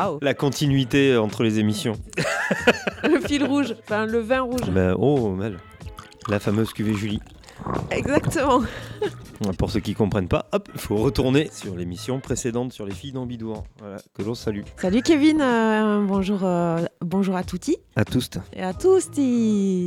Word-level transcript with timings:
Waouh. 0.00 0.18
La 0.22 0.34
continuité 0.34 1.16
entre 1.16 1.42
les 1.42 1.58
émissions. 1.58 1.94
le 3.04 3.20
fil 3.20 3.44
rouge, 3.44 3.74
enfin 3.82 4.06
le 4.06 4.20
vin 4.20 4.40
rouge. 4.40 4.70
Ben, 4.70 4.94
oh, 4.98 5.30
Mel. 5.30 5.58
La 6.28 6.38
fameuse 6.38 6.72
cuvée 6.72 6.94
Julie. 6.94 7.20
Exactement. 7.90 8.62
Pour 9.58 9.70
ceux 9.70 9.80
qui 9.80 9.94
comprennent 9.94 10.28
pas, 10.28 10.46
hop, 10.52 10.68
il 10.74 10.80
faut 10.80 10.96
retourner 10.96 11.48
sur 11.50 11.74
l'émission 11.74 12.20
précédente 12.20 12.72
sur 12.72 12.84
les 12.84 12.92
filles 12.92 13.12
d'Ambidour. 13.12 13.64
Voilà, 13.78 13.96
que 14.14 14.22
l'on 14.22 14.34
salue. 14.34 14.62
Salut 14.76 15.02
Kevin, 15.02 15.40
euh, 15.40 16.04
bonjour, 16.06 16.40
euh, 16.44 16.84
bonjour 17.00 17.36
à 17.36 17.42
tutti 17.42 17.78
À 17.96 18.04
tous. 18.04 18.28
et 18.52 18.62
à 18.62 18.74
tous. 18.74 19.08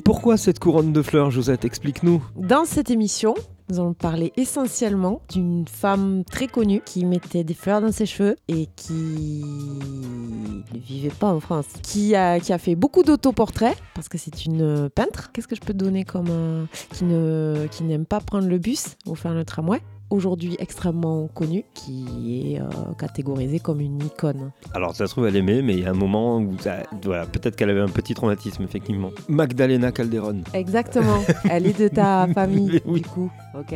Pourquoi 0.03 0.37
cette 0.37 0.59
couronne 0.59 0.91
de 0.91 1.01
fleurs, 1.03 1.29
Josette? 1.29 1.65
Explique-nous. 1.65 2.23
Dans 2.35 2.65
cette 2.65 2.89
émission, 2.89 3.35
nous 3.69 3.79
allons 3.79 3.93
parler 3.93 4.33
essentiellement 4.37 5.21
d'une 5.31 5.65
femme 5.67 6.23
très 6.29 6.47
connue 6.47 6.81
qui 6.85 7.05
mettait 7.05 7.43
des 7.43 7.53
fleurs 7.53 7.81
dans 7.81 7.91
ses 7.91 8.05
cheveux 8.05 8.35
et 8.47 8.67
qui 8.75 9.43
ne 9.43 10.79
vivait 10.79 11.09
pas 11.09 11.27
en 11.27 11.39
France, 11.39 11.67
qui 11.81 12.15
a, 12.15 12.39
qui 12.39 12.53
a 12.53 12.57
fait 12.57 12.75
beaucoup 12.75 13.03
d'autoportraits 13.03 13.77
parce 13.95 14.09
que 14.09 14.17
c'est 14.17 14.45
une 14.45 14.89
peintre. 14.89 15.31
Qu'est-ce 15.31 15.47
que 15.47 15.55
je 15.55 15.61
peux 15.61 15.73
te 15.73 15.77
donner 15.77 16.03
comme 16.03 16.27
euh, 16.29 16.65
qui 16.93 17.05
ne 17.05 17.67
qui 17.71 17.83
n'aime 17.83 18.05
pas 18.05 18.19
prendre 18.19 18.47
le 18.47 18.57
bus 18.57 18.97
ou 19.05 19.15
faire 19.15 19.33
le 19.33 19.45
tramway 19.45 19.81
Aujourd'hui 20.13 20.55
extrêmement 20.59 21.27
connue, 21.27 21.65
qui 21.73 22.53
est 22.53 22.61
euh, 22.61 22.65
catégorisée 22.99 23.59
comme 23.59 23.81
une 23.81 23.99
icône. 24.05 24.51
Alors, 24.75 24.95
ça 24.95 25.07
se 25.07 25.11
trouve, 25.13 25.25
elle 25.25 25.35
aimait, 25.35 25.63
mais 25.63 25.73
il 25.73 25.79
y 25.79 25.85
a 25.85 25.89
un 25.89 25.95
moment 25.95 26.37
où 26.37 26.55
ça- 26.59 26.83
voilà, 27.03 27.25
peut-être 27.25 27.55
qu'elle 27.55 27.71
avait 27.71 27.81
un 27.81 27.87
petit 27.89 28.13
traumatisme, 28.13 28.61
effectivement. 28.63 29.09
Magdalena 29.27 29.91
Calderon. 29.91 30.41
Exactement. 30.53 31.23
Elle 31.49 31.65
est 31.65 31.79
de 31.79 31.87
ta 31.87 32.27
famille, 32.35 32.79
oui. 32.85 33.01
du 33.01 33.07
coup. 33.09 33.31
Ok. 33.57 33.73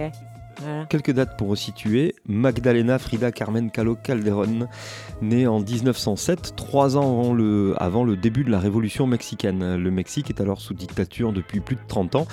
Voilà. 0.61 0.85
Quelques 0.85 1.11
dates 1.11 1.37
pour 1.37 1.49
resituer. 1.49 2.13
Magdalena 2.27 2.99
Frida 2.99 3.31
Carmen 3.31 3.71
Calo 3.71 3.95
Calderón, 3.95 4.67
née 5.23 5.47
en 5.47 5.59
1907, 5.59 6.55
trois 6.55 6.97
ans 6.97 7.19
avant 7.19 7.33
le, 7.33 7.73
avant 7.77 8.03
le 8.03 8.15
début 8.15 8.43
de 8.43 8.51
la 8.51 8.59
révolution 8.59 9.07
mexicaine. 9.07 9.75
Le 9.75 9.91
Mexique 9.91 10.29
est 10.29 10.39
alors 10.41 10.61
sous 10.61 10.73
dictature 10.75 11.33
depuis 11.33 11.59
plus 11.61 11.75
de 11.75 11.81
30 11.87 12.15
ans 12.15 12.27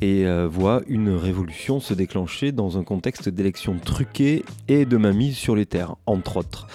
et 0.00 0.26
euh, 0.26 0.48
voit 0.48 0.82
une 0.88 1.10
révolution 1.10 1.80
se 1.80 1.94
déclencher 1.94 2.52
dans 2.52 2.78
un 2.78 2.84
contexte 2.84 3.28
d'élections 3.28 3.76
truquées 3.84 4.44
et 4.68 4.84
de 4.84 4.96
mainmise 4.96 5.36
sur 5.36 5.54
les 5.56 5.66
terres, 5.66 5.96
entre 6.06 6.36
autres. 6.38 6.66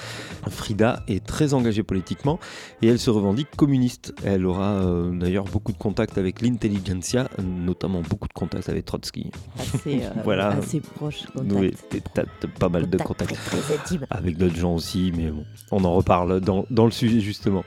Frida 0.50 1.04
est 1.08 1.26
très 1.26 1.54
engagée 1.54 1.84
politiquement 1.84 2.40
et 2.82 2.88
elle 2.88 3.00
se 3.00 3.10
revendique 3.10 3.48
communiste. 3.56 4.14
Elle 4.24 4.46
aura 4.46 4.74
euh, 4.74 5.12
d'ailleurs 5.18 5.46
beaucoup 5.46 5.72
de 5.72 5.78
contacts 5.78 6.18
avec 6.18 6.42
l'intelligentsia, 6.42 7.30
notamment 7.44 8.02
beaucoup 8.02 8.28
de 8.28 8.34
contacts 8.34 8.70
avec 8.70 8.86
Trotsky. 8.86 9.32
Assez, 9.60 10.04
euh, 10.04 10.10
Voilà. 10.24 10.50
assez 10.50 10.80
proche. 10.82 11.24
Contact. 11.34 11.52
Oui, 11.60 11.74
pas 12.60 12.70
mal 12.70 12.90
de 12.90 12.98
Contact 12.98 13.36
contacts. 13.50 13.98
Avec 14.10 14.38
d'autres 14.38 14.56
gens 14.56 14.76
aussi, 14.76 15.12
mais 15.16 15.30
bon, 15.32 15.44
on 15.72 15.84
en 15.84 15.94
reparle 15.94 16.42
dans, 16.42 16.66
dans 16.70 16.86
le 16.86 16.92
sujet 16.92 17.20
justement. 17.20 17.64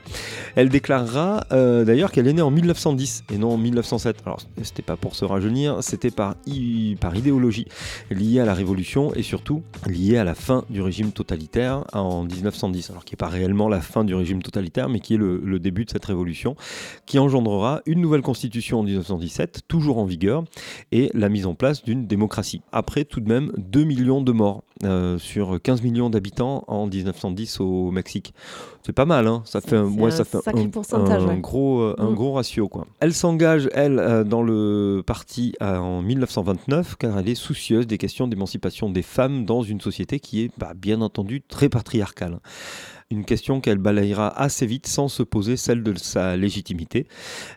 Elle 0.55 0.69
déclarera 0.69 1.43
euh, 1.51 1.83
d'ailleurs 1.85 2.11
qu'elle 2.11 2.27
est 2.27 2.33
née 2.33 2.41
en 2.41 2.51
1910 2.51 3.25
et 3.33 3.37
non 3.37 3.53
en 3.53 3.57
1907. 3.57 4.17
Alors 4.25 4.39
c'était 4.63 4.81
pas 4.83 4.95
pour 4.95 5.15
se 5.15 5.25
rajeunir, 5.25 5.48
c'était 5.81 6.11
par, 6.11 6.35
idéologie 6.45 7.65
liée 8.11 8.39
à 8.39 8.45
la 8.45 8.53
Révolution 8.53 9.13
et 9.13 9.23
surtout 9.23 9.63
liée 9.87 10.17
à 10.17 10.23
la 10.23 10.35
fin 10.35 10.65
du 10.69 10.81
régime 10.81 11.11
totalitaire 11.11 11.85
en 11.93 12.23
1910. 12.23 12.89
Alors 12.91 13.05
qui 13.05 13.13
n'est 13.13 13.17
pas 13.17 13.27
réellement 13.27 13.67
la 13.67 13.81
fin 13.81 14.03
du 14.03 14.13
régime 14.13 14.41
totalitaire, 14.41 14.89
mais 14.89 14.99
qui 14.99 15.15
est 15.15 15.17
le, 15.17 15.41
le 15.43 15.59
début 15.59 15.85
de 15.85 15.89
cette 15.89 16.05
révolution, 16.05 16.55
qui 17.05 17.19
engendrera 17.19 17.81
une 17.85 18.01
nouvelle 18.01 18.21
constitution 18.21 18.79
en 18.79 18.83
1917, 18.83 19.61
toujours 19.67 19.97
en 19.97 20.05
vigueur, 20.05 20.43
et 20.91 21.11
la 21.13 21.29
mise 21.29 21.45
en 21.45 21.55
place 21.55 21.83
d'une 21.83 22.07
démocratie. 22.07 22.61
Après 22.71 23.05
tout 23.05 23.19
de 23.19 23.27
même 23.27 23.51
2 23.57 23.83
millions 23.83 24.21
de 24.21 24.31
morts 24.31 24.63
euh, 24.83 25.17
sur 25.17 25.61
15 25.61 25.81
millions 25.81 26.09
d'habitants 26.09 26.63
en 26.67 26.87
1910 26.87 27.59
au 27.59 27.91
Mexique. 27.91 28.33
C'est 28.85 28.93
pas 28.93 29.05
mal, 29.05 29.27
hein 29.27 29.41
ça 29.45 29.59
fait, 29.61 29.75
un- 29.75 29.89
c'est 29.91 29.99
ouais, 29.99 30.07
un 30.07 30.11
ça 30.11 30.23
fait 30.23 30.39
sacré 30.41 30.63
un, 30.63 30.69
pourcentage, 30.69 31.23
un 31.23 31.27
ouais. 31.27 31.37
gros, 31.39 31.81
euh, 31.81 31.95
un 31.97 32.11
Mm. 32.11 32.15
gros 32.15 32.31
ratio. 32.33 32.67
Quoi. 32.69 32.87
Elle 33.01 33.13
s'engage, 33.13 33.69
elle, 33.73 33.99
euh, 33.99 34.23
dans 34.23 34.41
le 34.41 35.03
parti 35.05 35.53
en 35.61 36.01
1929, 36.01 36.95
car 36.97 37.19
elle 37.19 37.27
est 37.29 37.35
soucieuse 37.35 37.87
des 37.87 37.97
questions 37.97 38.27
d'émancipation 38.27 38.89
des 38.89 39.01
femmes 39.03 39.45
dans 39.45 39.61
une 39.63 39.81
société 39.81 40.19
qui 40.19 40.43
est, 40.43 40.51
bah, 40.57 40.73
bien 40.75 41.01
entendu, 41.01 41.41
très 41.41 41.67
patriarcale. 41.69 42.39
Une 43.11 43.25
question 43.25 43.59
qu'elle 43.59 43.79
balayera 43.79 44.27
assez 44.39 44.67
vite 44.67 44.85
sans 44.85 45.07
se 45.07 45.23
poser 45.23 45.57
celle 45.57 45.81
de 45.81 45.97
sa 45.97 46.37
légitimité. 46.37 47.07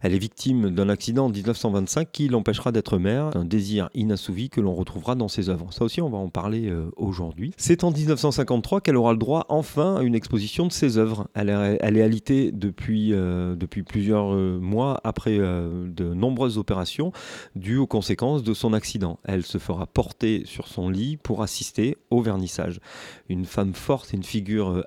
Elle 0.01 0.15
est 0.15 0.19
victime 0.19 0.71
d'un 0.71 0.89
accident 0.89 1.27
en 1.27 1.29
1925 1.29 2.11
qui 2.11 2.29
l'empêchera 2.29 2.73
d'être 2.73 2.97
mère, 2.97 3.37
un 3.37 3.45
désir 3.45 3.91
inassouvi 3.93 4.49
que 4.49 4.63
l'on 4.63 4.75
retrouvera 4.75 5.15
dans 5.15 5.29
ses 5.29 5.51
œuvres. 5.51 5.71
Ça 5.71 5.85
aussi, 5.85 6.01
on 6.01 6.09
va 6.09 6.17
en 6.17 6.31
parler 6.31 6.71
euh, 6.71 6.91
aujourd'hui. 6.97 7.53
C'est 7.59 7.85
en 7.85 7.91
1953 7.91 8.81
qu'elle 8.81 8.97
aura 8.97 9.13
le 9.13 9.19
droit 9.19 9.45
enfin 9.51 9.97
à 9.97 10.03
une 10.03 10.15
exposition 10.15 10.67
de 10.67 10.73
ses 10.73 10.97
œuvres. 10.97 11.29
Elle 11.35 11.51
est, 11.51 12.01
alitée 12.01 12.51
depuis, 12.51 13.13
euh, 13.13 13.55
depuis 13.55 13.83
plusieurs 13.83 14.33
euh, 14.33 14.59
mois 14.59 15.03
après 15.05 15.37
de 15.37 16.15
nombreuses 16.15 16.57
opérations 16.57 17.13
dues 17.57 17.77
aux 17.77 17.87
conséquences 17.87 18.43
de 18.43 18.55
son 18.55 18.73
accident. 18.73 19.19
Elle 19.25 19.45
se 19.45 19.59
fera 19.59 19.87
porter 19.87 20.45
sur 20.47 20.67
son 20.67 20.89
lit 20.89 21.19
pour 21.19 21.43
assister 21.43 21.99
au 22.09 22.23
vernissage. 22.23 22.81
Une 23.29 23.45
femme 23.45 23.75
forte 23.75 24.13
une 24.13 24.23
figure 24.23 24.71
euh, 24.71 24.83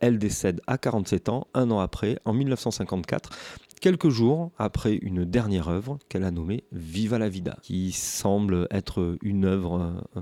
elle 0.00 0.18
décède 0.18 0.60
à 0.66 0.78
47 0.78 1.28
ans, 1.28 1.46
un 1.54 1.70
an 1.70 1.80
après, 1.80 2.18
en 2.24 2.32
1954 2.32 3.30
quelques 3.78 4.08
jours 4.08 4.50
après 4.58 4.96
une 4.96 5.24
dernière 5.24 5.68
œuvre 5.68 5.98
qu'elle 6.08 6.24
a 6.24 6.30
nommée 6.30 6.64
Viva 6.72 7.18
la 7.18 7.28
Vida, 7.28 7.56
qui 7.62 7.92
semble 7.92 8.66
être 8.70 9.16
une 9.22 9.44
œuvre 9.44 10.00
euh, 10.16 10.20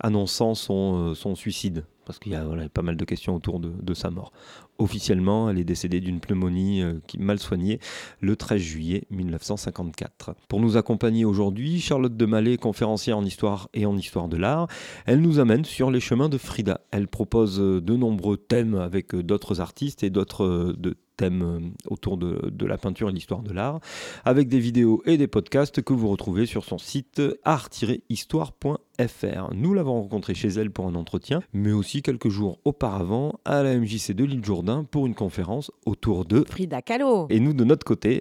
annonçant 0.00 0.54
son, 0.54 1.10
euh, 1.10 1.14
son 1.14 1.34
suicide, 1.34 1.84
parce 2.06 2.18
qu'il 2.18 2.32
y 2.32 2.34
a 2.34 2.46
pas 2.72 2.82
mal 2.82 2.96
de 2.96 3.04
questions 3.04 3.34
autour 3.34 3.60
de 3.60 3.94
sa 3.94 4.10
mort. 4.10 4.32
Officiellement, 4.78 5.48
elle 5.48 5.58
est 5.58 5.64
décédée 5.64 6.00
d'une 6.00 6.18
pneumonie 6.18 6.82
euh, 6.82 6.94
qui 7.06 7.18
mal 7.18 7.38
soignée 7.38 7.78
le 8.20 8.34
13 8.34 8.60
juillet 8.60 9.04
1954. 9.10 10.34
Pour 10.48 10.60
nous 10.60 10.76
accompagner 10.76 11.24
aujourd'hui, 11.24 11.80
Charlotte 11.80 12.16
de 12.16 12.26
Mallet, 12.26 12.56
conférencière 12.56 13.16
en 13.16 13.24
histoire 13.24 13.68
et 13.72 13.86
en 13.86 13.96
histoire 13.96 14.28
de 14.28 14.36
l'art, 14.36 14.66
elle 15.06 15.20
nous 15.20 15.38
amène 15.38 15.64
sur 15.64 15.92
les 15.92 16.00
chemins 16.00 16.28
de 16.28 16.38
Frida. 16.38 16.80
Elle 16.90 17.06
propose 17.06 17.60
euh, 17.60 17.80
de 17.80 17.94
nombreux 17.94 18.36
thèmes 18.36 18.74
avec 18.74 19.14
euh, 19.14 19.22
d'autres 19.22 19.60
artistes 19.60 20.02
et 20.02 20.10
d'autres 20.10 20.74
de 20.76 20.96
thèmes 21.16 21.42
euh, 21.42 21.60
autour 21.90 22.16
de, 22.16 22.48
de 22.50 22.66
la 22.66 22.78
peinture 22.78 23.08
et 23.08 23.12
l'histoire 23.12 23.42
de 23.42 23.52
l'art, 23.52 23.80
avec 24.24 24.48
des 24.48 24.58
vidéos 24.60 25.02
et 25.06 25.16
des 25.16 25.26
podcasts 25.26 25.82
que 25.82 25.92
vous 25.92 26.08
retrouvez 26.08 26.46
sur 26.46 26.64
son 26.64 26.78
site 26.78 27.20
art-histoire.fr. 27.44 29.54
Nous 29.54 29.74
l'avons 29.74 30.02
rencontrée 30.02 30.34
chez 30.34 30.48
elle 30.48 30.70
pour 30.70 30.86
un 30.86 30.94
entretien, 30.94 31.42
mais 31.52 31.72
aussi 31.72 32.02
quelques 32.02 32.28
jours 32.28 32.58
auparavant 32.64 33.38
à 33.44 33.62
la 33.62 33.76
MJC 33.78 34.12
de 34.12 34.24
l'île 34.24 34.44
Jourdain 34.44 34.84
pour 34.90 35.06
une 35.06 35.14
conférence 35.14 35.70
autour 35.86 36.24
de 36.24 36.44
Frida 36.48 36.82
Kahlo. 36.82 37.26
et 37.30 37.40
nous, 37.40 37.52
de 37.54 37.64
notre 37.64 37.84
côté, 37.84 38.20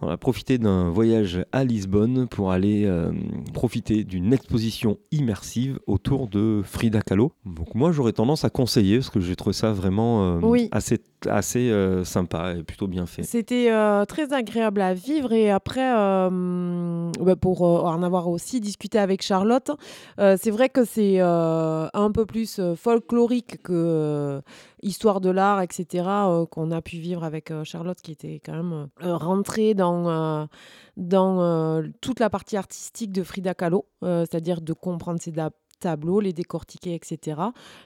on 0.00 0.08
a 0.08 0.16
profité 0.16 0.58
d'un 0.58 0.90
voyage 0.90 1.44
à 1.52 1.64
Lisbonne 1.64 2.28
pour 2.28 2.52
aller 2.52 2.84
euh, 2.86 3.12
profiter 3.52 4.04
d'une 4.04 4.32
exposition 4.32 4.98
immersive 5.10 5.78
autour 5.86 6.28
de 6.28 6.62
Frida 6.64 7.02
Kahlo. 7.02 7.32
Donc 7.44 7.74
moi, 7.74 7.92
j'aurais 7.92 8.12
tendance 8.12 8.44
à 8.44 8.50
conseiller 8.50 8.98
parce 8.98 9.10
que 9.10 9.20
j'ai 9.20 9.36
trouvé 9.36 9.54
ça 9.54 9.72
vraiment 9.72 10.36
euh, 10.36 10.40
Oui. 10.42 10.68
assez, 10.72 11.00
assez 11.26 11.70
euh, 11.70 12.04
sympa 12.04 12.54
et 12.54 12.62
plutôt 12.62 12.86
bien 12.86 13.06
fait. 13.06 13.22
C'était 13.22 13.70
euh, 13.70 14.04
très 14.04 14.32
agréable 14.32 14.80
à 14.80 14.94
vivre 14.94 15.32
et 15.32 15.50
après, 15.50 15.94
euh, 15.96 17.10
bah, 17.20 17.36
pour 17.36 17.62
en 17.62 18.02
avoir 18.02 18.28
aussi 18.28 18.60
discuté 18.60 18.98
avec 18.98 19.22
Charlotte, 19.22 19.70
c'est 20.18 20.50
vrai 20.50 20.68
que 20.68 20.84
c'est 20.84 21.20
un 21.20 22.10
peu 22.12 22.26
plus 22.26 22.60
folklorique 22.76 23.62
que 23.62 24.40
histoire 24.82 25.20
de 25.20 25.30
l'art, 25.30 25.62
etc., 25.62 26.04
qu'on 26.50 26.70
a 26.70 26.82
pu 26.82 26.96
vivre 26.96 27.24
avec 27.24 27.52
Charlotte 27.64 27.98
qui 28.00 28.12
était 28.12 28.40
quand 28.44 28.52
même 28.52 28.88
rentrée 29.00 29.74
dans, 29.74 30.48
dans 30.96 31.82
toute 32.00 32.20
la 32.20 32.30
partie 32.30 32.56
artistique 32.56 33.12
de 33.12 33.22
Frida 33.22 33.54
Kahlo, 33.54 33.86
c'est-à-dire 34.02 34.60
de 34.60 34.72
comprendre 34.72 35.20
ses 35.20 35.32
da- 35.32 35.50
tableaux, 35.82 36.20
les 36.20 36.32
décortiquer, 36.32 36.94
etc. 36.94 37.40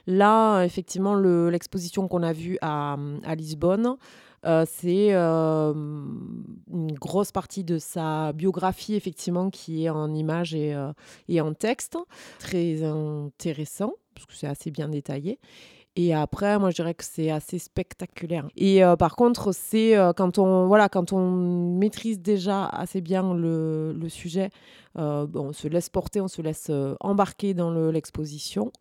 Là, 0.05 0.63
effectivement, 0.63 1.15
le- 1.15 1.49
l'exposition 1.49 2.07
qu'on 2.07 2.23
a 2.23 2.33
vue 2.33 2.57
à, 2.61 2.95
Lisbonne, 3.35 3.97
euh, 4.45 4.65
c'est 4.67 5.13
euh, 5.13 5.73
une 5.73 6.93
grosse 6.93 7.31
partie 7.31 7.63
de 7.63 7.79
sa 7.79 8.31
biographie, 8.33 8.95
effectivement, 8.95 9.49
qui 9.49 9.85
est 9.85 9.89
en 9.89 10.13
images 10.13 10.53
et, 10.53 10.73
euh, 10.73 10.93
et 11.27 11.41
en 11.41 11.53
texte. 11.53 11.97
Très 12.39 12.83
intéressant, 12.83 13.93
parce 14.13 14.27
que 14.27 14.33
c'est 14.35 14.47
assez 14.47 14.71
bien 14.71 14.89
détaillé. 14.89 15.39
Et 15.99 16.13
après, 16.13 16.59
moi, 16.59 16.69
je 16.69 16.75
dirais 16.75 16.93
que 16.93 17.03
c'est 17.03 17.31
assez 17.31 17.57
spectaculaire. 17.57 18.47
Et 18.55 18.83
par 18.99 19.15
contre, 19.15 19.51
c'est 19.51 19.95
quand, 20.15 20.37
on, 20.37 20.67
voilà, 20.67 20.89
quand 20.89 21.11
on 21.11 21.31
maîtrise 21.31 22.19
déjà 22.21 22.67
assez 22.67 23.01
bien 23.01 23.33
le 23.33 24.07
sujet, 24.07 24.51
euh, 24.97 25.27
on 25.35 25.53
se 25.53 25.67
laisse 25.67 25.89
porter, 25.89 26.21
on 26.21 26.27
se 26.27 26.41
laisse 26.41 26.67
euh, 26.69 26.95
embarquer 26.99 27.53
dans 27.53 27.71
le- 27.71 27.91
l'exposition. 27.91 28.71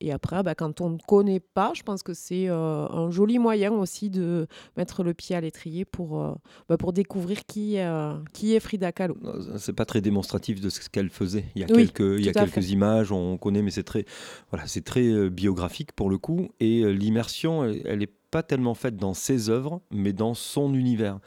Et 0.00 0.12
après, 0.12 0.42
bah, 0.42 0.54
quand 0.54 0.80
on 0.82 0.90
ne 0.90 0.98
connaît 1.06 1.40
pas, 1.40 1.72
je 1.74 1.82
pense 1.82 2.02
que 2.02 2.12
c'est 2.12 2.48
euh, 2.48 2.86
un 2.88 3.10
joli 3.10 3.38
moyen 3.38 3.72
aussi 3.72 4.10
de 4.10 4.46
mettre 4.76 5.02
le 5.02 5.14
pied 5.14 5.34
à 5.34 5.40
l'étrier 5.40 5.84
pour, 5.86 6.36
bah, 6.68 6.76
pour 6.76 6.92
découvrir 6.92 7.46
qui, 7.46 7.76
qui 8.34 8.54
est 8.54 8.60
Frida 8.60 8.92
Kahlo. 8.92 9.16
C'est 9.56 9.72
pas 9.72 9.86
très 9.86 10.00
démonstratif 10.02 10.60
de 10.60 10.68
ce 10.68 10.88
qu'elle 10.90 11.08
faisait. 11.10 11.44
Il 11.54 11.62
y 11.62 11.64
a 11.64 11.68
Oui, 11.70 11.90
quelques, 11.90 12.18
il 12.20 12.24
y 12.26 12.28
a 12.28 12.32
tout 12.32 12.38
à 12.40 12.42
quelques 12.42 12.54
fait. 12.66 12.72
images, 12.72 13.10
on 13.10 13.38
connaît, 13.38 13.62
mais 13.62 13.70
c'est 13.70 13.84
très, 13.84 14.04
voilà, 14.50 14.66
très 14.84 15.30
biographique 15.30 15.92
pour 15.92 16.10
le 16.10 16.18
coup. 16.18 16.48
Et 16.60 16.84
l'immersion, 16.92 17.64
elle, 17.64 17.80
elle 17.86 18.02
est 18.02 18.12
tellement 18.42 18.74
faite 18.74 18.96
dans 18.96 19.14
ses 19.14 19.50
œuvres, 19.50 19.80
mais 19.90 20.12
dans 20.12 20.34
son 20.34 20.74
univers. 20.74 21.18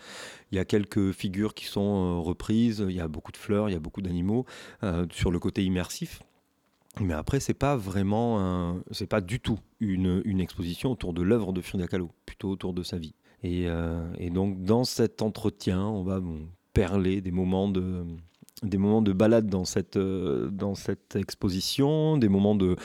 Il 0.51 0.55
y 0.55 0.59
a 0.59 0.65
quelques 0.65 1.11
figures 1.11 1.53
qui 1.53 1.65
sont 1.65 2.21
reprises, 2.23 2.83
il 2.87 2.95
y 2.95 2.99
a 2.99 3.07
beaucoup 3.07 3.31
de 3.31 3.37
fleurs, 3.37 3.69
il 3.69 3.73
y 3.73 3.75
a 3.75 3.79
beaucoup 3.79 4.01
d'animaux 4.01 4.45
sur 5.11 5.31
le 5.31 5.39
côté 5.39 5.63
immersif. 5.63 6.21
Mais 6.99 7.13
après, 7.13 7.39
c'est 7.39 7.53
pas 7.53 7.77
vraiment, 7.77 8.81
c'est 8.91 9.05
pas 9.05 9.21
du 9.21 9.39
tout 9.39 9.59
une, 9.79 10.39
exposition 10.39 10.91
autour 10.91 11.13
de 11.13 11.21
l'œuvre 11.21 11.53
de 11.53 11.61
Frida 11.61 11.87
Kahlo, 11.87 12.09
plutôt 12.25 12.49
autour 12.49 12.73
de 12.73 12.81
sa 12.81 12.97
vie. 12.97 13.13
Et, 13.43 13.67
et 14.17 14.29
donc, 14.31 14.63
dans 14.63 14.83
cet 14.85 15.21
entretien, 15.21 15.85
on 15.85 16.03
va 16.03 16.19
perler 16.73 17.21
des 17.21 17.31
moments 17.31 17.69
de, 17.69 18.05
des 18.63 18.77
moments 18.77 19.01
de 19.01 19.13
balade 19.13 19.47
dans 19.47 19.65
cette, 19.65 19.97
euh, 19.97 20.49
dans 20.51 20.75
cette 20.75 21.15
exposition, 21.15 22.17
des 22.17 22.29
moments 22.29 22.55
de, 22.55 22.75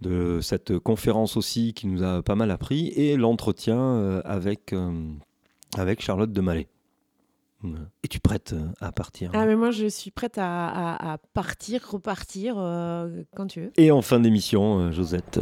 de 0.00 0.40
cette 0.40 0.78
conférence 0.78 1.36
aussi 1.36 1.72
qui 1.72 1.86
nous 1.86 2.02
a 2.02 2.22
pas 2.22 2.34
mal 2.34 2.50
appris, 2.50 2.88
et 2.88 3.16
l'entretien 3.16 3.78
euh, 3.78 4.22
avec, 4.24 4.72
euh, 4.72 4.92
avec 5.76 6.02
Charlotte 6.02 6.32
de 6.32 6.40
Mallet. 6.40 6.68
Es-tu 8.02 8.20
prête 8.20 8.54
à 8.80 8.90
partir 8.90 9.30
Ah 9.34 9.44
mais 9.44 9.54
moi 9.54 9.70
je 9.70 9.86
suis 9.86 10.10
prête 10.10 10.38
à, 10.38 11.12
à, 11.12 11.18
partir, 11.34 11.86
repartir 11.90 12.54
quand 13.36 13.48
tu 13.48 13.60
veux. 13.60 13.72
Et 13.76 13.90
en 13.90 14.00
fin 14.00 14.18
d'émission, 14.18 14.90
Josette 14.92 15.38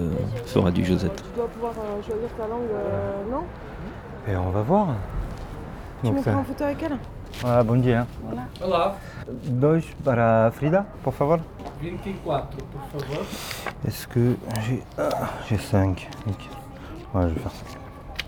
fera 0.47 0.73
du 0.73 0.85
Josette. 0.85 1.15
Tu 1.15 1.37
dois 1.37 1.47
pouvoir 1.47 1.75
choisir 2.05 2.29
ta 2.37 2.49
langue, 2.49 2.67
non? 3.31 3.45
Et 4.27 4.35
on 4.35 4.51
va 4.51 4.63
voir. 4.63 4.97
Tu 6.03 6.11
me 6.11 6.21
prends 6.21 6.41
en 6.41 6.45
photo 6.45 6.65
avec 6.65 6.83
elle? 6.83 6.99
Ah, 7.45 7.63
bon 7.63 7.81
dia. 7.81 8.07
Hola. 8.27 8.49
Olá. 8.61 8.97
Dois 9.45 9.85
para 10.05 10.51
Frida, 10.53 10.87
por 11.05 11.13
favor. 11.13 11.41
24, 11.81 12.57
por 12.65 12.83
favor. 13.01 13.25
Est-ce 13.87 14.09
que 14.09 14.37
j'ai. 14.67 14.83
Ah, 14.97 15.31
j'ai 15.49 15.59
5. 15.59 16.09
Ouais, 17.15 17.29
je 17.29 17.35
vais 17.35 17.41
faire 17.41 17.53
ça. 17.53 17.79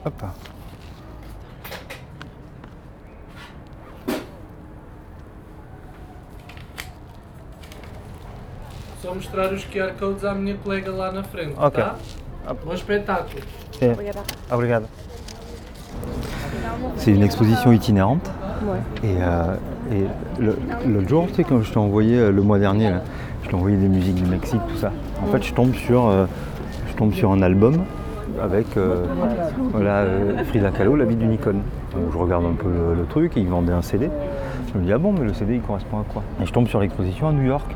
Hop. 0.05 0.23
Só 9.02 9.14
mostrar 9.14 9.52
os 9.52 9.64
QR 9.64 9.93
codes 9.99 10.25
à 10.25 10.35
minha 10.35 10.56
colega 10.58 10.91
lá 10.93 11.11
na 11.11 11.23
frente, 11.23 11.55
Ok. 11.58 11.82
tá? 11.82 11.97
Bom 12.64 12.75
espetáculo. 12.75 13.43
Sim. 13.79 13.93
Obrigado. 14.50 14.87
C'est 16.97 17.12
une 17.12 17.23
exposition 17.25 17.73
itinérante. 17.73 18.29
Et, 19.02 19.16
euh, 19.20 19.56
l'autre 20.86 21.08
jour, 21.08 21.26
tu 21.28 21.34
sais, 21.34 21.44
quand 21.44 21.60
je 21.62 21.72
t'ai 21.72 21.78
envoyé 21.78 22.18
euh, 22.18 22.30
le 22.30 22.42
mois 22.42 22.58
dernier, 22.58 22.92
je 23.42 23.48
t'ai 23.48 23.54
envoyé 23.54 23.76
des 23.76 23.88
musiques 23.88 24.16
du 24.16 24.28
Mexique, 24.28 24.60
tout 24.68 24.76
ça. 24.76 24.92
En 25.22 25.26
fait, 25.26 25.42
je 25.42 25.54
tombe 25.54 25.74
sur, 25.74 26.06
euh, 26.06 26.26
je 26.88 26.94
tombe 26.94 27.12
sur 27.12 27.32
un 27.32 27.42
album 27.42 27.84
avec 28.40 28.66
Frida 30.46 30.70
Kahlo, 30.70 30.96
La 30.96 31.04
vie 31.04 31.16
d'une 31.16 31.32
icône. 31.32 31.60
je 32.12 32.16
regarde 32.16 32.44
un 32.44 32.54
peu 32.54 32.68
le, 32.68 33.04
truc 33.04 33.36
et 33.36 33.40
ils 33.40 33.48
vendaient 33.48 33.72
un 33.72 33.82
CD. 33.82 34.08
Je 34.72 34.78
me 34.78 34.84
dis, 34.84 34.92
ah 34.92 34.98
bon, 34.98 35.12
mais 35.12 35.24
le 35.24 35.34
CD 35.34 35.56
il 35.56 35.60
correspond 35.60 35.98
à 35.98 36.04
quoi? 36.04 36.22
Et 36.40 36.46
je 36.46 36.52
tombe 36.52 36.68
sur 36.68 36.80
l'exposition 36.80 37.28
à 37.28 37.32
New 37.32 37.42
York 37.42 37.70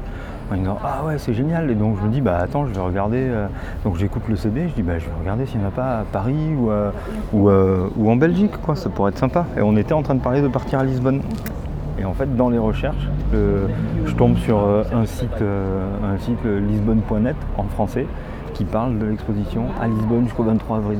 en 0.52 0.56
disant 0.56 0.78
ah 0.82 1.04
ouais 1.06 1.18
c'est 1.18 1.34
génial. 1.34 1.70
Et 1.70 1.74
donc 1.74 1.96
je 2.00 2.06
me 2.06 2.12
dis 2.12 2.20
bah 2.20 2.38
attends 2.40 2.66
je 2.66 2.72
vais 2.72 2.80
regarder 2.80 3.20
euh, 3.20 3.46
donc 3.84 3.96
j'écoute 3.96 4.22
le 4.28 4.36
CD 4.36 4.68
je 4.68 4.74
dis 4.74 4.82
bah 4.82 4.98
je 4.98 5.06
vais 5.06 5.14
regarder 5.20 5.46
s'il 5.46 5.60
n'y 5.60 5.66
en 5.66 5.68
a 5.68 5.72
pas 5.72 5.98
à 6.00 6.04
Paris 6.04 6.54
ou, 6.56 6.70
euh, 6.70 6.90
euh, 7.34 7.88
ou, 7.96 8.10
en 8.10 8.16
Belgique 8.16 8.60
quoi. 8.62 8.76
Ça 8.76 8.90
pourrait 8.90 9.10
être 9.10 9.18
sympa. 9.18 9.46
Et 9.56 9.62
on 9.62 9.76
était 9.76 9.94
en 9.94 10.02
train 10.02 10.14
de 10.14 10.20
parler 10.20 10.42
de 10.42 10.48
partir 10.48 10.78
à 10.78 10.84
Lisbonne. 10.84 11.22
Et 11.98 12.04
en 12.04 12.12
fait 12.12 12.34
dans 12.36 12.48
les 12.48 12.58
recherches 12.58 13.08
je 13.32 14.14
tombe 14.14 14.36
sur 14.38 14.58
un 14.58 15.06
site 15.06 15.42
un 15.42 16.18
site 16.18 16.44
lisbonne.net 16.44 17.36
en 17.56 17.64
français 17.64 18.06
qui 18.52 18.64
parle 18.64 18.98
de 18.98 19.06
l'exposition 19.06 19.64
à 19.80 19.88
Lisbonne 19.88 20.24
jusqu'au 20.24 20.44
23 20.44 20.76
avril. 20.78 20.98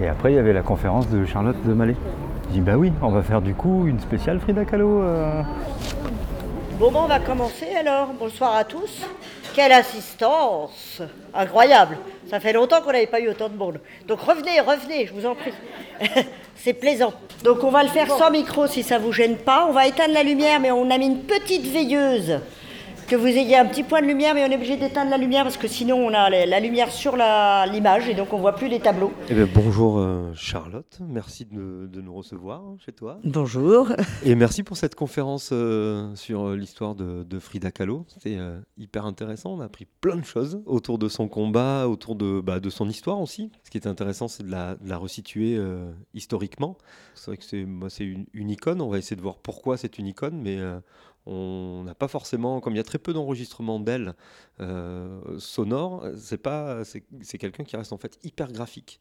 Et 0.00 0.08
après 0.08 0.32
il 0.32 0.36
y 0.36 0.38
avait 0.38 0.52
la 0.52 0.62
conférence 0.62 1.08
de 1.10 1.24
Charlotte 1.24 1.56
de 1.66 1.72
Mallet 1.72 1.96
je 2.48 2.54
dis 2.54 2.60
bah 2.60 2.76
oui 2.76 2.92
on 3.02 3.10
va 3.10 3.22
faire 3.22 3.42
du 3.42 3.54
coup 3.54 3.86
une 3.86 3.98
spéciale 3.98 4.38
Frida 4.38 4.64
Kahlo 4.64 5.02
Bon, 6.78 6.92
on 6.94 7.06
va 7.06 7.20
commencer 7.20 7.68
alors. 7.74 8.08
Bonsoir 8.08 8.54
à 8.54 8.62
tous. 8.62 9.00
Quelle 9.54 9.72
assistance 9.72 11.00
Incroyable. 11.32 11.96
Ça 12.28 12.38
fait 12.38 12.52
longtemps 12.52 12.82
qu'on 12.82 12.92
n'avait 12.92 13.06
pas 13.06 13.18
eu 13.18 13.28
autant 13.28 13.48
de 13.48 13.56
monde. 13.56 13.80
Donc 14.06 14.20
revenez, 14.20 14.60
revenez, 14.60 15.06
je 15.06 15.14
vous 15.14 15.24
en 15.24 15.34
prie. 15.34 15.54
C'est 16.54 16.74
plaisant. 16.74 17.14
Donc 17.42 17.64
on 17.64 17.70
va 17.70 17.82
le 17.82 17.88
faire 17.88 18.10
sans 18.10 18.30
micro 18.30 18.66
si 18.66 18.82
ça 18.82 18.98
vous 18.98 19.10
gêne 19.10 19.38
pas. 19.38 19.64
On 19.66 19.72
va 19.72 19.86
éteindre 19.86 20.12
la 20.12 20.22
lumière, 20.22 20.60
mais 20.60 20.70
on 20.70 20.90
a 20.90 20.98
mis 20.98 21.06
une 21.06 21.22
petite 21.22 21.66
veilleuse 21.66 22.40
que 23.06 23.14
vous 23.14 23.26
ayez 23.26 23.56
un 23.56 23.66
petit 23.66 23.84
point 23.84 24.02
de 24.02 24.06
lumière, 24.06 24.34
mais 24.34 24.44
on 24.44 24.50
est 24.50 24.56
obligé 24.56 24.76
d'éteindre 24.76 25.10
la 25.10 25.16
lumière 25.16 25.44
parce 25.44 25.56
que 25.56 25.68
sinon 25.68 25.96
on 25.96 26.12
a 26.12 26.28
la 26.28 26.60
lumière 26.60 26.90
sur 26.90 27.16
l'image 27.16 28.08
et 28.08 28.14
donc 28.14 28.32
on 28.32 28.38
voit 28.38 28.54
plus 28.54 28.68
les 28.68 28.80
tableaux. 28.80 29.12
Eh 29.28 29.34
bien, 29.34 29.48
bonjour 29.52 29.98
euh, 29.98 30.32
Charlotte, 30.34 30.98
merci 31.08 31.44
de, 31.44 32.00
nous 32.00 32.14
recevoir 32.14 32.64
chez 32.84 32.92
toi. 32.92 33.20
Bonjour. 33.24 33.92
Et 34.24 34.34
merci 34.34 34.64
pour 34.64 34.76
cette 34.76 34.96
conférence 34.96 35.50
euh, 35.52 36.14
sur 36.16 36.48
euh, 36.48 36.56
l'histoire 36.56 36.94
de, 36.94 37.38
Frida 37.38 37.70
Kahlo. 37.70 38.04
C'était 38.08 38.38
hyper 38.76 39.06
intéressant, 39.06 39.54
on 39.54 39.60
a 39.60 39.66
appris 39.66 39.86
plein 40.00 40.16
de 40.16 40.24
choses 40.24 40.60
autour 40.66 40.98
de 40.98 41.08
son 41.08 41.28
combat, 41.28 41.86
autour 41.88 42.16
de, 42.16 42.40
bah, 42.40 42.60
de 42.60 42.70
son 42.70 42.88
histoire 42.88 43.20
aussi. 43.20 43.52
Ce 43.62 43.70
qui 43.70 43.78
est 43.78 43.86
intéressant, 43.86 44.26
c'est 44.26 44.42
de 44.42 44.50
la, 44.50 44.98
resituer 44.98 45.60
historiquement. 46.14 46.76
C'est 47.14 47.26
vrai 47.30 47.36
que 47.36 47.44
c'est 47.44 48.04
une, 48.04 48.26
une, 48.32 48.50
icône, 48.50 48.80
on 48.80 48.88
va 48.88 48.98
essayer 48.98 49.16
de 49.16 49.22
voir 49.22 49.36
pourquoi 49.36 49.76
c'est 49.76 49.98
une 49.98 50.06
icône, 50.06 50.40
mais 50.42 50.58
on 51.26 51.82
n'a 51.84 51.94
pas 51.94 52.08
forcément, 52.08 52.60
comme 52.60 52.74
il 52.74 52.76
y 52.76 52.80
a 52.80 52.84
très 52.84 52.98
peu 52.98 53.12
d'enregistrements 53.12 53.80
d'elle 53.80 54.14
euh, 54.60 55.38
sonores, 55.38 56.06
c'est 56.16 56.38
pas, 56.38 56.84
c'est 56.84 57.38
quelqu'un 57.38 57.64
qui 57.64 57.76
reste 57.76 57.92
en 57.92 57.98
fait 57.98 58.18
hyper 58.22 58.52
graphique. 58.52 59.00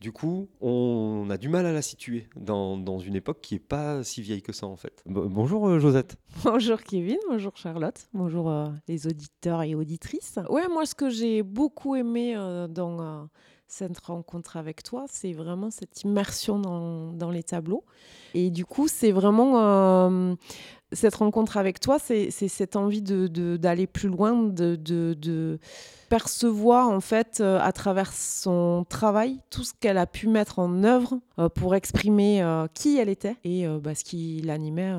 Du 0.00 0.10
coup, 0.10 0.48
on 0.60 1.28
a 1.30 1.36
du 1.36 1.48
mal 1.48 1.66
à 1.66 1.72
la 1.72 1.82
situer 1.82 2.26
dans, 2.36 2.78
dans 2.78 2.98
une 2.98 3.16
époque 3.16 3.40
qui 3.42 3.54
est 3.54 3.58
pas 3.60 4.02
si 4.02 4.22
vieille 4.22 4.42
que 4.42 4.52
ça 4.52 4.66
en 4.66 4.76
fait. 4.76 5.02
bonjour 5.06 5.68
euh, 5.68 5.78
Josette. 5.78 6.16
Bonjour 6.44 6.80
Kevin, 6.80 7.18
bonjour 7.28 7.56
Charlotte, 7.56 8.08
bonjour 8.14 8.48
euh, 8.48 8.68
les 8.86 9.06
auditeurs 9.06 9.62
et 9.62 9.74
auditrices. 9.74 10.38
Ouais, 10.48 10.68
moi 10.68 10.86
ce 10.86 10.94
que 10.94 11.10
j'ai 11.10 11.42
beaucoup 11.42 11.96
aimé 11.96 12.34
dans 12.70 13.28
cette 13.66 13.98
rencontre 13.98 14.56
avec 14.56 14.82
toi, 14.82 15.04
c'est 15.08 15.32
vraiment 15.32 15.70
cette 15.70 16.02
immersion 16.02 16.58
dans, 16.58 17.12
dans, 17.12 17.30
les 17.30 17.42
tableaux. 17.42 17.84
Et 18.32 18.50
du 18.50 18.64
coup, 18.64 18.88
c'est 18.88 19.12
vraiment 19.12 20.36
cette 20.92 21.16
rencontre 21.16 21.56
avec 21.56 21.80
toi, 21.80 21.98
c'est 21.98 22.30
cette 22.30 22.76
envie 22.76 23.02
d'aller 23.02 23.28
de, 23.28 23.56
d'aller 23.56 23.86
plus 23.86 24.08
loin, 24.08 24.42
de, 24.44 24.76
de, 24.76 25.58
percevoir 26.08 26.88
en 26.88 27.00
fait 27.00 27.40
euh, 27.40 27.58
à 27.60 27.70
travers 27.72 28.14
son 28.14 28.86
travail 28.88 29.40
tout 29.50 29.62
ce 29.62 29.74
qu'elle 29.78 29.98
a 29.98 30.06
pu 30.06 30.26
mettre 30.26 30.58
en 30.58 30.82
œuvre 30.82 31.20
euh, 31.38 31.50
pour 31.50 31.74
exprimer 31.74 32.42
euh, 32.42 32.66
qui 32.72 32.96
elle 32.96 33.10
était 33.10 33.36
et 33.44 33.66
bah, 33.82 33.94
ce 33.94 34.04
qui 34.04 34.40
l'animait 34.42 34.94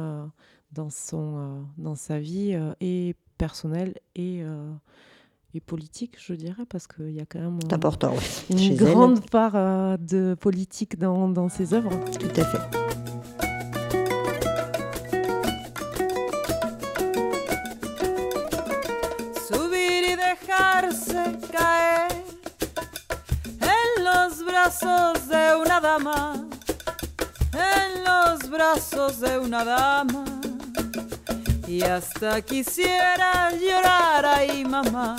dans, 0.72 0.90
son, 0.92 1.66
dans 1.78 1.96
sa 1.96 2.20
vie 2.20 2.56
et 2.80 3.16
personnelle 3.38 3.96
et, 4.16 4.44
et 5.54 5.60
politique, 5.60 6.18
je 6.20 6.34
dirais, 6.34 6.66
parce 6.70 6.86
qu'il 6.86 7.12
y 7.12 7.22
a 7.22 7.26
quand 7.26 7.40
même 7.40 7.60
important, 7.72 8.14
une 8.50 8.76
grande 8.76 9.28
part 9.30 9.98
de 9.98 10.36
politique 10.40 11.00
dans, 11.00 11.30
dans 11.30 11.50
ses 11.50 11.74
œuvres. 11.74 11.92
Tout 12.20 12.42
à 12.42 12.46
fait. 12.46 12.89
De 29.20 29.38
una 29.38 29.66
dama. 29.66 30.24
Y 31.68 31.82
hasta 31.82 32.42
quisiera 32.42 33.52
llorar 33.52 34.26
ahí, 34.26 34.64
mamá. 34.64 35.18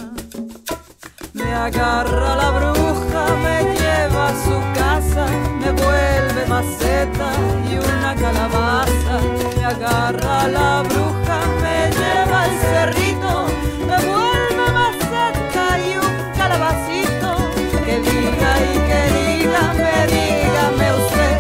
Me 1.35 1.53
agarra 1.53 2.35
la 2.37 2.51
bruja, 2.51 3.25
me 3.45 3.63
lleva 3.79 4.29
a 4.29 4.45
su 4.45 4.57
casa, 4.79 5.27
me 5.61 5.71
vuelve 5.73 6.47
maceta 6.49 7.31
y 7.71 7.77
una 7.77 8.15
calabaza. 8.15 9.21
Me 9.57 9.65
agarra 9.67 10.49
la 10.49 10.83
bruja, 10.83 11.39
me 11.61 11.91
lleva 11.91 12.43
al 12.45 12.59
cerrito, 12.59 13.47
me 13.87 13.97
vuelve 14.07 14.73
maceta 14.73 15.79
y 15.79 15.97
un 15.99 16.33
calabacito 16.39 17.37
que 17.85 17.99
diga 18.01 18.51
y 18.71 18.75
que 18.89 19.01
dígame, 19.19 19.93
dígame 20.15 20.87
usted 21.05 21.35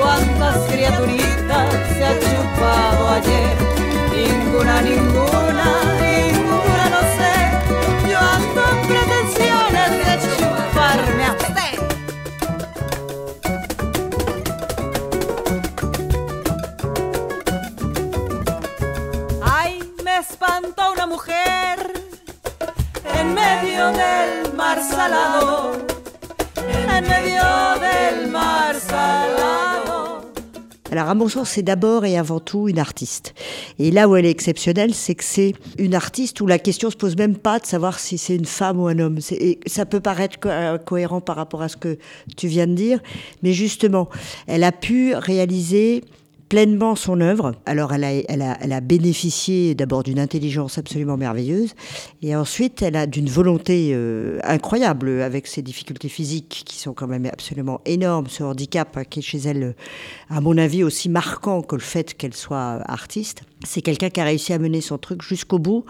cuántas 0.00 0.56
criaturitas 0.70 1.13
Cola 4.64 4.80
Lingo. 4.80 5.33
Alors 30.94 31.08
Amonsour, 31.08 31.44
c'est 31.48 31.64
d'abord 31.64 32.04
et 32.04 32.16
avant 32.16 32.38
tout 32.38 32.68
une 32.68 32.78
artiste. 32.78 33.34
Et 33.80 33.90
là 33.90 34.08
où 34.08 34.14
elle 34.14 34.26
est 34.26 34.30
exceptionnelle, 34.30 34.94
c'est 34.94 35.16
que 35.16 35.24
c'est 35.24 35.54
une 35.76 35.92
artiste 35.92 36.40
où 36.40 36.46
la 36.46 36.60
question 36.60 36.88
se 36.88 36.94
pose 36.94 37.16
même 37.16 37.34
pas 37.34 37.58
de 37.58 37.66
savoir 37.66 37.98
si 37.98 38.16
c'est 38.16 38.36
une 38.36 38.44
femme 38.44 38.78
ou 38.78 38.86
un 38.86 39.00
homme. 39.00 39.18
Et 39.32 39.58
ça 39.66 39.86
peut 39.86 39.98
paraître 39.98 40.38
euh, 40.46 40.78
cohérent 40.78 41.20
par 41.20 41.34
rapport 41.34 41.62
à 41.62 41.68
ce 41.68 41.76
que 41.76 41.98
tu 42.36 42.46
viens 42.46 42.68
de 42.68 42.74
dire, 42.74 43.00
mais 43.42 43.52
justement, 43.52 44.08
elle 44.46 44.62
a 44.62 44.70
pu 44.70 45.16
réaliser 45.16 46.04
pleinement 46.54 46.94
son 46.94 47.20
œuvre. 47.20 47.56
Alors 47.66 47.94
elle 47.94 48.04
a, 48.04 48.12
elle 48.12 48.72
a, 48.72 48.80
bénéficié 48.80 49.74
d'abord 49.74 50.04
d'une 50.04 50.20
intelligence 50.20 50.78
absolument 50.78 51.16
merveilleuse 51.16 51.74
et 52.22 52.36
ensuite 52.36 52.80
elle 52.80 52.94
a 52.94 53.08
d'une 53.08 53.28
volonté 53.28 53.90
euh, 53.92 54.38
incroyable 54.44 55.20
avec 55.20 55.48
ses 55.48 55.62
difficultés 55.62 56.08
physiques 56.08 56.62
qui 56.64 56.78
sont 56.78 56.94
quand 56.94 57.08
même 57.08 57.26
absolument 57.26 57.80
énormes, 57.86 58.28
ce 58.28 58.44
handicap 58.44 59.02
qui 59.10 59.18
est 59.18 59.22
chez 59.22 59.38
elle, 59.38 59.74
à 60.30 60.40
mon 60.40 60.56
avis, 60.56 60.84
aussi 60.84 61.08
marquant 61.08 61.60
que 61.60 61.74
le 61.74 61.82
fait 61.82 62.14
qu'elle 62.14 62.34
soit 62.34 62.78
artiste. 62.86 63.42
C'est 63.64 63.82
quelqu'un 63.82 64.10
qui 64.10 64.20
a 64.20 64.24
réussi 64.24 64.52
à 64.52 64.58
mener 64.58 64.80
son 64.80 64.98
truc 64.98 65.22
jusqu'au 65.22 65.58
bout, 65.58 65.84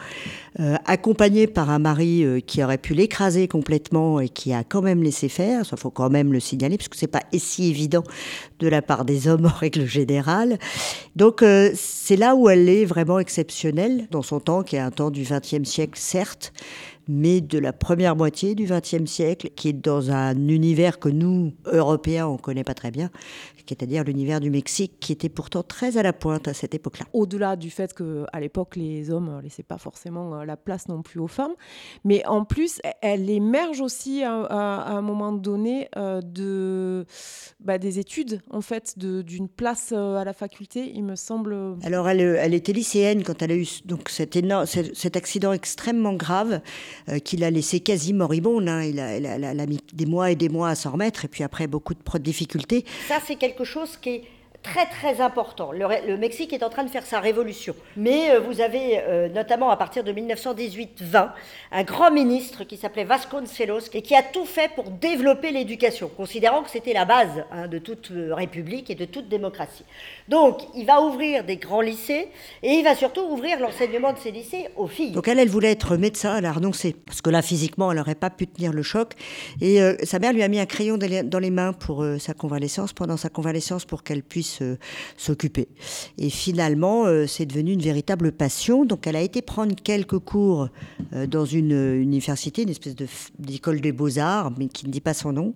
euh, 0.61 0.77
accompagné 0.85 1.47
par 1.47 1.71
un 1.71 1.79
mari 1.79 2.25
euh, 2.25 2.41
qui 2.41 2.63
aurait 2.63 2.79
pu 2.79 2.95
l'écraser 2.95 3.49
complètement 3.49 4.21
et 4.21 4.29
qui 4.29 4.53
a 4.53 4.65
quand 4.65 4.83
même 4.83 5.03
laissé 5.03 5.29
faire. 5.29 5.63
Il 5.71 5.79
faut 5.79 5.91
quand 5.91 6.11
même 6.11 6.33
le 6.33 6.41
signaler, 6.41 6.77
parce 6.77 6.89
que 6.89 6.97
c'est 6.97 7.07
pas 7.07 7.23
si 7.37 7.69
évident 7.69 8.05
de 8.61 8.69
la 8.69 8.83
part 8.83 9.05
des 9.05 9.29
hommes 9.29 9.47
en 9.55 9.59
règle 9.59 9.87
générale. 9.87 10.59
Donc 11.17 11.43
euh, 11.43 11.71
c'est 11.75 12.17
là 12.17 12.35
où 12.35 12.49
elle 12.49 12.69
est 12.69 12.85
vraiment 12.85 13.19
exceptionnelle 13.19 14.07
dans 14.11 14.23
son 14.23 14.41
temps, 14.41 14.63
qui 14.63 14.77
est 14.77 14.81
un 14.81 14.91
temps 14.91 15.11
du 15.11 15.23
XXe 15.23 15.69
siècle, 15.69 15.99
certes, 15.99 16.53
mais 17.09 17.41
de 17.41 17.59
la 17.59 17.73
première 17.73 18.17
moitié 18.17 18.55
du 18.55 18.65
XXe 18.65 19.07
siècle, 19.07 19.51
qui 19.57 19.69
est 19.69 19.73
dans 19.73 20.11
un 20.11 20.49
univers 20.49 20.99
que 20.99 21.09
nous, 21.09 21.53
Européens, 21.67 22.27
on 22.27 22.37
connaît 22.37 22.65
pas 22.65 22.75
très 22.75 22.91
bien, 22.91 23.11
c'est-à-dire 23.69 24.05
l'univers 24.05 24.41
du 24.41 24.51
Mexique, 24.51 24.95
qui 25.01 25.13
était 25.13 25.29
pourtant 25.29 25.63
très 25.63 25.97
à 25.97 26.03
la 26.03 26.13
pointe 26.13 26.49
à 26.49 26.55
cette 26.55 26.75
époque-là. 26.75 27.07
Au-delà 27.13 27.57
du 27.57 27.71
fait 27.71 27.93
qu'à 27.95 28.41
l'époque, 28.41 28.77
les 28.77 29.11
hommes 29.11 29.37
ne 29.37 29.41
laissaient 29.43 29.63
pas 29.63 29.79
forcément 29.79 30.41
euh, 30.41 30.45
la 30.45 30.57
place 30.57 30.89
non 30.89 31.03
plus 31.03 31.21
aux 31.21 31.27
femmes, 31.29 31.53
mais 32.05 32.25
en 32.27 32.45
plus, 32.45 32.79
e- 32.85 32.91
elle 33.03 33.29
émerge 33.31 33.81
aussi 33.81 34.23
à, 34.23 34.43
à- 34.43 34.81
à 34.83 34.93
un 34.93 35.03
moment 35.03 35.33
donné 35.33 35.89
euh, 35.97 36.21
de, 36.21 37.07
bah, 37.61 37.79
des 37.79 37.99
études, 37.99 38.41
en 38.51 38.61
fait, 38.61 38.99
d'une 38.99 39.49
place 39.49 39.91
euh, 39.93 40.17
à 40.17 40.25
la 40.25 40.33
faculté, 40.33 40.91
il 40.95 41.05
me 41.05 41.17
semble. 41.17 41.57
Alors, 41.85 42.09
elle, 42.09 42.21
elle 42.21 42.55
était 42.55 42.73
lycéenne 42.73 43.23
quand 43.23 43.41
elle 43.43 43.53
a 43.53 43.57
eu 43.57 43.67
donc, 43.85 44.09
cet, 44.09 44.37
énorme, 44.37 44.67
cet, 44.67 44.95
cet 44.97 45.17
accident 45.17 45.53
extrêmement 45.53 46.15
grave 46.15 46.61
euh, 47.09 47.19
qui 47.19 47.37
l'a 47.37 47.51
laissée 47.51 47.81
quasi 47.81 48.13
moribonde. 48.13 48.69
hein. 48.69 48.83
Il 48.83 48.99
a, 49.01 49.11
elle 49.17 49.27
a- 49.27 49.35
elle 49.37 49.45
a- 49.45 49.51
elle 49.53 49.61
a 49.61 49.67
mis 49.67 49.79
des 49.93 50.07
mois 50.07 50.31
et 50.31 50.37
des 50.37 50.49
mois 50.49 50.69
à 50.71 50.75
s'en 50.75 50.91
remettre, 50.93 51.25
et 51.25 51.29
puis 51.29 51.45
après, 51.45 51.67
beaucoup 51.67 51.95
de 51.95 52.19
difficultés. 52.19 52.85
Ça, 53.09 53.19
c'est 53.25 53.37
quelque 53.37 53.54
chose 53.63 53.97
qui 53.97 54.23
très 54.65 54.87
très 54.87 55.21
important. 55.21 55.71
Le, 55.71 55.87
le 56.09 56.17
Mexique 56.17 56.53
est 56.53 56.65
en 56.65 56.71
train 56.71 56.83
de 56.83 56.91
faire 56.91 57.07
sa 57.07 57.21
révolution. 57.21 57.77
Mais 57.97 58.31
euh, 58.31 58.41
vous 58.41 58.61
avez, 58.61 58.99
euh, 58.99 59.29
notamment 59.29 59.71
à 59.71 59.77
partir 59.77 60.03
de 60.03 60.13
1918-20, 60.13 61.31
un 61.71 61.83
grand 61.85 62.11
ministre 62.11 62.65
qui 62.65 62.77
s'appelait 62.77 63.05
Vasconcelos 63.05 63.91
et 63.93 64.03
qui 64.03 64.17
a 64.17 64.23
tout 64.23 64.47
fait 64.47 64.71
pour 64.75 64.91
développer 64.91 65.53
l'éducation, 65.53 66.11
considérant 66.17 66.63
que 66.63 66.71
c'était 66.71 66.95
la 66.95 67.05
base 67.05 67.45
hein, 67.53 67.69
de 67.69 67.79
toute 67.79 68.11
euh, 68.11 68.35
république 68.35 68.91
et 68.91 68.95
de 68.95 69.05
toute 69.05 69.29
démocratie. 69.29 69.85
Donc, 70.29 70.63
il 70.75 70.87
va 70.87 71.03
ouvrir 71.03 71.45
des 71.45 71.57
grands 71.57 71.83
lycées 71.83 72.29
et 72.63 72.71
il 72.71 72.85
va 72.85 72.95
surtout 72.95 73.23
ouvrir 73.23 73.61
l'enseignement 73.61 74.13
de 74.13 74.19
ces 74.19 74.31
lycées 74.31 74.69
aux 74.77 74.87
filles. 74.87 75.13
Donc, 75.13 75.29
elle, 75.29 75.39
elle 75.39 75.49
voulait 75.49 75.73
être 75.73 75.97
médecin, 75.97 76.39
elle 76.39 76.47
a 76.47 76.53
renoncé. 76.53 76.97
Parce 77.07 77.21
que 77.21 77.31
là, 77.31 77.43
physiquement, 77.43 77.93
elle 77.93 77.99
n'aurait 77.99 78.15
pas 78.15 78.31
pu 78.31 78.47
tenir 78.47 78.73
le 78.73 78.83
choc. 78.83 79.13
Et 79.61 79.83
euh, 79.83 79.95
sa 80.05 80.19
mère 80.19 80.33
lui 80.33 80.43
a 80.43 80.49
mis 80.49 80.59
un 80.59 80.67
crayon 80.67 80.97
dans 80.97 81.39
les, 81.39 81.51
mains 81.51 81.73
pour 81.75 82.03
euh, 82.03 82.19
sa 82.19 82.33
convalescence, 82.33 82.93
pendant 82.93 83.19
sa 83.19 83.29
convalescence, 83.29 83.85
pour 83.85 84.03
qu'elle 84.03 84.23
puisse 84.23 84.54
s'occuper. 85.17 85.69
Et 86.19 86.31
finalement, 86.31 87.07
euh, 87.07 87.27
c'est 87.27 87.47
devenu 87.47 87.73
une 87.73 87.83
véritable 87.83 88.33
passion. 88.33 88.85
Donc, 88.85 89.07
elle 89.07 89.17
a 89.17 89.21
été 89.21 89.43
prendre 89.43 89.75
quelques 89.75 90.19
cours 90.19 90.69
euh, 91.13 91.27
dans 91.27 91.45
une 91.45 91.73
euh, 91.73 92.01
université, 92.01 92.63
une 92.63 92.71
espèce 92.71 92.95
d'école 93.39 93.81
des 93.81 93.93
beaux-arts, 93.93 94.53
mais 94.59 94.69
qui 94.69 94.87
ne 94.87 94.93
dit 94.93 95.01
pas 95.01 95.15
son 95.15 95.33
nom. 95.33 95.55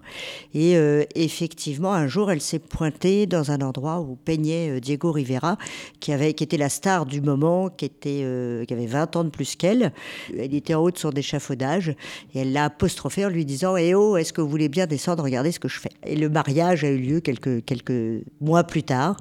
Et 0.54 0.76
euh, 0.76 1.04
effectivement, 1.14 1.92
un 1.92 2.06
jour, 2.06 2.30
elle 2.30 2.40
s'est 2.40 2.58
pointée 2.58 3.26
dans 3.26 3.50
un 3.50 3.60
endroit 3.60 4.00
où 4.00 4.16
peignait 4.16 4.70
euh, 4.70 4.80
Diego 4.80 5.12
Rivera, 5.12 5.56
qui, 6.00 6.12
avait, 6.12 6.34
qui 6.34 6.44
était 6.44 6.56
la 6.56 6.68
star 6.68 7.06
du 7.06 7.20
moment, 7.20 7.68
qui, 7.68 7.84
était, 7.84 8.20
euh, 8.22 8.64
qui 8.64 8.74
avait 8.74 8.86
20 8.86 9.16
ans 9.16 9.24
de 9.24 9.30
plus 9.30 9.56
qu'elle. 9.56 9.92
Elle 10.36 10.54
était 10.54 10.74
en 10.74 10.82
haut 10.82 10.90
de 10.90 10.98
son 10.98 11.10
échafaudage 11.12 11.90
et 12.34 12.40
elle 12.40 12.52
l'a 12.52 12.64
apostrophé 12.64 13.24
en 13.24 13.28
lui 13.28 13.44
disant 13.44 13.76
Eh 13.76 13.94
oh, 13.94 14.16
est-ce 14.16 14.32
que 14.32 14.40
vous 14.40 14.48
voulez 14.48 14.68
bien 14.68 14.86
descendre 14.86 15.22
Regardez 15.22 15.52
ce 15.52 15.60
que 15.60 15.68
je 15.68 15.78
fais? 15.78 15.90
Et 16.04 16.16
le 16.16 16.28
mariage 16.28 16.84
a 16.84 16.88
eu 16.88 16.98
lieu 16.98 17.20
quelques, 17.20 17.64
quelques 17.64 18.22
mois 18.40 18.64
plus 18.64 18.82
tard, 18.88 19.16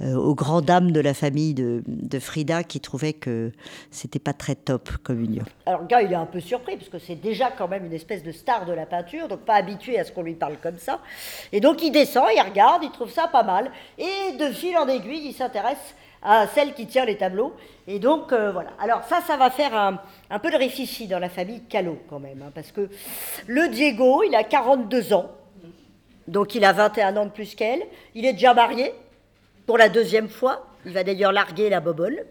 euh, 0.00 0.14
aux 0.14 0.34
grandes 0.34 0.64
dames 0.64 0.92
de 0.92 1.00
la 1.00 1.14
famille 1.14 1.54
de, 1.54 1.82
Frida 2.18 2.64
qui 2.64 2.80
trouvaient 2.80 3.12
que 3.12 3.52
c'était 3.90 4.18
pas 4.18 4.32
très 4.32 4.54
top 4.54 4.90
comme 5.02 5.22
union. 5.22 5.44
Alors, 5.66 5.82
le 5.82 5.86
gars, 5.86 6.02
il 6.02 6.12
est 6.12 6.16
un 6.16 6.26
peu 6.26 6.40
surpris 6.40 6.76
parce 6.76 6.88
que 6.88 6.98
c'est 6.98 7.14
déjà 7.14 7.50
quand 7.50 7.68
même 7.68 7.84
une 7.84 7.92
espèce 7.92 8.22
de 8.22 8.32
star 8.32 8.64
de 8.66 8.72
la 8.72 8.86
peinture, 8.86 9.28
donc 9.28 9.40
pas 9.40 9.54
habitué 9.54 9.98
à 9.98 10.04
ce 10.04 10.12
qu'on 10.12 10.22
lui 10.22 10.34
parle 10.34 10.56
comme 10.62 10.78
ça. 10.78 11.00
Et 11.52 11.60
donc, 11.60 11.82
il 11.82 11.92
descend, 11.92 12.26
il 12.34 12.40
regarde, 12.40 12.82
il 12.82 12.90
trouve 12.90 13.10
ça 13.10 13.28
pas 13.28 13.42
mal. 13.42 13.70
Et 13.98 14.36
de 14.38 14.52
fil 14.52 14.76
en 14.76 14.88
aiguille, 14.88 15.28
il 15.28 15.32
s'intéresse 15.32 15.94
à 16.22 16.46
celle 16.46 16.74
qui 16.74 16.86
tient 16.86 17.04
les 17.04 17.16
tableaux. 17.16 17.54
Et 17.86 17.98
donc, 17.98 18.32
euh, 18.32 18.52
voilà. 18.52 18.70
Alors, 18.80 19.04
ça, 19.04 19.20
ça 19.26 19.36
va 19.36 19.50
faire 19.50 19.74
un, 19.74 20.38
peu 20.38 20.50
de 20.50 20.56
réfici 20.56 21.06
dans 21.06 21.18
la 21.18 21.28
famille 21.28 21.62
Callot, 21.68 21.98
quand 22.08 22.18
même. 22.18 22.42
hein, 22.42 22.50
parce 22.54 22.72
que 22.72 22.88
le 23.46 23.68
Diego, 23.68 24.22
il 24.22 24.34
a 24.34 24.44
42 24.44 25.12
ans. 25.12 25.30
Donc, 26.26 26.54
il 26.54 26.64
a 26.64 26.72
21 26.72 27.16
ans 27.16 27.24
de 27.24 27.30
plus 27.30 27.54
qu'elle. 27.54 27.82
Il 28.14 28.26
est 28.26 28.34
déjà 28.34 28.52
marié 28.52 28.92
pour 29.68 29.76
la 29.76 29.90
deuxième 29.90 30.30
fois. 30.30 30.64
Il 30.86 30.92
va 30.92 31.04
d'ailleurs 31.04 31.30
larguer 31.30 31.68
la 31.68 31.80
bobole. 31.80 32.24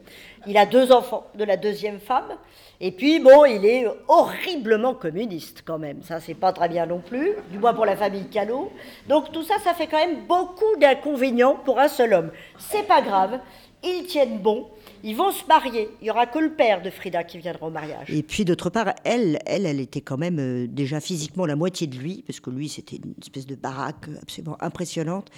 Il 0.48 0.58
a 0.58 0.66
deux 0.66 0.92
enfants 0.92 1.28
de 1.36 1.44
la 1.44 1.56
deuxième 1.56 2.00
femme. 2.00 2.36
Et 2.82 2.92
puis, 2.92 3.20
bon, 3.20 3.46
il 3.46 3.64
est 3.64 3.86
horriblement 4.08 4.96
communiste 4.96 5.62
quand 5.64 5.78
même. 5.78 6.02
Ça, 6.02 6.20
c'est 6.20 6.34
pas 6.34 6.52
très 6.52 6.68
bien 6.68 6.88
non 6.88 7.00
plus, 7.00 7.34
du 7.52 7.60
moins 7.60 7.76
pour 7.76 7.86
la 7.86 7.96
famille 7.96 8.28
Callot. 8.28 8.72
Donc, 9.08 9.32
tout 9.32 9.44
ça, 9.44 9.60
ça 9.64 9.76
fait 9.76 9.86
quand 9.86 10.00
même 10.00 10.26
beaucoup 10.26 10.76
d'inconvénients 10.80 11.58
pour 11.64 11.80
un 11.80 11.88
seul 11.88 12.14
homme. 12.14 12.32
C'est 12.58 12.88
pas 12.88 13.02
grave. 13.04 13.40
Ils 13.84 14.08
tiennent 14.08 14.40
bon. 14.40 14.70
Ils 15.04 15.16
vont 15.16 15.32
se 15.32 15.46
marier. 15.46 15.90
Il 16.02 16.08
y 16.08 16.12
aura 16.12 16.26
que 16.26 16.40
le 16.40 16.52
père 16.52 16.82
de 16.82 16.90
Frida 16.90 17.24
qui 17.24 17.38
viendra 17.38 17.68
au 17.68 17.70
mariage. 17.70 18.10
Et 18.10 18.24
puis 18.24 18.46
d'autre 18.46 18.70
part, 18.70 18.94
elle, 19.04 19.40
elle, 19.46 19.66
elle 19.66 19.80
était 19.80 20.02
quand 20.02 20.18
même 20.18 20.40
euh, 20.40 20.68
déjà 20.68 21.00
physiquement 21.00 21.46
la 21.46 21.56
moitié 21.56 21.88
de 21.88 21.98
lui, 21.98 22.24
parce 22.26 22.40
que 22.40 22.50
lui, 22.50 22.70
c'était 22.70 22.98
une 22.98 23.14
espèce 23.22 23.46
de 23.46 23.56
baraque 23.56 24.10
absolument 24.22 24.58
impressionnante. 24.62 25.30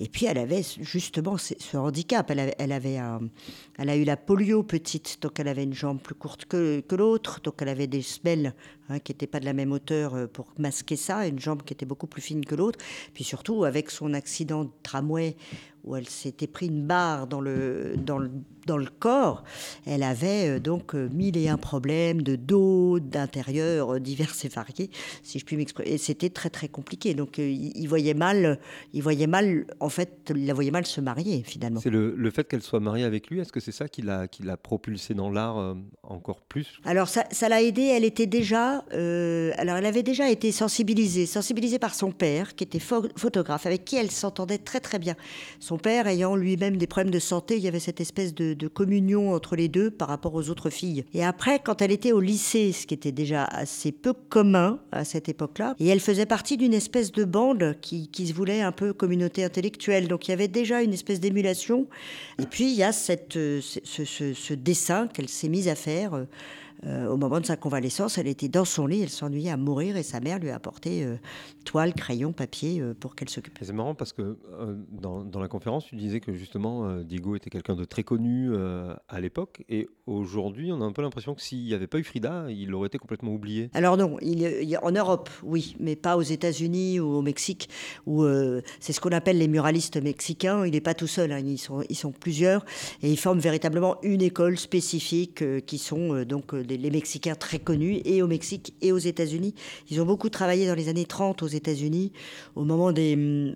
Et 0.00 0.08
puis 0.08 0.26
elle 0.26 0.38
avait 0.38 0.62
justement 0.80 1.36
ce, 1.36 1.76
handicap. 1.76 2.30
Elle 2.30 2.40
avait, 2.72 3.00
elle 3.78 3.90
a 3.90 3.96
eu 3.96 4.04
la 4.04 4.16
polio 4.16 4.62
petite, 4.62 5.18
donc 5.22 5.38
elle 5.40 5.48
avait 5.48 5.64
une 5.64 5.74
jambe 5.74 6.00
plus 6.00 6.14
courte 6.14 6.46
que, 6.46 6.80
que 6.80 6.94
l'autre, 6.94 7.40
donc 7.42 7.54
elle 7.60 7.68
avait 7.68 7.86
des 7.86 8.02
semelles 8.02 8.54
hein, 8.88 8.98
qui 8.98 9.12
n'étaient 9.12 9.26
pas 9.26 9.40
de 9.40 9.44
la 9.44 9.52
même 9.52 9.72
hauteur 9.72 10.14
euh, 10.14 10.26
pour 10.26 10.46
masquer 10.58 10.96
ça, 10.96 11.26
une 11.26 11.38
jambe 11.38 11.62
qui 11.62 11.72
était 11.72 11.86
beaucoup 11.86 12.06
plus 12.06 12.22
fine 12.22 12.44
que 12.44 12.54
l'autre. 12.54 12.78
Puis 13.12 13.24
surtout, 13.24 13.64
avec 13.64 13.90
son 13.90 14.14
accident 14.14 14.64
de 14.64 14.70
tramway, 14.82 15.36
où 15.84 15.96
elle 15.96 16.08
s'était 16.08 16.46
pris 16.46 16.66
une 16.66 16.86
barre 16.86 17.26
dans 17.26 17.40
le, 17.40 17.94
dans 17.96 18.18
le, 18.18 18.30
dans 18.66 18.78
le 18.78 18.86
corps, 18.98 19.44
elle 19.86 20.02
avait 20.02 20.48
euh, 20.48 20.58
donc 20.58 20.94
euh, 20.94 21.08
mille 21.12 21.36
et 21.36 21.48
un 21.48 21.58
problèmes 21.58 22.22
de 22.22 22.36
dos, 22.36 22.98
d'intérieur, 23.00 23.94
euh, 23.94 24.00
divers 24.00 24.32
et 24.42 24.48
variés, 24.48 24.90
si 25.22 25.38
je 25.38 25.44
puis 25.44 25.56
m'exprimer. 25.56 25.90
Et 25.90 25.98
c'était 25.98 26.30
très 26.30 26.48
très 26.50 26.68
compliqué. 26.68 27.14
Donc 27.14 27.36
il, 27.38 27.86
voyait 27.86 28.14
mal, 28.14 28.58
il 28.94 29.02
voyait 29.02 29.26
mal, 29.26 29.66
en 29.80 29.90
fait, 29.90 30.32
il 30.34 30.46
la 30.46 30.54
voyait 30.54 30.70
mal 30.70 30.86
se 30.86 31.00
marier 31.02 31.42
finalement. 31.44 31.80
C'est 31.80 31.90
le, 31.90 32.14
le 32.16 32.30
fait 32.30 32.48
qu'elle 32.48 32.62
soit 32.62 32.80
mariée 32.80 33.04
avec 33.04 33.28
lui, 33.28 33.40
est-ce 33.40 33.52
que 33.52 33.60
c'est 33.60 33.72
ça 33.72 33.86
qui 33.86 34.00
l'a 34.02 34.26
qui 34.26 34.42
l'a 34.42 34.56
propulsée 34.56 35.14
dans 35.14 35.30
l'art 35.30 35.76
encore 36.02 36.40
plus? 36.40 36.80
Alors 36.84 37.08
ça, 37.08 37.24
ça 37.30 37.48
l'a 37.48 37.60
aidée, 37.62 37.82
elle 37.94 38.04
était 38.04 38.26
déjà, 38.26 38.84
euh, 38.94 39.52
alors 39.58 39.76
elle 39.76 39.86
avait 39.86 40.02
déjà 40.02 40.30
été 40.30 40.50
sensibilisée, 40.52 41.26
sensibilisée 41.26 41.78
par 41.78 41.94
son 41.94 42.10
père, 42.10 42.54
qui 42.54 42.64
était 42.64 42.78
pho- 42.78 43.10
photographe, 43.16 43.66
avec 43.66 43.84
qui 43.84 43.96
elle 43.96 44.10
s'entendait 44.10 44.58
très 44.58 44.80
très 44.80 44.98
bien. 44.98 45.14
Son 45.60 45.73
père 45.76 46.06
ayant 46.06 46.36
lui-même 46.36 46.76
des 46.76 46.86
problèmes 46.86 47.12
de 47.12 47.18
santé, 47.18 47.56
il 47.56 47.62
y 47.62 47.68
avait 47.68 47.80
cette 47.80 48.00
espèce 48.00 48.34
de, 48.34 48.54
de 48.54 48.68
communion 48.68 49.32
entre 49.32 49.56
les 49.56 49.68
deux 49.68 49.90
par 49.90 50.08
rapport 50.08 50.34
aux 50.34 50.50
autres 50.50 50.70
filles. 50.70 51.04
Et 51.14 51.24
après, 51.24 51.58
quand 51.58 51.82
elle 51.82 51.92
était 51.92 52.12
au 52.12 52.20
lycée, 52.20 52.72
ce 52.72 52.86
qui 52.86 52.94
était 52.94 53.12
déjà 53.12 53.44
assez 53.44 53.92
peu 53.92 54.12
commun 54.12 54.78
à 54.92 55.04
cette 55.04 55.28
époque-là, 55.28 55.74
et 55.78 55.86
elle 55.88 56.00
faisait 56.00 56.26
partie 56.26 56.56
d'une 56.56 56.74
espèce 56.74 57.12
de 57.12 57.24
bande 57.24 57.76
qui, 57.80 58.08
qui 58.08 58.26
se 58.26 58.32
voulait 58.32 58.60
un 58.62 58.72
peu 58.72 58.92
communauté 58.92 59.44
intellectuelle. 59.44 60.08
Donc 60.08 60.28
il 60.28 60.30
y 60.30 60.34
avait 60.34 60.48
déjà 60.48 60.82
une 60.82 60.92
espèce 60.92 61.20
d'émulation. 61.20 61.86
Et 62.40 62.46
puis 62.46 62.64
il 62.70 62.76
y 62.76 62.82
a 62.82 62.92
cette, 62.92 63.36
euh, 63.36 63.60
ce, 63.62 64.04
ce- 64.04 64.34
ce 64.34 64.54
dessin 64.54 65.08
qu'elle 65.08 65.28
s'est 65.28 65.48
mise 65.48 65.68
à 65.68 65.74
faire. 65.74 66.24
Euh, 66.86 67.08
au 67.08 67.16
moment 67.16 67.40
de 67.40 67.46
sa 67.46 67.56
convalescence, 67.56 68.18
elle 68.18 68.26
était 68.26 68.48
dans 68.48 68.64
son 68.64 68.86
lit, 68.86 69.02
elle 69.02 69.08
s'ennuyait 69.08 69.50
à 69.50 69.56
mourir 69.56 69.96
et 69.96 70.02
sa 70.02 70.20
mère 70.20 70.38
lui 70.38 70.50
a 70.50 70.56
apporté 70.56 71.04
euh, 71.04 71.16
toile, 71.64 71.94
crayon, 71.94 72.32
papier 72.32 72.80
euh, 72.80 72.94
pour 72.98 73.14
qu'elle 73.14 73.28
s'occupe. 73.28 73.58
C'est 73.62 73.72
marrant 73.72 73.94
parce 73.94 74.12
que 74.12 74.36
dans, 74.90 75.24
dans 75.24 75.40
la 75.40 75.48
conférence, 75.48 75.86
tu 75.86 75.96
disais 75.96 76.20
que 76.20 76.32
justement 76.34 76.96
Diego 76.98 77.36
était 77.36 77.50
quelqu'un 77.50 77.74
de 77.76 77.84
très 77.84 78.02
connu 78.02 78.52
à 79.08 79.20
l'époque 79.20 79.64
et 79.68 79.88
aujourd'hui, 80.06 80.72
on 80.72 80.80
a 80.80 80.84
un 80.84 80.92
peu 80.92 81.02
l'impression 81.02 81.34
que 81.34 81.40
s'il 81.40 81.64
n'y 81.64 81.74
avait 81.74 81.86
pas 81.86 81.98
eu 81.98 82.04
Frida, 82.04 82.46
il 82.50 82.72
aurait 82.74 82.88
été 82.88 82.98
complètement 82.98 83.32
oublié. 83.32 83.70
Alors 83.74 83.96
non, 83.96 84.16
il, 84.20 84.42
il- 84.42 84.78
en 84.82 84.90
Europe, 84.90 85.30
oui, 85.42 85.76
mais 85.80 85.96
pas 85.96 86.16
aux 86.16 86.22
États-Unis 86.22 87.00
ou 87.00 87.06
au 87.06 87.22
Mexique, 87.22 87.68
où 88.06 88.24
c'est 88.80 88.92
ce 88.92 89.00
qu'on 89.00 89.10
appelle 89.12 89.38
les 89.38 89.48
muralistes 89.48 90.02
mexicains. 90.02 90.66
Il 90.66 90.72
n'est 90.72 90.80
pas 90.80 90.94
tout 90.94 91.06
seul, 91.06 91.32
hein, 91.32 91.38
ils, 91.44 91.58
sont, 91.58 91.82
ils 91.88 91.96
sont 91.96 92.12
plusieurs 92.12 92.64
et 93.02 93.10
ils 93.10 93.18
forment 93.18 93.38
véritablement 93.40 93.96
une 94.02 94.22
école 94.22 94.58
spécifique 94.58 95.42
qui 95.66 95.78
sont 95.78 96.22
donc 96.24 96.54
euh, 96.54 96.62
les, 96.76 96.90
Mexicains 96.90 97.34
très 97.34 97.58
connus 97.58 98.00
et 98.04 98.22
au 98.22 98.26
Mexique 98.26 98.74
et 98.80 98.92
aux 98.92 98.98
États-Unis. 98.98 99.54
Ils 99.90 100.00
ont 100.00 100.06
beaucoup 100.06 100.28
travaillé 100.28 100.66
dans 100.66 100.74
les 100.74 100.88
années 100.88 101.04
30 101.06 101.42
aux 101.42 101.46
États-Unis, 101.48 102.12
au 102.54 102.64
moment 102.64 102.92
des 102.92 103.14
hum, 103.14 103.54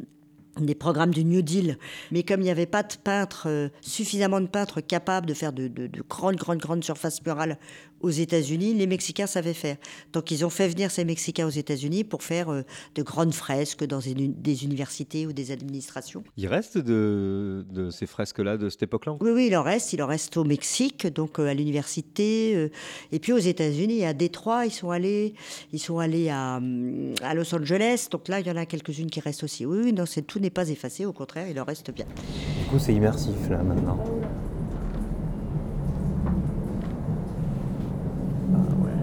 des 0.61 0.75
programmes 0.75 1.13
du 1.13 1.25
New 1.25 1.41
Deal. 1.43 1.79
Mais 2.11 2.25
comme 2.25 2.41
il 2.41 2.45
n'y 2.45 2.51
avait 2.51 2.67
pas 2.67 2.83
de 2.83 2.95
peintres, 3.03 3.45
euh, 3.47 3.69
suffisamment 3.81 4.41
de 4.41 4.47
peintres 4.49 4.81
capables 4.81 5.27
de 5.27 5.35
faire 5.35 5.53
de, 5.53 5.69
de- 5.69 5.87
de 5.87 6.03
grandes, 6.09 6.35
grandes, 6.37 6.59
grandes 6.59 6.83
surfaces 6.83 7.25
murales 7.25 7.59
aux 8.01 8.11
États-Unis, 8.11 8.75
les 8.75 8.87
Mexicains 8.87 9.27
savaient 9.27 9.55
faire. 9.55 9.77
Donc 10.13 10.31
ils 10.31 10.45
ont 10.45 10.51
fait 10.51 10.69
venir 10.69 10.91
ces 10.91 11.05
Mexicains 11.05 11.47
aux 11.47 11.51
États-Unis 11.51 12.05
pour 12.05 12.23
faire 12.23 12.51
euh, 12.51 12.63
de 12.95 13.03
grandes 13.03 13.35
fresques 13.35 13.85
dans 13.85 14.01
une- 14.01 14.33
des 14.35 14.65
universités 14.65 15.27
ou 15.27 15.33
des 15.33 15.51
administrations. 15.51 16.23
Il 16.37 16.47
reste 16.47 16.79
de, 16.79 17.65
de 17.71 17.91
ces 17.91 18.07
fresques-là 18.07 18.57
de 18.57 18.69
cette 18.69 18.83
époque-là 18.85 19.17
Oui, 19.21 19.31
oui, 19.33 19.47
il 19.49 19.57
en 19.57 19.63
reste. 19.63 19.93
Il 19.93 20.03
en 20.03 20.07
reste 20.07 20.37
au 20.37 20.45
Mexique, 20.45 21.07
donc 21.07 21.39
euh, 21.39 21.47
à 21.49 21.55
l'université. 21.55 22.55
euh, 22.57 22.69
et 23.13 23.19
puis 23.19 23.33
aux 23.33 23.39
États-Unis, 23.39 24.05
à 24.05 24.13
Détroit, 24.15 24.67
ils 24.67 24.71
sont 24.73 24.91
allés. 24.91 25.35
Ils 25.73 25.79
sont 25.81 25.99
allés 25.99 26.29
à, 26.29 26.61
à 27.23 27.35
Los 27.35 27.55
Angeles. 27.55 28.09
Donc 28.11 28.29
là, 28.29 28.41
il 28.41 28.47
y 28.47 28.51
en 28.51 28.57
a 28.57 28.67
quelques-unes 28.67 29.11
qui 29.11 29.21
restent 29.21 29.45
aussi. 29.45 29.67
Oui, 29.67 29.79
oui, 29.85 29.93
non, 29.93 30.07
c'est- 30.07 30.23
tout 30.23 30.39
n'est 30.41 30.51
pas 30.51 30.69
effacé. 30.69 31.05
Au 31.07 31.13
contraire, 31.13 31.47
il 31.49 31.59
en 31.61 31.65
reste 31.65 31.91
bien. 31.91 32.07
Du 32.07 32.65
coup, 32.71 32.79
c'est 32.79 32.95
immersif 32.95 33.35
là 33.51 33.63
maintenant. 33.63 33.99
Tu 38.49 38.98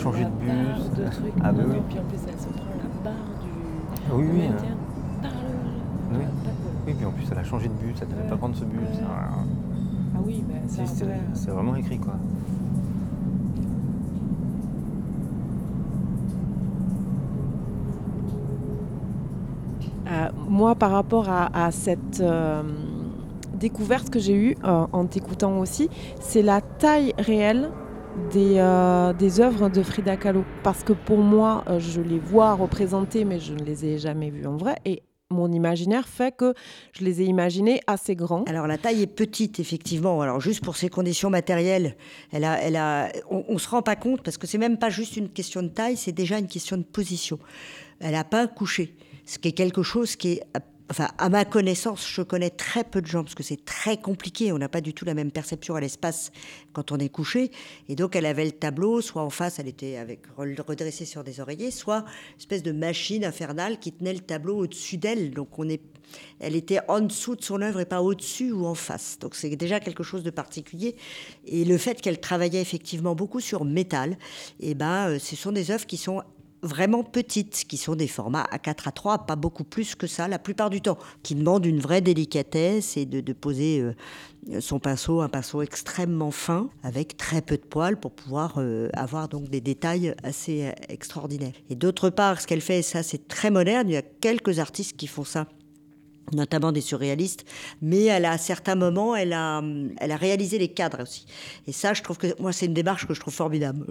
Se 0.00 0.08
elle 0.08 0.14
a 0.14 0.18
prendre 0.18 0.18
changé 0.18 0.22
la 0.22 0.30
de 0.30 0.34
buste. 0.78 0.94
de 0.96 1.04
trucs. 1.10 1.32
Ah 1.44 1.52
bah 1.52 1.62
oui. 1.66 1.76
non, 1.76 1.82
Puis 1.88 1.98
en 1.98 2.02
plus, 2.02 2.18
elle 2.28 2.40
se 2.40 2.46
prend 2.48 2.64
la 2.80 3.04
barre 3.04 3.30
du, 3.42 4.14
Oui, 4.14 4.24
du 4.24 4.30
oui. 4.32 4.48
maintien 4.48 4.76
par 5.22 5.30
le. 5.32 6.18
Oui. 6.18 6.24
Pas 6.44 6.50
de 6.50 6.56
bol. 6.56 6.72
Oui, 6.86 6.94
puis 6.94 7.06
en 7.06 7.10
plus, 7.12 7.26
elle 7.30 7.38
a 7.38 7.44
changé 7.44 7.68
de 7.68 7.74
but, 7.74 7.96
elle 8.00 8.08
devait 8.08 8.22
Ouais. 8.22 8.28
pas 8.28 8.36
prendre 8.36 8.54
ce. 8.56 8.64
Ouais. 8.64 8.70
ça- 8.94 9.02
Ah 10.14 10.18
oui, 10.26 10.44
bah, 10.48 10.54
c'est 11.34 11.50
vraiment 11.50 11.76
écrit 11.76 11.98
quoi. 11.98 12.14
Euh, 20.10 20.28
moi, 20.48 20.74
par 20.74 20.90
rapport 20.90 21.28
à, 21.28 21.66
à 21.66 21.70
cette 21.70 22.20
euh, 22.20 22.62
découverte 23.54 24.10
que 24.10 24.18
j'ai 24.18 24.34
eue 24.34 24.56
euh, 24.64 24.86
en 24.92 25.04
t'écoutant 25.06 25.58
aussi, 25.58 25.88
c'est 26.20 26.42
la 26.42 26.60
taille 26.60 27.12
réelle 27.18 27.70
des, 28.32 28.58
euh, 28.58 29.12
des 29.12 29.40
œuvres 29.40 29.68
de 29.68 29.82
Frida 29.82 30.16
Kahlo. 30.16 30.44
Parce 30.62 30.82
que 30.84 30.92
pour 30.92 31.18
moi, 31.18 31.64
euh, 31.68 31.78
je 31.80 32.00
les 32.00 32.18
vois 32.18 32.54
représentées, 32.54 33.24
mais 33.24 33.40
je 33.40 33.52
ne 33.52 33.64
les 33.64 33.84
ai 33.84 33.98
jamais 33.98 34.30
vues 34.30 34.46
en 34.46 34.56
vrai. 34.56 34.76
Et 34.84 35.02
mon 35.30 35.52
imaginaire 35.52 36.08
fait 36.08 36.36
que 36.36 36.54
je 36.92 37.04
les 37.04 37.22
ai 37.22 37.24
imaginées 37.24 37.80
assez 37.86 38.16
grands. 38.16 38.42
Alors 38.44 38.66
la 38.66 38.78
taille 38.78 39.02
est 39.02 39.06
petite, 39.06 39.60
effectivement. 39.60 40.20
Alors 40.20 40.40
juste 40.40 40.64
pour 40.64 40.76
ses 40.76 40.88
conditions 40.88 41.30
matérielles, 41.30 41.96
elle 42.32 42.44
a, 42.44 42.60
elle 42.60 42.76
a, 42.76 43.12
on, 43.30 43.44
on 43.48 43.58
se 43.58 43.68
rend 43.68 43.82
pas 43.82 43.96
compte 43.96 44.22
parce 44.22 44.38
que 44.38 44.46
c'est 44.46 44.58
même 44.58 44.76
pas 44.76 44.90
juste 44.90 45.16
une 45.16 45.28
question 45.28 45.62
de 45.62 45.68
taille, 45.68 45.96
c'est 45.96 46.12
déjà 46.12 46.38
une 46.38 46.48
question 46.48 46.76
de 46.76 46.82
position. 46.82 47.38
Elle 48.00 48.16
a 48.16 48.24
pas 48.24 48.48
couché, 48.48 48.96
ce 49.24 49.38
qui 49.38 49.48
est 49.48 49.52
quelque 49.52 49.82
chose 49.82 50.16
qui 50.16 50.32
est, 50.32 50.42
enfin 50.90 51.08
à 51.18 51.28
ma 51.28 51.44
connaissance, 51.44 52.06
je 52.06 52.22
connais 52.22 52.50
très 52.50 52.84
peu 52.84 53.00
de 53.00 53.06
gens 53.06 53.22
parce 53.22 53.34
que 53.34 53.42
c'est 53.42 53.64
très 53.64 53.96
compliqué. 53.96 54.52
On 54.52 54.58
n'a 54.58 54.68
pas 54.68 54.80
du 54.80 54.92
tout 54.92 55.04
la 55.04 55.14
même 55.14 55.30
perception 55.30 55.76
à 55.76 55.80
l'espace 55.80 56.32
quand 56.72 56.92
on 56.92 56.98
est 56.98 57.08
couché. 57.08 57.50
Et 57.88 57.94
donc 57.94 58.16
elle 58.16 58.26
avait 58.26 58.44
le 58.44 58.52
tableau, 58.52 59.00
soit 59.00 59.22
en 59.22 59.30
face, 59.30 59.58
elle 59.58 59.68
était 59.68 59.96
avec 59.96 60.20
redressée 60.36 61.04
sur 61.04 61.24
des 61.24 61.40
oreillers, 61.40 61.70
soit 61.70 62.00
une 62.00 62.38
espèce 62.38 62.62
de 62.62 62.72
machine 62.72 63.24
infernale 63.24 63.78
qui 63.78 63.92
tenait 63.92 64.12
le 64.12 64.20
tableau 64.20 64.58
au-dessus 64.58 64.96
d'elle. 64.96 65.30
Donc 65.30 65.58
on 65.58 65.68
est 65.68 65.80
elle 66.40 66.56
était 66.56 66.80
en 66.88 67.00
dessous 67.00 67.36
de 67.36 67.42
son 67.42 67.62
œuvre 67.62 67.78
et 67.78 67.84
pas 67.84 68.02
au-dessus 68.02 68.50
ou 68.50 68.66
en 68.66 68.74
face. 68.74 69.18
Donc 69.20 69.36
c'est 69.36 69.54
déjà 69.54 69.78
quelque 69.78 70.02
chose 70.02 70.24
de 70.24 70.30
particulier. 70.30 70.96
Et 71.46 71.64
le 71.64 71.78
fait 71.78 72.00
qu'elle 72.00 72.18
travaillait 72.20 72.60
effectivement 72.60 73.14
beaucoup 73.14 73.40
sur 73.40 73.64
métal, 73.64 74.18
eh 74.58 74.74
ben, 74.74 75.10
euh, 75.10 75.18
ce 75.20 75.36
sont 75.36 75.52
des 75.52 75.70
œuvres 75.70 75.86
qui 75.86 75.96
sont 75.96 76.22
vraiment 76.62 77.02
petites, 77.02 77.64
qui 77.68 77.76
sont 77.76 77.96
des 77.96 78.08
formats 78.08 78.46
A4 78.52 78.88
à 78.88 78.92
3, 78.92 79.26
pas 79.26 79.36
beaucoup 79.36 79.64
plus 79.64 79.94
que 79.94 80.06
ça 80.06 80.28
la 80.28 80.38
plupart 80.38 80.70
du 80.70 80.80
temps, 80.80 80.98
qui 81.22 81.34
demandent 81.34 81.66
une 81.66 81.80
vraie 81.80 82.00
délicatesse 82.00 82.96
et 82.96 83.06
de, 83.06 83.32
poser 83.32 83.80
euh, 83.80 84.60
son 84.60 84.78
pinceau, 84.78 85.20
un 85.20 85.28
pinceau 85.28 85.62
extrêmement 85.62 86.30
fin, 86.30 86.70
avec 86.82 87.16
très 87.16 87.42
peu 87.42 87.56
de 87.56 87.62
poils 87.62 87.98
pour 87.98 88.12
pouvoir 88.12 88.54
euh, 88.58 88.88
avoir 88.92 89.28
donc 89.28 89.48
des 89.48 89.60
détails 89.60 90.14
assez 90.22 90.66
euh, 90.66 90.72
extraordinaires. 90.88 91.54
Et 91.70 91.74
d'autre 91.74 92.10
part, 92.10 92.40
ce 92.40 92.46
qu'elle 92.46 92.60
fait, 92.60 92.82
ça 92.82 93.02
c'est 93.02 93.28
très 93.28 93.50
moderne, 93.50 93.88
il 93.88 93.92
y 93.92 93.96
a 93.96 94.02
quelques 94.02 94.58
artistes 94.58 94.96
qui 94.96 95.06
font 95.06 95.24
ça 95.24 95.46
notamment 96.32 96.72
des 96.72 96.80
surréalistes, 96.80 97.44
mais 97.82 98.10
à 98.10 98.38
certains 98.38 98.74
moments, 98.74 99.16
elle 99.16 99.32
a, 99.32 99.62
réalisé 100.16 100.58
les 100.58 100.68
cadres 100.68 101.02
aussi. 101.02 101.26
Et 101.66 101.72
ça, 101.72 101.94
je 101.94 102.02
trouve 102.02 102.18
que 102.18 102.40
moi, 102.40 102.52
c'est 102.52 102.66
une 102.66 102.74
démarche 102.74 103.06
que 103.06 103.14
je 103.14 103.20
trouve 103.20 103.34
formidable, 103.34 103.86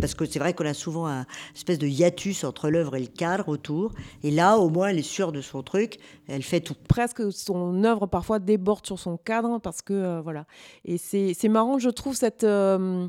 parce 0.00 0.14
que 0.14 0.24
c'est 0.24 0.38
vrai 0.38 0.54
qu'on 0.54 0.66
a 0.66 0.74
souvent 0.74 1.06
un 1.06 1.26
espèce 1.54 1.78
de 1.78 1.86
hiatus 1.86 2.44
entre 2.44 2.70
l'œuvre 2.70 2.96
et 2.96 3.00
le 3.00 3.06
cadre 3.06 3.48
autour, 3.48 3.92
et 4.22 4.30
là, 4.30 4.58
au 4.58 4.68
moins, 4.68 4.88
elle 4.88 4.98
est 4.98 5.02
sûre 5.02 5.32
de 5.32 5.40
son 5.40 5.62
truc, 5.62 5.98
elle 6.28 6.42
fait 6.42 6.60
tout. 6.60 6.76
presque 6.88 7.32
son 7.32 7.82
œuvre 7.84 8.06
parfois 8.06 8.38
déborde 8.38 8.86
sur 8.86 8.98
son 8.98 9.16
cadre 9.16 9.58
parce 9.58 9.82
que 9.82 9.92
euh, 9.92 10.20
voilà 10.20 10.46
et 10.84 10.98
c'est 10.98 11.34
c'est 11.34 11.48
marrant 11.48 11.78
je 11.78 11.90
trouve 11.90 12.14
cette 12.14 12.44
euh, 12.44 13.08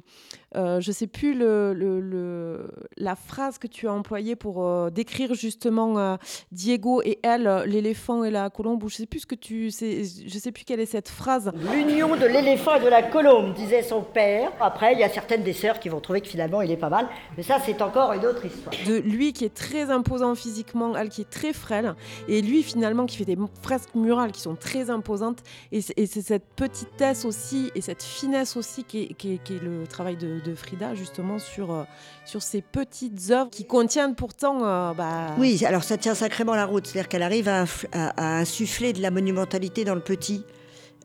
euh, 0.56 0.80
je 0.82 0.92
sais 0.92 1.08
plus 1.08 1.34
le, 1.34 1.74
le- 1.74 2.00
le- 2.02 2.72
la 2.98 3.16
phrase 3.16 3.58
que 3.58 3.68
tu 3.68 3.88
as 3.88 3.94
employée 3.94 4.36
pour 4.36 4.66
euh, 4.66 4.90
décrire 4.90 5.34
justement 5.34 5.98
euh, 5.98 6.16
Diego 6.52 7.02
et 7.04 7.20
elle 7.24 7.64
l'éléphant 7.68 8.24
et 8.24 8.32
la 8.32 8.50
colombe 8.50 8.84
ou 8.84 8.90
je 8.90 8.96
sais 8.98 9.06
plus 9.06 9.22
ce 9.22 9.26
que 9.28 9.36
tu 9.36 9.72
sais 9.72 10.04
je 10.04 10.38
sais 10.40 10.52
plus 10.52 10.64
quelle 10.66 10.80
est 10.80 10.86
cette 10.86 11.10
phrase 11.10 11.52
L'union 11.74 12.16
de 12.16 12.26
l'éléphant 12.26 12.76
et 12.76 12.80
de 12.84 12.88
la 12.90 13.04
colombe, 13.04 13.54
disait 13.54 13.82
son 13.84 14.02
père. 14.02 14.52
Après, 14.60 14.94
il 14.94 15.00
y 15.00 15.04
a 15.04 15.10
certaines 15.10 15.44
des 15.44 15.54
sœurs 15.54 15.80
qui 15.80 15.90
vont 15.90 16.00
trouver 16.02 16.22
que 16.22 16.28
finalement, 16.28 16.62
il 16.62 16.72
est 16.72 16.78
pas 16.78 16.90
mal, 16.90 17.08
mais 17.38 17.44
ça, 17.44 17.58
c'est 17.66 17.82
encore 17.82 18.12
une 18.14 18.26
autre 18.26 18.46
histoire. 18.46 18.76
de 18.88 18.98
lui 18.98 19.34
qui 19.34 19.46
est 19.46 19.54
très 19.54 19.90
imposant 19.90 20.36
physiquement, 20.36 20.96
elle 20.98 21.10
qui 21.10 21.22
est 21.22 21.30
très 21.30 21.54
frêle, 21.54 21.96
et 22.28 22.42
lui 22.42 22.64
finalement 22.64 23.06
qui 23.06 23.18
fait 23.18 23.26
des 23.26 23.38
fresques 23.62 23.96
murales 23.96 24.32
qui 24.32 24.42
sont 24.42 24.56
très 24.56 24.90
imposantes. 24.90 25.40
Et 25.72 25.82
c'est 25.82 25.94
et 25.98 26.06
c'est 26.08 26.22
cette 26.22 26.46
petitesse 26.56 27.26
aussi 27.26 27.72
et 27.76 27.82
cette 27.82 28.04
finesse 28.04 28.58
aussi 28.58 28.84
qui 28.84 29.04
est, 29.04 29.14
qui 29.14 29.34
est- 29.36 29.44
qui 29.44 29.56
est 29.56 29.64
le 29.64 29.86
travail 29.88 30.16
de, 30.18 30.40
de 30.44 30.56
Frida 30.56 30.96
justement 30.96 31.40
sur, 31.40 31.72
euh, 31.72 31.84
sur 32.26 32.42
ces 32.42 32.62
petites 32.62 33.32
œuvres 33.32 33.50
qui 33.50 33.66
contiennent 33.66 34.16
pourtant... 34.16 34.66
euh, 34.66 34.94
bah, 34.94 35.28
Oui, 35.38 35.64
alors 35.66 35.84
ça 35.84 35.98
tient 35.98 36.16
sacrément 36.16 36.56
la 36.56 36.66
route, 36.66 36.88
c'est-à-dire 36.88 37.08
qu'elle 37.10 37.24
arrive 37.24 37.48
à, 37.48 37.66
à- 37.92 38.10
à 38.18 38.40
insuffler 38.40 38.94
de 38.94 39.02
la 39.02 39.12
monumentalité 39.12 39.84
dans 39.86 39.96
le 39.96 40.02
petit. 40.02 40.44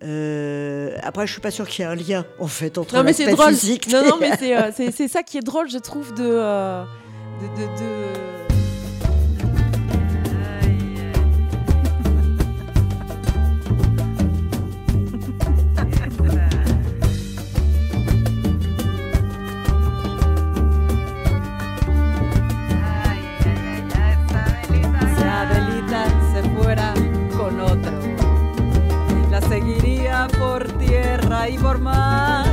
Euh, 0.02 0.96
après, 1.02 1.26
je 1.26 1.32
suis 1.32 1.40
pas 1.40 1.50
sûre 1.50 1.66
qu'il 1.68 1.84
y 1.84 1.88
ait 1.88 1.90
un 1.90 1.94
lien 1.94 2.24
en 2.38 2.46
fait 2.46 2.76
entre 2.78 2.94
Non 2.94 3.02
mais 3.02 3.12
c'est 3.14 3.30
drôle. 3.32 3.48
physique. 3.54 3.88
Non 3.88 4.02
non 4.04 4.16
mais 4.20 4.30
c'est 4.38 4.54
euh, 4.56 5.08
ça 5.08 5.22
qui 5.22 5.38
est 5.38 5.42
drôle 5.42 5.70
je 5.70 5.78
trouve 5.78 6.12
de 6.14 6.22
de, 6.22 7.46
de- 7.56 7.80
de- 7.80 8.45
y 31.44 31.58
por 31.58 31.78
mar. 31.78 32.46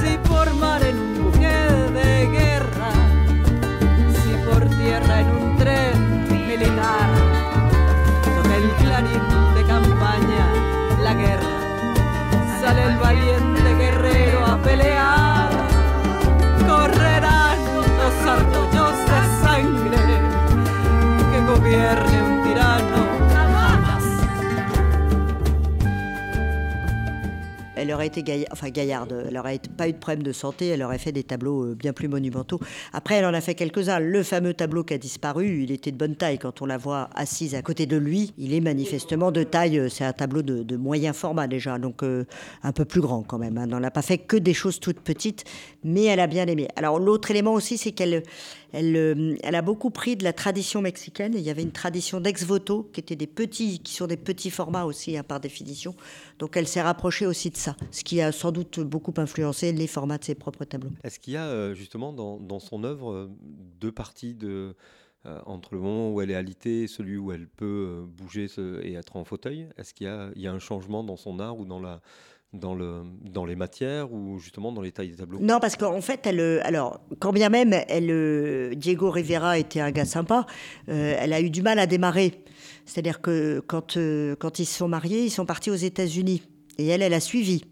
Si 0.00 0.18
por 0.28 0.52
mar 0.54 0.82
en 0.82 0.98
un 0.98 1.24
buque 1.24 1.56
de 1.98 2.26
guerra, 2.26 2.90
si 4.12 4.32
por 4.46 4.62
tierra 4.68 5.20
en 5.20 5.28
un 5.30 5.56
tren 5.56 6.28
militar, 6.30 7.08
toca 8.36 8.56
el 8.56 8.70
clarín 8.82 9.24
de 9.56 9.64
campaña, 9.64 10.46
la 11.02 11.14
guerra, 11.14 11.56
sale 12.60 12.82
el 12.84 12.98
valiente 12.98 13.74
guerrero 13.74 14.46
a 14.46 14.56
pelear. 14.58 15.50
Correrán 16.68 17.58
los 18.00 18.14
arroyos 18.34 18.96
de 19.10 19.20
sangre 19.42 20.02
que 21.30 21.38
gobierne 21.50 22.25
Elle 27.86 27.94
aurait 27.94 28.08
été 28.08 28.24
gaillarde, 28.24 29.24
elle 29.28 29.34
n'aurait 29.34 29.60
pas 29.76 29.88
eu 29.88 29.92
de 29.92 29.98
problème 29.98 30.24
de 30.24 30.32
santé, 30.32 30.66
elle 30.66 30.82
aurait 30.82 30.98
fait 30.98 31.12
des 31.12 31.22
tableaux 31.22 31.66
euh, 31.66 31.74
bien 31.76 31.92
plus 31.92 32.08
monumentaux. 32.08 32.58
Après, 32.92 33.14
elle 33.14 33.24
en 33.24 33.32
a 33.32 33.40
fait 33.40 33.54
quelques-uns. 33.54 34.00
Le 34.00 34.24
fameux 34.24 34.54
tableau 34.54 34.82
qui 34.82 34.92
a 34.94 34.98
disparu, 34.98 35.62
il 35.62 35.70
était 35.70 35.92
de 35.92 35.96
bonne 35.96 36.16
taille. 36.16 36.38
Quand 36.38 36.62
on 36.62 36.66
la 36.66 36.78
voit 36.78 37.10
assise 37.14 37.54
à 37.54 37.62
côté 37.62 37.86
de 37.86 37.96
lui, 37.96 38.34
il 38.38 38.54
est 38.54 38.60
manifestement 38.60 39.30
de 39.30 39.44
taille. 39.44 39.78
euh, 39.78 39.88
C'est 39.88 40.02
un 40.04 40.12
tableau 40.12 40.42
de, 40.42 40.76
moyen 40.76 41.12
format 41.12 41.46
déjà, 41.46 41.78
donc 41.78 42.02
euh, 42.02 42.24
un 42.64 42.72
peu 42.72 42.84
plus 42.84 43.00
grand 43.00 43.22
quand 43.22 43.38
même. 43.38 43.56
hein. 43.56 43.68
Elle 43.70 43.78
n'a 43.78 43.92
pas 43.92 44.02
fait 44.02 44.18
que 44.18 44.36
des 44.36 44.52
choses 44.52 44.80
toutes 44.80 45.00
petites, 45.00 45.44
mais 45.86 46.04
elle 46.04 46.20
a 46.20 46.26
bien 46.26 46.46
aimé. 46.46 46.68
Alors 46.76 46.98
l'autre 46.98 47.30
élément 47.30 47.54
aussi, 47.54 47.78
c'est 47.78 47.92
qu'elle 47.92 48.22
elle, 48.72 48.96
euh, 48.96 49.36
elle 49.42 49.54
a 49.54 49.62
beaucoup 49.62 49.90
pris 49.90 50.16
de 50.16 50.24
la 50.24 50.32
tradition 50.32 50.82
mexicaine. 50.82 51.32
Il 51.34 51.40
y 51.40 51.50
avait 51.50 51.62
une 51.62 51.72
tradition 51.72 52.20
d'ex-voto 52.20 52.90
qui 52.92 53.00
était 53.00 53.16
des 53.16 53.26
petits, 53.26 53.78
qui 53.78 53.94
sont 53.94 54.06
des 54.06 54.16
petits 54.16 54.50
formats 54.50 54.84
aussi 54.84 55.16
hein, 55.16 55.22
par 55.22 55.40
définition. 55.40 55.94
Donc 56.38 56.56
elle 56.56 56.66
s'est 56.66 56.82
rapprochée 56.82 57.26
aussi 57.26 57.50
de 57.50 57.56
ça, 57.56 57.76
ce 57.90 58.04
qui 58.04 58.20
a 58.20 58.32
sans 58.32 58.52
doute 58.52 58.80
beaucoup 58.80 59.14
influencé 59.16 59.72
les 59.72 59.86
formats 59.86 60.18
de 60.18 60.24
ses 60.24 60.34
propres 60.34 60.64
tableaux. 60.64 60.90
Est-ce 61.04 61.18
qu'il 61.20 61.34
y 61.34 61.36
a 61.36 61.46
euh, 61.46 61.74
justement 61.74 62.12
dans, 62.12 62.58
son 62.58 62.84
œuvre 62.84 63.12
euh, 63.12 63.30
deux 63.80 63.92
parties 63.92 64.34
de, 64.34 64.74
entre 65.44 65.74
le 65.74 65.80
moment 65.80 66.12
où 66.12 66.20
elle 66.20 66.30
est 66.30 66.36
alitée 66.36 66.82
et 66.82 66.86
celui 66.86 67.16
où 67.16 67.32
elle 67.32 67.48
peut 67.48 68.04
bouger 68.06 68.46
et 68.82 68.94
être 68.94 69.16
en 69.16 69.24
fauteuil? 69.24 69.68
Est-ce 69.76 69.92
qu'il 69.92 70.06
y 70.06 70.40
y 70.40 70.46
a 70.46 70.52
un 70.52 70.58
changement 70.58 71.02
dans 71.02 71.16
son 71.16 71.40
art 71.40 71.58
ou 71.58 71.64
dans, 71.64 71.80
la, 71.80 72.00
dans, 72.56 72.74
le, 72.74 73.02
dans 73.22 73.44
les 73.44 73.56
matières 73.56 74.12
ou 74.12 74.38
justement 74.38 74.72
dans 74.72 74.82
les 74.82 74.92
tailles 74.92 75.10
des 75.10 75.16
tableaux? 75.16 75.38
Non, 75.40 75.58
parce 75.60 75.76
qu'en 75.76 76.00
fait, 76.00 76.26
euh, 76.26 76.60
alors, 76.64 77.00
quand 77.18 77.32
bien 77.32 77.48
même 77.48 77.74
euh, 77.90 78.74
Diego 78.74 79.10
Rivera 79.10 79.58
était 79.58 79.80
un 79.80 79.90
gars 79.90 80.04
sympa, 80.04 80.46
euh, 80.88 81.16
elle 81.18 81.32
a 81.32 81.40
eu 81.40 81.50
du 81.50 81.62
mal 81.62 81.78
à 81.78 81.86
démarrer. 81.86 82.42
C'est-à-dire 82.84 83.20
que 83.20 83.60
quand, 83.66 83.98
quand 84.38 84.58
ils 84.58 84.66
se 84.66 84.78
sont 84.78 84.88
mariés, 84.88 85.24
ils 85.24 85.30
sont 85.30 85.46
partis 85.46 85.70
aux 85.70 85.74
États-Unis. 85.74 86.42
Et 86.78 86.86
elle, 86.86 87.02
elle 87.02 87.14
a 87.14 87.20
suivi. 87.20 87.64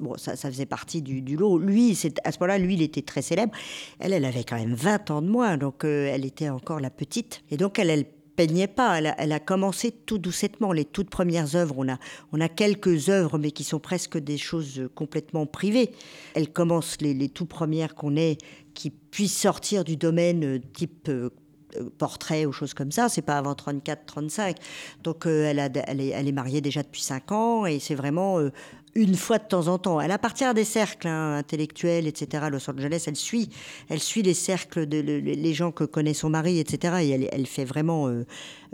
Bon, 0.00 0.16
ça, 0.16 0.36
faisait 0.36 0.66
partie 0.66 1.02
du, 1.02 1.36
lot. 1.36 1.58
Lui, 1.58 1.98
à 2.24 2.32
ce 2.32 2.38
moment-là, 2.40 2.58
lui, 2.58 2.74
il 2.74 2.82
était 2.82 3.02
très 3.02 3.22
célèbre. 3.22 3.52
Elle, 3.98 4.12
elle 4.12 4.24
avait 4.24 4.44
quand 4.44 4.56
même 4.56 4.74
20 4.74 5.10
ans 5.10 5.22
de 5.22 5.28
moins, 5.28 5.56
donc 5.56 5.84
elle 5.84 6.24
était 6.24 6.48
encore 6.48 6.80
la 6.80 6.90
petite. 6.90 7.42
Et 7.50 7.56
donc, 7.56 7.78
elle, 7.78 7.90
elle 7.90 8.06
peignait 8.36 8.68
pas. 8.68 8.98
Elle 8.98 9.32
a, 9.32 9.40
commencé 9.40 9.90
tout 9.90 10.18
doucettement. 10.18 10.72
Les 10.72 10.84
toutes 10.84 11.10
premières 11.10 11.56
œuvres, 11.56 11.74
on 11.78 11.88
a, 11.88 11.98
on 12.32 12.40
a 12.40 12.48
quelques 12.48 13.08
œuvres, 13.08 13.38
mais 13.38 13.50
qui 13.50 13.64
sont 13.64 13.80
presque 13.80 14.18
des 14.18 14.38
choses 14.38 14.88
complètement 14.94 15.46
privées. 15.46 15.90
Elle 16.34 16.52
commence 16.52 16.98
les, 17.00 17.14
les 17.14 17.28
tout 17.28 17.46
premières 17.46 17.94
qu'on 17.94 18.16
ait, 18.16 18.38
qui 18.74 18.90
puissent 18.90 19.38
sortir 19.38 19.84
du 19.84 19.96
domaine 19.96 20.44
euh, 20.44 20.60
type 20.74 21.08
euh, 21.08 21.30
euh, 21.76 21.90
portrait 21.98 22.46
ou 22.46 22.52
choses 22.52 22.74
comme 22.74 22.92
ça. 22.92 23.08
C'est 23.08 23.22
pas 23.22 23.38
avant 23.38 23.54
34-35. 23.54 24.56
Donc 25.02 25.26
elle, 25.26 25.58
a, 25.58 25.68
elle, 25.86 26.00
est, 26.00 26.08
elle 26.08 26.28
est 26.28 26.32
mariée 26.32 26.60
déjà 26.60 26.82
depuis 26.82 27.02
5 27.02 27.32
ans 27.32 27.66
et 27.66 27.80
c'est 27.80 27.94
vraiment 27.94 28.38
une 28.96 29.14
fois 29.14 29.38
de 29.38 29.44
temps 29.44 29.68
en 29.68 29.78
temps. 29.78 30.00
Elle 30.00 30.10
appartient 30.10 30.44
à 30.44 30.54
des 30.54 30.64
cercles 30.64 31.06
hein, 31.06 31.36
intellectuels, 31.36 32.06
etc. 32.06 32.44
À 32.46 32.50
Los 32.50 32.68
Angeles, 32.68 33.04
elle 33.06 33.14
suit, 33.16 33.50
elle 33.88 34.00
suit 34.00 34.22
les 34.22 34.34
cercles 34.34 34.86
de 34.86 34.98
le- 35.00 35.18
les 35.20 35.54
gens 35.54 35.70
que 35.70 35.84
connaît 35.84 36.14
son 36.14 36.30
mari, 36.30 36.58
etc. 36.58 36.96
Et 37.02 37.28
elle, 37.30 37.46
fait 37.46 37.64
vraiment, 37.64 38.08
euh, 38.08 38.24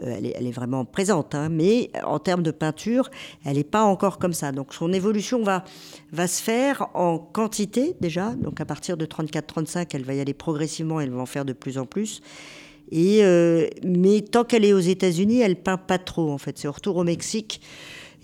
euh, 0.02 0.16
elle, 0.16 0.46
est, 0.46 0.52
vraiment 0.52 0.84
présente. 0.84 1.34
hein. 1.34 1.48
Mais 1.50 1.90
en 2.04 2.18
termes 2.18 2.42
de 2.42 2.52
peinture, 2.52 3.10
elle 3.44 3.56
n'est 3.56 3.64
pas 3.64 3.82
encore 3.82 4.18
comme 4.18 4.32
ça. 4.32 4.52
Donc 4.52 4.72
son 4.72 4.92
évolution 4.92 5.42
va 5.42 6.26
se 6.26 6.42
faire 6.42 6.88
en 6.94 7.18
quantité 7.18 7.96
déjà. 8.00 8.30
Donc 8.30 8.60
à 8.60 8.64
partir 8.64 8.96
de 8.96 9.04
34-35, 9.04 9.88
elle 9.94 10.04
va 10.04 10.14
y 10.14 10.20
aller 10.20 10.34
progressivement. 10.34 11.00
Elle 11.00 11.10
va 11.10 11.20
en 11.20 11.26
faire 11.26 11.44
de 11.44 11.52
plus 11.52 11.76
en 11.78 11.84
plus. 11.84 12.22
Euh, 12.94 13.68
mais 13.84 14.20
tant 14.20 14.44
qu'elle 14.44 14.64
est 14.64 14.72
aux 14.72 14.78
États-Unis, 14.78 15.40
elle 15.40 15.56
peint 15.56 15.78
pas 15.78 15.98
trop 15.98 16.30
en 16.30 16.38
fait. 16.38 16.58
C'est 16.58 16.68
au 16.68 16.72
retour 16.72 16.96
au 16.96 17.04
Mexique. 17.04 17.60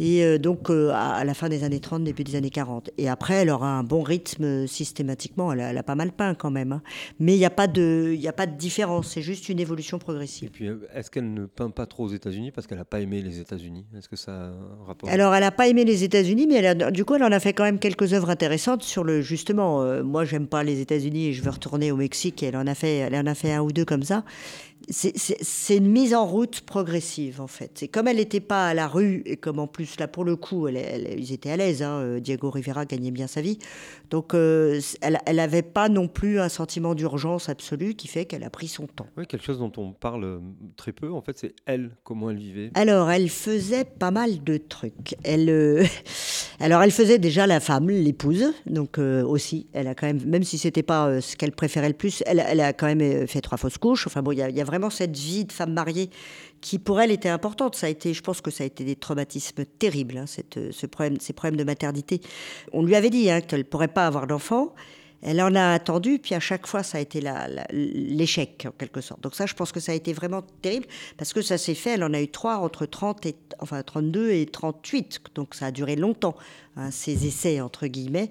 Et 0.00 0.24
euh, 0.24 0.38
donc 0.38 0.70
euh, 0.70 0.90
à, 0.94 1.24
la 1.24 1.34
fin 1.34 1.48
des 1.48 1.64
années 1.64 1.80
30, 1.80 2.04
début 2.04 2.24
des 2.24 2.36
années 2.36 2.50
40. 2.50 2.90
Et 2.98 3.08
après, 3.08 3.34
elle 3.34 3.50
aura 3.50 3.68
un 3.78 3.82
bon 3.82 4.02
rythme 4.02 4.44
euh, 4.44 4.66
systématiquement. 4.66 5.52
Elle 5.52 5.60
a, 5.60 5.70
elle 5.70 5.78
a 5.78 5.82
pas 5.82 5.94
mal 5.94 6.12
peint 6.12 6.34
quand 6.34 6.50
même. 6.50 6.72
hein. 6.72 6.82
Mais 7.18 7.34
il 7.34 7.38
n'y 7.38 7.44
a, 7.44 7.50
pas 7.50 7.66
de- 7.66 8.14
y 8.16 8.28
a 8.28 8.32
pas 8.32 8.46
de 8.46 8.56
différence. 8.56 9.08
C'est 9.08 9.22
juste 9.22 9.48
une 9.48 9.60
évolution 9.60 9.96
Et 9.96 10.00
progressive. 10.00 10.50
puis, 10.50 10.68
euh, 10.68 10.76
est-ce 10.94 11.10
qu'elle 11.10 11.32
ne 11.32 11.46
peint 11.46 11.70
pas 11.70 11.86
trop 11.86 12.04
aux 12.04 12.12
États-Unis 12.12 12.50
parce 12.52 12.66
qu'elle 12.66 12.78
n'a 12.78 12.84
pas 12.84 13.00
aimé 13.00 13.22
les 13.22 13.40
États-Unis? 13.40 13.86
Est-ce 13.96 14.08
que 14.08 14.16
ça 14.16 14.32
a 14.32 14.44
un 14.46 14.84
rapport 14.86 15.08
Alors, 15.10 15.34
elle 15.34 15.40
n'a 15.42 15.50
pas 15.50 15.68
aimé 15.68 15.84
les 15.84 16.04
États-Unis, 16.04 16.46
mais 16.48 16.54
elle 16.56 16.82
a- 16.82 16.90
du 16.90 17.04
coup, 17.04 17.14
elle 17.16 17.24
en 17.24 17.32
a 17.32 17.40
fait 17.40 17.52
quand 17.52 17.64
même 17.64 17.78
quelques 17.78 18.12
œuvres 18.12 18.30
intéressantes 18.30 18.82
sur 18.82 19.04
le 19.04 19.20
justement. 19.20 19.82
euh, 19.82 20.02
moi, 20.02 20.24
j'aime 20.24 20.46
pas 20.46 20.62
les 20.62 20.80
États-Unis 20.80 21.26
et 21.28 21.32
je 21.32 21.42
veux 21.42 21.50
retourner 21.50 21.90
au 21.92 21.96
Mexique. 21.96 22.42
Et 22.42 22.46
elle 22.46 22.56
en 22.56 22.66
a 22.66 22.74
fait, 22.74 22.98
elle 22.98 23.14
en 23.16 23.26
a 23.26 23.34
fait 23.34 23.52
un 23.52 23.62
ou 23.62 23.72
deux 23.72 23.84
comme 23.84 24.02
ça. 24.04 24.24
C'est- 24.90 25.76
une 25.76 25.88
mise 25.90 26.14
en 26.14 26.26
route 26.26 26.62
progressive, 26.62 27.40
en 27.40 27.46
fait. 27.46 27.72
C'est 27.74 27.88
comme 27.88 28.08
elle 28.08 28.16
n'était 28.16 28.40
pas 28.40 28.68
à 28.68 28.74
la 28.74 28.86
rue 28.88 29.22
et 29.26 29.36
comme 29.36 29.58
en 29.58 29.66
plus 29.66 29.98
là, 30.00 30.08
pour 30.08 30.24
le 30.24 30.34
coup, 30.36 30.66
elle, 30.66 30.76
elle- 30.76 31.20
ils 31.20 31.32
étaient 31.32 31.50
à 31.50 31.56
l'aise. 31.56 31.82
hein, 31.82 32.00
euh, 32.00 32.20
Diego 32.20 32.48
Rivera 32.50 32.86
gagnait 32.86 33.10
bien 33.10 33.26
sa 33.26 33.40
vie, 33.42 33.58
donc 34.10 34.32
euh, 34.34 34.80
elle, 35.02 35.18
elle 35.26 35.40
avait 35.40 35.62
pas 35.62 35.88
non 35.90 36.08
plus 36.08 36.40
un 36.40 36.48
sentiment 36.48 36.94
d'urgence 36.94 37.48
absolue 37.50 37.94
qui 37.94 38.08
fait 38.08 38.24
qu'elle 38.24 38.44
a 38.44 38.50
pris 38.50 38.66
son 38.68 38.86
temps. 38.86 39.06
Oui, 39.18 39.26
quelque 39.26 39.44
chose 39.44 39.58
dont 39.58 39.72
on 39.76 39.92
parle 39.92 40.24
euh, 40.24 40.38
très 40.76 40.92
peu, 40.92 41.12
en 41.12 41.20
fait, 41.20 41.38
c'est 41.38 41.54
elle, 41.66 41.90
comment 42.04 42.30
elle 42.30 42.38
vivait. 42.38 42.70
Alors, 42.74 43.10
elle 43.10 43.28
faisait 43.28 43.84
pas 43.84 44.10
mal 44.10 44.42
de 44.42 44.56
trucs. 44.56 45.14
Elle, 45.22 45.50
euh, 45.50 45.84
alors, 46.60 46.82
elle 46.82 46.92
faisait 46.92 47.18
déjà 47.18 47.46
la 47.46 47.60
femme, 47.60 47.90
l'épouse, 47.90 48.52
donc 48.66 48.98
euh, 48.98 49.22
aussi. 49.22 49.66
Elle 49.74 49.86
a 49.88 49.94
quand 49.94 50.06
même, 50.06 50.24
même 50.24 50.44
si 50.44 50.56
c'était 50.56 50.82
pas 50.82 51.20
ce 51.20 51.36
qu'elle 51.36 51.52
préférait 51.52 51.88
le 51.88 51.94
plus, 51.94 52.22
elle, 52.26 52.42
elle 52.46 52.60
a 52.60 52.72
quand 52.72 52.86
même 52.86 53.26
fait 53.26 53.40
trois 53.42 53.58
fausses 53.58 53.76
couches. 53.78 54.06
Enfin 54.06 54.22
bon, 54.22 54.32
il 54.32 54.38
y, 54.38 54.42
a- 54.42 54.48
il 54.48 54.56
y 54.56 54.60
a 54.60 54.64
vraiment 54.64 54.77
cette 54.90 55.16
vie 55.16 55.44
de 55.44 55.52
femme 55.52 55.72
mariée 55.72 56.10
qui 56.60 56.78
pour 56.78 57.00
elle 57.00 57.10
était 57.10 57.28
importante. 57.28 57.76
Ça 57.76 57.86
a 57.86 57.90
été, 57.90 58.14
je 58.14 58.22
pense 58.22 58.40
que 58.40 58.50
ça 58.50 58.64
a 58.64 58.66
été 58.66 58.84
des 58.84 58.96
traumatismes 58.96 59.64
terribles, 59.78 60.18
hein, 60.18 60.26
cette, 60.26 60.56
euh, 60.56 60.70
ce 60.72 60.86
problème, 60.86 61.18
ces 61.20 61.32
problèmes 61.32 61.56
de 61.56 61.64
maternité. 61.64 62.20
On 62.72 62.82
lui 62.82 62.94
avait 62.94 63.10
dit 63.10 63.30
hein, 63.30 63.40
qu'elle 63.40 63.64
pourrait 63.64 63.88
pas 63.88 64.06
avoir 64.06 64.26
d'enfant. 64.26 64.74
Elle 65.20 65.42
en 65.42 65.54
a 65.56 65.72
attendu, 65.72 66.20
puis 66.20 66.36
à 66.36 66.40
chaque 66.40 66.66
fois, 66.68 66.84
ça 66.84 66.98
a 66.98 67.00
été 67.00 67.20
l'échec, 67.72 68.66
en 68.68 68.70
quelque 68.70 69.00
sorte. 69.00 69.20
Donc 69.20 69.34
ça, 69.34 69.46
je 69.46 69.54
pense 69.54 69.72
que 69.72 69.80
ça 69.80 69.90
a 69.90 69.94
été 69.96 70.12
vraiment 70.12 70.42
terrible, 70.62 70.86
parce 71.16 71.32
que 71.32 71.42
ça 71.42 71.58
s'est 71.58 71.74
fait, 71.74 71.94
elle 71.94 72.04
en 72.04 72.14
a 72.14 72.20
eu 72.20 72.28
trois 72.28 72.58
entre 72.58 72.86
30 72.86 73.26
et, 73.26 73.34
enfin, 73.58 73.82
32 73.82 74.30
et 74.30 74.46
38, 74.46 75.20
donc 75.34 75.56
ça 75.56 75.66
a 75.66 75.70
duré 75.72 75.96
longtemps, 75.96 76.36
hein, 76.78 76.90
ces 76.90 77.26
essais, 77.26 77.60
entre 77.60 77.86
guillemets. 77.86 78.30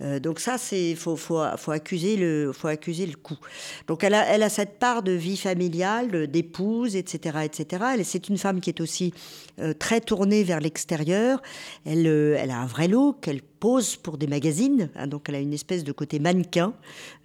Euh, 0.00 0.18
donc 0.18 0.40
ça, 0.40 0.58
c'est 0.58 0.94
faut, 0.94 1.16
faut, 1.16 1.42
faut, 1.56 1.70
accuser 1.70 2.16
le, 2.16 2.52
faut 2.52 2.68
accuser 2.68 3.06
le 3.06 3.16
coup. 3.16 3.38
Donc 3.86 4.02
elle 4.02 4.14
a, 4.14 4.26
elle 4.26 4.42
a 4.42 4.48
cette 4.48 4.78
part 4.78 5.02
de 5.02 5.12
vie 5.12 5.36
familiale, 5.36 6.26
d'épouse, 6.26 6.96
etc., 6.96 7.38
etc. 7.44 7.84
Elle, 7.94 8.04
c'est 8.04 8.28
une 8.28 8.38
femme 8.38 8.60
qui 8.60 8.70
est 8.70 8.80
aussi 8.80 9.12
euh, 9.60 9.74
très 9.74 10.00
tournée 10.00 10.42
vers 10.42 10.60
l'extérieur. 10.60 11.42
Elle, 11.84 12.06
euh, 12.06 12.36
elle 12.38 12.50
a 12.50 12.58
un 12.58 12.66
vrai 12.66 12.88
look, 12.88 13.28
elle 13.28 13.42
pose 13.42 13.94
pour 13.94 14.18
des 14.18 14.26
magazines, 14.26 14.90
hein, 14.96 15.06
donc 15.06 15.28
elle 15.28 15.36
a 15.36 15.38
une 15.38 15.52
espèce 15.52 15.84
de 15.84 15.92
côté 15.92 16.18
mannequin 16.18 16.74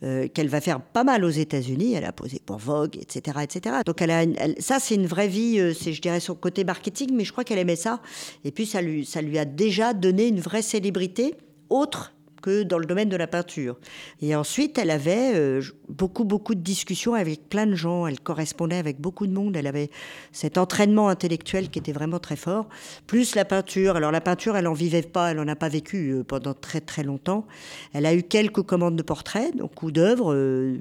qu'elle 0.01 0.49
va 0.49 0.62
faire 0.62 0.80
pas 0.80 1.03
mal 1.03 1.25
aux 1.25 1.32
États-Unis. 1.32 1.93
Elle 1.93 2.06
a 2.06 2.12
posé 2.12 2.39
pour 2.45 2.58
Vogue, 2.58 2.95
etc., 2.95 3.39
etc. 3.41 3.77
Donc 3.84 4.03
elle 4.03 4.12
a, 4.12 4.23
ça 4.60 4.80
c'est 4.80 4.93
une 4.93 5.08
vraie 5.08 5.27
vie, 5.27 5.73
c'est 5.73 5.93
je 5.93 5.99
dirais 5.99 6.19
son 6.19 6.36
côté 6.36 6.63
marketing, 6.63 7.10
mais 7.13 7.25
je 7.25 7.32
crois 7.32 7.43
qu'elle 7.43 7.58
aimait 7.58 7.75
ça. 7.75 8.01
Et 8.43 8.51
puis 8.51 8.67
ça 8.67 8.84
lui, 8.84 9.03
ça 9.03 9.23
lui 9.23 9.39
a 9.39 9.45
déjà 9.45 9.95
donné 9.95 10.27
une 10.27 10.39
vraie 10.39 10.57
célébrité 10.62 11.36
autre 11.70 12.13
que 12.41 12.63
dans 12.63 12.78
le 12.78 12.86
domaine 12.86 13.10
de 13.10 13.15
la 13.15 13.28
peinture. 13.28 13.78
Et 14.21 14.36
ensuite, 14.36 14.78
elle 14.78 14.89
avait 14.89 15.34
euh, 15.36 15.62
beaucoup, 15.89 16.23
beaucoup 16.23 16.56
de 16.56 16.62
discussions 16.62 17.13
avec 17.13 17.50
plein 17.50 17.65
de 17.65 17.76
gens. 17.76 18.08
Elle 18.08 18.19
correspondait 18.19 18.78
avec 18.78 19.00
beaucoup 19.00 19.28
de 19.28 19.34
monde. 19.34 19.56
Elle 19.56 19.67
avait 19.67 19.89
cet 20.32 20.58
entraînement 20.58 21.10
intellectuel 21.10 21.69
qui 21.69 21.80
était 21.80 21.91
vraiment 21.91 22.19
très 22.19 22.36
fort. 22.36 22.67
Plus 23.08 23.36
la 23.36 23.45
peinture. 23.45 23.95
Alors 23.95 24.12
la 24.12 24.21
peinture, 24.21 24.56
elle 24.58 24.67
en 24.67 24.73
vivait 24.73 25.02
pas, 25.02 25.32
elle 25.32 25.39
en 25.39 25.47
a 25.47 25.56
pas 25.56 25.69
vécu 25.69 26.12
euh, 26.12 26.23
pendant 26.23 26.54
très 26.54 26.82
très 26.82 27.04
longtemps. 27.04 27.45
Elle 27.93 28.06
a 28.06 28.13
eu 28.13 28.23
quelques 28.23 28.63
commandes 28.63 28.95
de 28.95 29.04
portraits, 29.04 29.56
donc 29.56 29.84
ou 29.84 29.91
d'œuvres. 29.91 30.34
euh, 30.34 30.78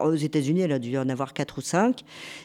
aux 0.00 0.14
États-Unis, 0.14 0.62
elle 0.62 0.72
a 0.72 0.78
dû 0.78 0.96
en 0.96 1.08
avoir 1.08 1.32
quatre 1.32 1.58
ou 1.58 1.62
cinq. 1.62 2.02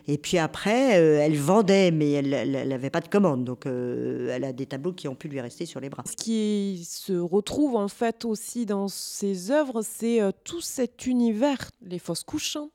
Et 0.07 0.17
puis 0.17 0.37
après, 0.37 0.91
elle 0.91 1.35
vendait, 1.35 1.91
mais 1.91 2.11
elle 2.11 2.67
n'avait 2.67 2.89
pas 2.89 3.01
de 3.01 3.07
commande. 3.07 3.43
Donc 3.43 3.65
elle 3.65 4.43
a 4.43 4.53
des 4.53 4.65
tableaux 4.65 4.93
qui 4.93 5.07
ont 5.07 5.15
pu 5.15 5.27
lui 5.27 5.41
rester 5.41 5.65
sur 5.65 5.79
les 5.79 5.89
bras. 5.89 6.03
Ce 6.05 6.15
qui 6.15 6.87
se 6.89 7.13
retrouve 7.13 7.75
en 7.75 7.87
fait 7.87 8.25
aussi 8.25 8.48
dans 8.65 8.87
ses 8.87 9.51
œuvres, 9.51 9.81
c'est 9.81 10.21
euh, 10.21 10.31
tout 10.43 10.61
cet 10.61 11.05
univers, 11.05 11.69
les 11.81 11.99
fausses 11.99 12.23
couches, 12.23 12.55
hein, 12.55 12.69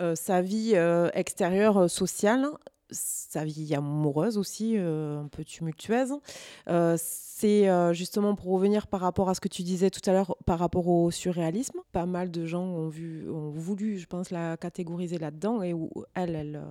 euh, 0.00 0.14
sa 0.14 0.40
vie 0.42 0.72
euh, 0.74 1.10
extérieure 1.14 1.88
sociale 1.90 2.46
sa 2.90 3.44
vie 3.44 3.74
amoureuse 3.74 4.38
aussi, 4.38 4.78
un 4.78 5.28
peu 5.30 5.44
tumultueuse. 5.44 6.14
C'est 6.96 7.68
justement 7.92 8.34
pour 8.34 8.50
revenir 8.50 8.86
par 8.86 9.00
rapport 9.00 9.28
à 9.28 9.34
ce 9.34 9.42
que 9.42 9.48
tu 9.48 9.62
disais 9.62 9.90
tout 9.90 10.00
à 10.08 10.14
l'heure 10.14 10.34
par 10.46 10.58
rapport 10.58 10.88
au 10.88 11.10
surréalisme. 11.10 11.80
Pas 11.92 12.06
mal 12.06 12.30
de 12.30 12.46
gens 12.46 12.64
ont, 12.64 12.88
vu, 12.88 13.28
ont 13.28 13.50
voulu, 13.50 13.98
je 13.98 14.06
pense, 14.06 14.30
la 14.30 14.56
catégoriser 14.56 15.18
là-dedans 15.18 15.62
et 15.62 15.74
où 15.74 15.90
elle, 16.14 16.34
elle, 16.34 16.62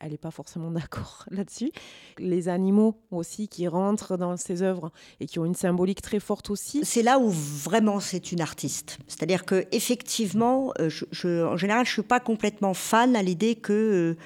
elle 0.00 0.12
n'est 0.12 0.18
pas 0.18 0.30
forcément 0.30 0.70
d'accord 0.72 1.24
là-dessus. 1.30 1.70
Les 2.18 2.48
animaux 2.48 2.96
aussi 3.10 3.48
qui 3.48 3.68
rentrent 3.68 4.16
dans 4.16 4.36
ses 4.36 4.62
œuvres 4.62 4.90
et 5.20 5.26
qui 5.26 5.38
ont 5.38 5.44
une 5.44 5.54
symbolique 5.54 6.02
très 6.02 6.20
forte 6.20 6.50
aussi. 6.50 6.84
C'est 6.84 7.02
là 7.02 7.18
où 7.18 7.28
vraiment 7.28 8.00
c'est 8.00 8.32
une 8.32 8.40
artiste. 8.40 8.98
C'est-à-dire 9.06 9.44
que 9.44 9.66
effectivement, 9.72 10.72
je, 10.88 11.44
en 11.44 11.56
général, 11.56 11.86
je 11.86 11.92
suis 11.92 12.02
pas 12.02 12.20
complètement 12.20 12.74
fan 12.74 13.16
à 13.16 13.22
l'idée 13.22 13.54
que 13.54 14.16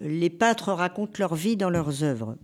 les 0.00 0.30
peintres 0.30 0.72
racontent 0.72 1.14
leur 1.18 1.34
vie 1.34 1.56
dans 1.56 1.70
leurs 1.70 2.02
œuvres. 2.04 2.36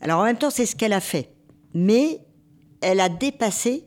Alors 0.00 0.20
en 0.20 0.24
même 0.24 0.38
temps, 0.38 0.50
c'est 0.50 0.66
ce 0.66 0.76
qu'elle 0.76 0.92
a 0.92 1.00
fait. 1.00 1.30
Mais 1.74 2.20
elle 2.80 3.00
a 3.00 3.08
dépassé 3.08 3.84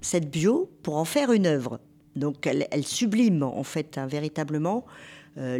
cette 0.00 0.30
bio 0.30 0.70
pour 0.82 0.96
en 0.96 1.04
faire 1.04 1.32
une 1.32 1.46
œuvre. 1.46 1.80
Donc 2.16 2.46
elle, 2.46 2.84
sublime 2.84 3.42
en 3.42 3.62
fait 3.62 3.98
hein, 3.98 4.06
véritablement 4.06 4.84
euh, 5.38 5.58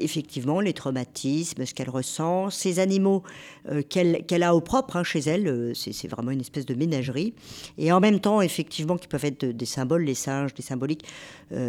effectivement 0.00 0.60
les 0.60 0.72
traumatismes, 0.72 1.66
ce 1.66 1.74
qu'elle 1.74 1.90
ressent, 1.90 2.50
ces 2.50 2.78
animaux 2.78 3.24
euh, 3.68 3.82
qu'elle 3.82 4.42
a 4.42 4.54
au 4.54 4.60
propre 4.60 4.96
hein, 4.96 5.02
chez 5.02 5.18
elle, 5.20 5.48
euh, 5.48 5.72
c'est 5.74 6.06
vraiment 6.06 6.30
une 6.30 6.40
espèce 6.40 6.66
de 6.66 6.74
ménagerie. 6.74 7.34
Et 7.78 7.90
en 7.90 7.98
même 7.98 8.20
temps, 8.20 8.40
effectivement, 8.40 8.96
qui 8.96 9.08
peuvent 9.08 9.24
être 9.24 9.44
des 9.44 9.66
symboles, 9.66 10.04
les 10.04 10.14
singes, 10.14 10.54
des 10.54 10.62
symboliques 10.62 11.04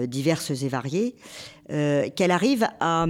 diverses 0.07 0.51
et 0.51 0.67
variées, 0.67 1.15
qu'elle 1.67 2.31
arrive 2.31 2.67
à, 2.79 3.07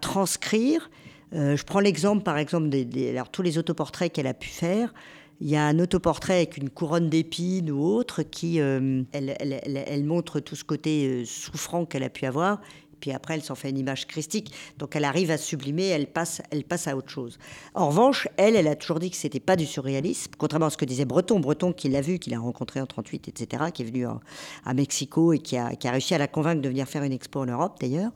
transcrire. 0.00 0.90
je 1.32 1.62
prends 1.64 1.80
l'exemple, 1.80 2.22
par 2.22 2.38
exemple, 2.38 2.68
alors, 3.10 3.30
tous 3.30 3.42
les 3.42 3.58
autoportraits 3.58 4.12
qu'elle 4.12 4.26
a 4.26 4.34
pu 4.34 4.48
faire. 4.48 4.92
Il 5.40 5.48
y 5.48 5.56
a 5.56 5.66
un 5.66 5.78
autoportrait 5.78 6.34
avec 6.34 6.56
une 6.56 6.70
couronne 6.70 7.08
d'épines 7.08 7.70
ou 7.70 7.82
autre 7.82 8.22
qui, 8.22 8.58
elle, 8.58 10.04
montre 10.04 10.40
tout 10.40 10.56
ce 10.56 10.64
côté 10.64 11.24
souffrant 11.24 11.84
qu'elle 11.86 12.04
a 12.04 12.10
pu 12.10 12.26
avoir 12.26 12.60
puis 13.02 13.10
après 13.10 13.34
elle 13.34 13.42
s'en 13.42 13.56
fait 13.56 13.68
une 13.68 13.78
image 13.78 14.06
christique. 14.06 14.54
Donc 14.78 14.96
elle 14.96 15.04
arrive 15.04 15.30
à 15.30 15.36
sublimer, 15.36 15.88
elle 15.88 16.06
passe, 16.06 16.40
elle 16.50 16.64
passe 16.64 16.86
à 16.86 16.96
autre 16.96 17.10
chose. 17.10 17.38
En 17.74 17.88
revanche, 17.88 18.28
elle, 18.38 18.56
elle 18.56 18.68
a 18.68 18.76
toujours 18.76 19.00
dit 19.00 19.10
que 19.10 19.16
c'était 19.16 19.40
pas 19.40 19.56
du 19.56 19.66
surréalisme, 19.66 20.30
contrairement 20.38 20.66
à 20.66 20.70
ce 20.70 20.76
que 20.76 20.84
disait 20.84 21.04
Breton. 21.04 21.40
Breton 21.40 21.72
qui 21.72 21.88
l'a 21.88 22.00
vu, 22.00 22.18
qui 22.20 22.30
l'a 22.30 22.38
rencontré 22.38 22.80
en 22.80 22.86
38, 22.86 23.28
etc., 23.28 23.64
qui 23.74 23.82
est 23.82 23.86
venu 23.86 24.06
à, 24.06 24.74
Mexico 24.74 25.32
et 25.32 25.40
qui 25.40 25.56
a, 25.56 25.74
qui 25.74 25.88
a, 25.88 25.90
réussi 25.90 26.14
à 26.14 26.18
la 26.18 26.28
convaincre 26.28 26.62
de 26.62 26.68
venir 26.68 26.86
faire 26.86 27.02
une 27.02 27.12
expo 27.12 27.40
en 27.40 27.46
Europe 27.46 27.76
d'ailleurs, 27.80 28.12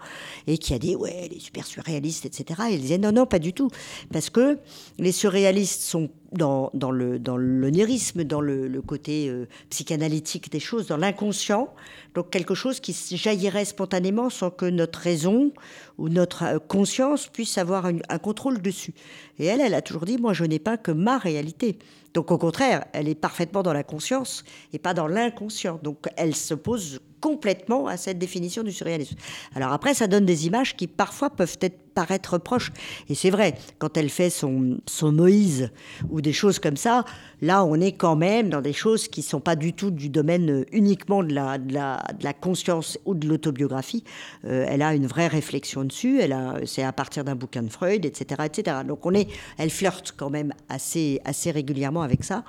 et 0.46 0.56
qui 0.56 0.72
a 0.72 0.78
dit 0.78 0.94
ouais, 0.94 1.24
elle 1.24 1.36
est 1.36 1.40
super 1.40 1.66
surréaliste, 1.66 2.24
etc. 2.24 2.62
Et 2.70 2.74
elle 2.74 2.80
disait 2.80 2.98
non, 2.98 3.10
non, 3.10 3.26
pas 3.26 3.40
du 3.40 3.52
tout, 3.52 3.68
parce 4.12 4.30
que 4.30 4.58
les 4.98 5.12
surréalistes 5.12 5.82
sont 5.82 6.08
dans, 6.32 6.70
le, 6.72 7.18
dans 7.18 7.36
dans 7.38 8.40
le, 8.40 8.82
côté 8.82 9.28
euh, 9.28 9.46
psychanalytique 9.70 10.50
des 10.50 10.60
choses, 10.60 10.86
dans 10.86 10.96
l'inconscient, 10.96 11.72
donc 12.14 12.30
quelque 12.30 12.54
chose 12.54 12.80
qui 12.80 12.94
jaillirait 13.16 13.64
spontanément 13.64 14.30
sans 14.30 14.50
que 14.50 14.66
notre 14.66 14.98
raison 14.98 15.52
ou 15.98 16.08
notre 16.08 16.44
euh, 16.44 16.58
conscience 16.58 17.28
puisse 17.28 17.58
avoir 17.58 17.86
un 17.86 18.18
contrôle 18.18 18.60
dessus. 18.60 18.94
Et 19.38 19.46
elle, 19.46 19.60
elle 19.60 19.74
a 19.74 19.82
toujours 19.82 20.04
dit, 20.04 20.18
moi 20.18 20.32
je 20.32 20.44
n'ai 20.44 20.58
pas 20.58 20.76
que 20.76 20.92
ma 20.92 21.18
réalité. 21.18 21.78
Donc 22.16 22.30
au 22.30 22.38
contraire, 22.38 22.86
elle 22.94 23.10
est 23.10 23.14
parfaitement 23.14 23.62
dans 23.62 23.74
la 23.74 23.84
conscience 23.84 24.42
et 24.72 24.78
pas 24.78 24.94
dans 24.94 25.06
l'inconscient. 25.06 25.78
Donc 25.82 26.06
elle 26.16 26.34
s'oppose 26.34 26.98
complètement 27.20 27.88
à 27.88 27.98
cette 27.98 28.18
définition 28.18 28.62
du 28.62 28.72
surréalisme. 28.72 29.16
Alors 29.54 29.70
après, 29.70 29.92
ça 29.92 30.06
donne 30.06 30.24
des 30.24 30.46
images 30.46 30.76
qui 30.76 30.86
parfois 30.86 31.28
peuvent 31.28 31.58
être 31.60 31.76
paraître 31.96 32.36
proches. 32.36 32.72
Et 33.08 33.14
c'est 33.14 33.30
vrai, 33.30 33.54
quand 33.78 33.96
elle 33.96 34.10
fait 34.10 34.28
son, 34.28 34.78
son 34.86 35.12
Moïse 35.12 35.70
ou 36.10 36.20
des 36.20 36.34
choses 36.34 36.58
comme 36.58 36.76
ça, 36.76 37.06
là, 37.40 37.64
on 37.64 37.80
est 37.80 37.92
quand 37.92 38.16
même 38.16 38.50
dans 38.50 38.60
des 38.60 38.74
choses 38.74 39.08
qui 39.08 39.20
ne 39.20 39.24
sont 39.24 39.40
pas 39.40 39.56
du 39.56 39.72
tout 39.72 39.90
du 39.90 40.10
domaine 40.10 40.66
uniquement 40.72 41.24
de 41.24 41.34
la, 41.34 41.56
de 41.56 41.72
la, 41.72 42.32
conscience 42.34 42.98
ou 43.06 43.14
de 43.14 43.26
l'autobiographie. 43.26 44.04
Euh, 44.44 44.66
elle 44.68 44.82
a 44.82 44.94
une 44.94 45.06
vraie 45.06 45.26
réflexion 45.26 45.84
dessus. 45.84 46.20
Elle 46.20 46.36
c'est 46.66 46.82
à 46.82 46.92
partir 46.92 47.24
d'un 47.24 47.34
bouquin 47.34 47.62
de 47.62 47.70
Freud, 47.70 48.04
etc., 48.04 48.42
etc. 48.44 48.76
Donc 48.86 49.06
on 49.06 49.14
est, 49.14 49.26
elle 49.56 49.70
flirte 49.70 50.12
quand 50.14 50.28
même 50.28 50.52
assez, 50.68 51.22
assez 51.24 51.50
régulièrement 51.50 52.02
avec 52.06 52.24
ça. 52.24 52.44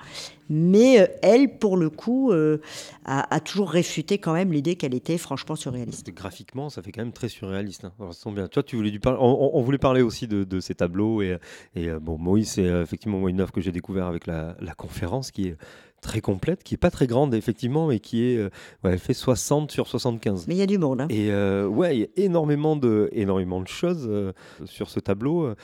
Mais 0.48 1.00
euh, 1.00 1.06
elle, 1.22 1.58
pour 1.58 1.76
le 1.76 1.90
coup, 1.90 2.32
euh, 2.32 2.58
a, 3.04 3.40
toujours 3.40 3.70
réfuté 3.70 4.16
quand 4.18 4.32
même 4.32 4.52
l'idée 4.52 4.76
qu'elle 4.76 4.94
était 4.94 5.18
franchement 5.18 5.56
surréaliste. 5.56 6.10
Graphiquement, 6.14 6.70
ça 6.70 6.80
fait 6.80 6.90
quand 6.92 7.02
même 7.02 7.12
très 7.12 7.28
surréaliste. 7.28 7.84
Hein. 7.84 7.92
tu 8.64 8.76
voulais 8.76 8.90
du 8.90 9.00
on, 9.04 9.60
voulait 9.60 9.78
parler 9.78 10.00
aussi 10.00 10.26
de, 10.26 10.60
ces 10.60 10.74
tableaux 10.74 11.20
et, 11.20 11.38
euh, 11.76 12.00
bon, 12.00 12.16
Moïse, 12.18 12.52
c'est 12.52 12.64
effectivement 12.64 13.28
une 13.28 13.40
œuvre 13.40 13.52
que 13.52 13.60
j'ai 13.60 13.72
découvert 13.72 14.06
avec 14.06 14.26
la 14.26 14.54
conférence 14.76 15.30
qui 15.30 15.48
est 15.48 15.56
très 16.00 16.20
complète, 16.20 16.62
qui 16.62 16.74
est 16.74 16.78
pas 16.78 16.90
très 16.90 17.06
grande 17.06 17.34
effectivement, 17.34 17.88
mais 17.88 17.98
qui 17.98 18.24
est, 18.24 18.36
euh, 18.36 18.50
elle 18.84 18.98
fait 18.98 19.14
60 19.14 19.70
sur 19.70 19.86
75. 19.86 20.46
Mais 20.48 20.54
il 20.54 20.58
y 20.58 20.62
a 20.62 20.66
du 20.66 20.78
monde. 20.78 21.00
Hein. 21.02 21.06
Et 21.10 21.30
euh, 21.30 21.66
ouais, 21.66 21.96
il 21.96 22.00
y 22.00 22.04
a 22.04 22.08
énormément 22.16 22.76
de, 22.76 23.08
énormément 23.12 23.60
de 23.60 23.68
choses 23.68 24.06
euh, 24.08 24.32
sur 24.64 24.90
ce 24.90 25.00
tableau. 25.00 25.54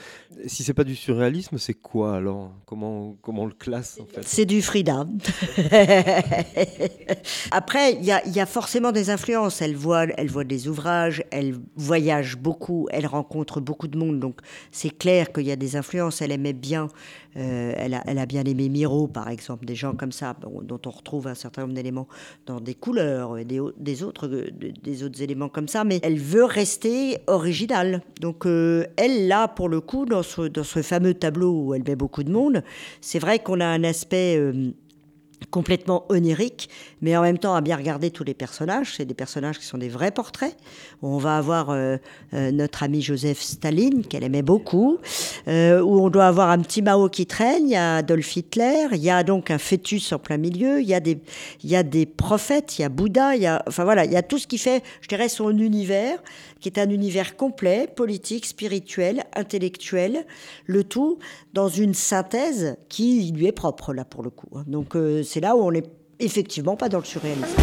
Si 0.45 0.63
c'est 0.63 0.73
pas 0.73 0.83
du 0.83 0.95
surréalisme, 0.95 1.57
c'est 1.57 1.73
quoi 1.73 2.15
alors? 2.15 2.51
Comment, 2.65 3.15
comment 3.21 3.43
on 3.43 3.47
le 3.47 3.53
classe 3.53 3.99
en 4.01 4.05
fait? 4.05 4.21
C'est 4.23 4.45
du 4.45 4.61
Frida. 4.61 5.05
Après, 7.51 7.93
il 7.93 8.03
y 8.03 8.11
a, 8.11 8.27
y 8.27 8.39
a, 8.39 8.45
forcément 8.45 8.91
des 8.91 9.09
influences. 9.09 9.61
Elle 9.61 9.75
voit, 9.75 10.03
elle 10.17 10.29
voit 10.29 10.43
des 10.43 10.67
ouvrages, 10.67 11.23
elle 11.31 11.55
voyage 11.75 12.37
beaucoup, 12.37 12.87
elle 12.91 13.07
rencontre 13.07 13.61
beaucoup 13.61 13.87
de 13.87 13.97
monde, 13.97 14.19
donc 14.19 14.39
c'est 14.71 14.95
clair 14.95 15.31
qu'il 15.31 15.45
y 15.45 15.51
a 15.51 15.55
des 15.55 15.75
influences. 15.75 16.21
Elle 16.21 16.31
aimait 16.31 16.53
bien, 16.53 16.87
elle, 17.35 17.93
a, 17.93 18.03
elle 18.05 18.17
a 18.17 18.25
bien 18.25 18.43
aimé 18.43 18.69
Miro 18.69 19.07
par 19.07 19.29
exemple, 19.29 19.65
des 19.65 19.75
gens 19.75 19.93
comme 19.93 20.11
ça 20.11 20.24
dont 20.33 20.79
on 20.85 20.89
retrouve 20.89 21.27
un 21.27 21.35
certain 21.35 21.63
nombre 21.63 21.73
d'éléments 21.73 22.07
dans 22.45 22.59
des 22.59 22.73
couleurs 22.73 23.37
et 23.37 23.45
des, 23.45 24.03
autres, 24.03 24.27
des 24.27 25.03
autres 25.03 25.21
éléments 25.21 25.49
comme 25.49 25.67
ça, 25.67 25.83
mais 25.83 25.99
elle 26.03 26.19
veut 26.19 26.45
rester 26.45 27.17
originale. 27.27 28.01
Donc 28.21 28.45
euh, 28.45 28.85
elle, 28.97 29.27
là, 29.27 29.47
pour 29.47 29.69
le 29.69 29.81
coup, 29.81 30.05
dans 30.05 30.23
ce, 30.23 30.43
dans 30.43 30.63
ce 30.63 30.81
fameux 30.81 31.13
tableau 31.13 31.51
où 31.51 31.73
elle 31.73 31.83
met 31.83 31.95
beaucoup 31.95 32.23
de 32.23 32.31
monde, 32.31 32.63
c'est 33.01 33.19
vrai 33.19 33.39
qu'on 33.39 33.59
a 33.59 33.65
un 33.65 33.83
aspect... 33.83 34.37
Euh, 34.37 34.71
complètement 35.49 36.05
onirique, 36.09 36.69
mais 37.01 37.15
en 37.15 37.21
même 37.21 37.37
temps 37.37 37.55
à 37.55 37.61
bien 37.61 37.75
regarder 37.75 38.11
tous 38.11 38.23
les 38.23 38.33
personnages. 38.33 38.95
C'est 38.95 39.05
des 39.05 39.13
personnages 39.13 39.59
qui 39.59 39.65
sont 39.65 39.77
des 39.77 39.89
vrais 39.89 40.11
portraits. 40.11 40.55
On 41.01 41.17
va 41.17 41.37
avoir 41.37 41.69
euh, 41.69 41.97
euh, 42.33 42.51
notre 42.51 42.83
ami 42.83 43.01
Joseph 43.01 43.41
Staline, 43.41 44.05
qu'elle 44.05 44.23
aimait 44.23 44.41
beaucoup, 44.41 44.97
euh, 45.47 45.81
où 45.81 45.99
on 46.01 46.09
doit 46.09 46.27
avoir 46.27 46.49
un 46.49 46.59
petit 46.59 46.81
Mao 46.81 47.09
qui 47.09 47.25
traîne, 47.25 47.67
il 47.67 47.71
y 47.71 47.75
a 47.75 47.97
Adolf 47.97 48.35
Hitler, 48.35 48.87
il 48.93 49.03
y 49.03 49.09
a 49.09 49.23
donc 49.23 49.51
un 49.51 49.57
fœtus 49.57 50.11
en 50.13 50.19
plein 50.19 50.37
milieu, 50.37 50.81
il 50.81 50.87
y 50.87 50.93
a 50.93 50.99
des, 50.99 51.19
il 51.63 51.69
y 51.69 51.75
a 51.75 51.83
des 51.83 52.05
prophètes, 52.05 52.77
il 52.79 52.83
y 52.83 52.85
a 52.85 52.89
Bouddha, 52.89 53.35
il 53.35 53.41
y 53.41 53.47
a, 53.47 53.63
enfin 53.67 53.83
voilà, 53.83 54.05
il 54.05 54.11
y 54.11 54.17
a 54.17 54.23
tout 54.23 54.37
ce 54.37 54.47
qui 54.47 54.57
fait, 54.57 54.83
je 55.01 55.07
dirais, 55.07 55.29
son 55.29 55.57
univers, 55.57 56.19
qui 56.65 56.69
est 56.69 56.81
un 56.81 56.89
univers 56.89 57.37
complet, 57.37 57.87
politique, 57.95 58.47
spirituel, 58.47 59.25
intellectuel, 59.35 60.25
le 60.65 60.83
tout 60.83 61.19
dans 61.53 61.67
une 61.67 61.93
synthèse 61.93 62.75
qui 62.89 63.31
lui 63.31 63.45
est 63.45 63.51
propre, 63.51 63.93
là, 63.93 64.03
pour 64.03 64.23
le 64.23 64.31
coup. 64.31 64.49
Hein. 64.55 64.63
Donc, 64.65 64.97
c'est 65.23 65.41
là 65.41 65.55
où 65.55 65.59
on 65.59 65.71
n'est 65.71 65.83
effectivement 66.17 66.75
pas 66.75 66.89
dans 66.89 66.97
le 66.97 67.05
surréalisme. 67.05 67.61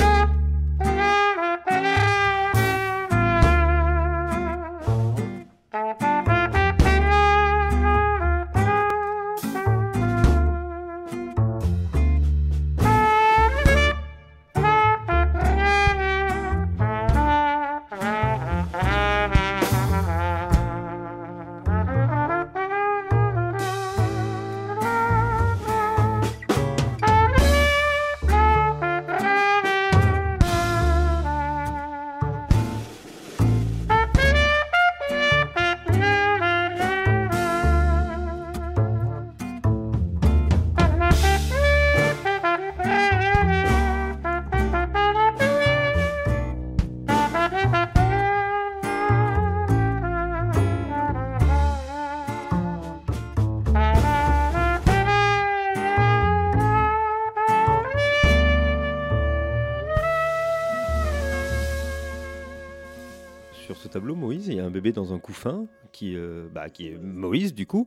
Tableau, 63.89 64.15
Moïse, 64.15 64.49
il 64.49 64.55
y 64.55 64.61
a 64.61 64.65
un 64.65 64.71
bébé 64.71 64.93
dans 64.93 65.13
un 65.13 65.19
couffin 65.19 65.67
qui, 65.93 66.17
euh, 66.17 66.47
bah, 66.53 66.69
qui 66.71 66.89
est 66.89 66.99
Moïse, 67.03 67.55
du 67.55 67.67
coup. 67.67 67.87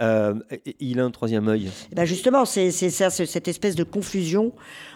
Euh, 0.00 0.34
il 0.80 1.00
a 1.00 1.04
un 1.04 1.10
troisième 1.10 1.48
œil. 1.48 1.70
Ben 1.94 2.04
justement, 2.04 2.44
c'est 2.44 2.70
ça, 2.70 3.10
cette 3.10 3.48
espèce 3.48 3.74
de 3.74 3.84
confusion 3.84 4.52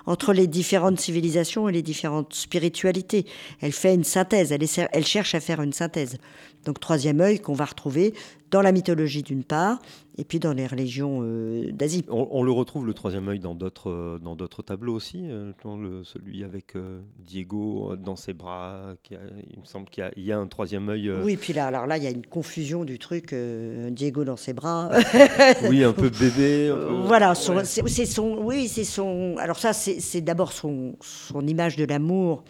entre 0.07 0.33
les 0.33 0.47
différentes 0.47 1.01
civilisations 1.01 1.69
et 1.69 1.73
les 1.73 1.83
différentes 1.83 2.35
spiritualités. 2.35 3.27
Elle 3.61 3.73
fait 3.73 3.95
une 3.95 4.05
synthèse, 4.05 4.53
elle, 4.53 4.63
essaie- 4.63 4.89
elle 4.93 5.07
cherche 5.07 5.35
à 5.35 5.41
faire 5.41 5.61
une 5.63 5.73
synthèse. 5.73 6.19
Donc 6.65 6.79
troisième 6.79 7.21
œil 7.21 7.41
qu'on 7.41 7.55
va 7.55 7.65
retrouver 7.65 8.13
dans 8.51 8.61
la 8.63 8.73
mythologie 8.73 9.23
d'une 9.23 9.45
part, 9.45 9.79
et 10.19 10.25
puis 10.25 10.41
dans 10.41 10.53
les 10.53 10.67
religions 10.67 11.21
euh, 11.23 11.71
d'Asie. 11.73 12.05
On, 12.09 12.27
on 12.33 12.43
le 12.43 12.51
retrouve, 12.51 12.85
le 12.85 12.93
troisième 12.93 13.29
œil, 13.29 13.39
dans 13.39 13.55
d'autres 13.55 14.19
dans 14.23 14.35
d'autres 14.37 14.61
tableaux 14.63 14.95
aussi. 14.95 15.23
euh, 15.31 15.53
le- 15.65 16.03
celui 16.05 16.43
avec 16.45 16.75
euh, 16.77 17.01
Diego 17.21 17.95
dans 17.97 18.17
ses 18.17 18.33
bras. 18.35 18.95
qui 19.05 19.15
a- 19.15 19.21
il 19.55 19.61
me 19.61 19.65
semble 19.65 19.89
qu'il 19.89 20.03
y 20.03 20.07
a, 20.07 20.11
il 20.17 20.25
y 20.25 20.33
a 20.33 20.39
un 20.39 20.49
troisième 20.49 20.89
œil. 20.89 21.11
Oui, 21.23 21.37
puis 21.37 21.53
là, 21.53 21.69
alors 21.69 21.87
là, 21.87 21.97
il 21.97 22.03
y 22.03 22.07
a 22.09 22.11
une 22.11 22.27
confusion 22.51 22.85
du 22.85 22.99
truc, 22.99 23.33
euh, 23.33 23.91
Diego 23.91 24.25
dans 24.25 24.37
ses 24.37 24.53
bras. 24.53 24.91
oui, 25.69 25.85
un 25.85 25.93
peu 25.93 26.11
bébé. 26.11 26.71
un 26.73 26.75
peu- 26.75 26.95
Voilà, 27.07 27.31
Ouais. 27.49 27.63
c'est 27.65 28.07
son, 28.07 28.39
oui, 28.43 28.67
c'est 28.67 28.83
son. 28.83 29.37
Alors 29.39 29.57
ça, 29.61 29.73
c'est 29.73 30.01
c'est 30.01 30.21
d'abord 30.21 30.51
son, 30.53 30.97
son 31.01 31.47
image 31.47 31.77
de 31.77 31.85
l'amour. 31.85 32.43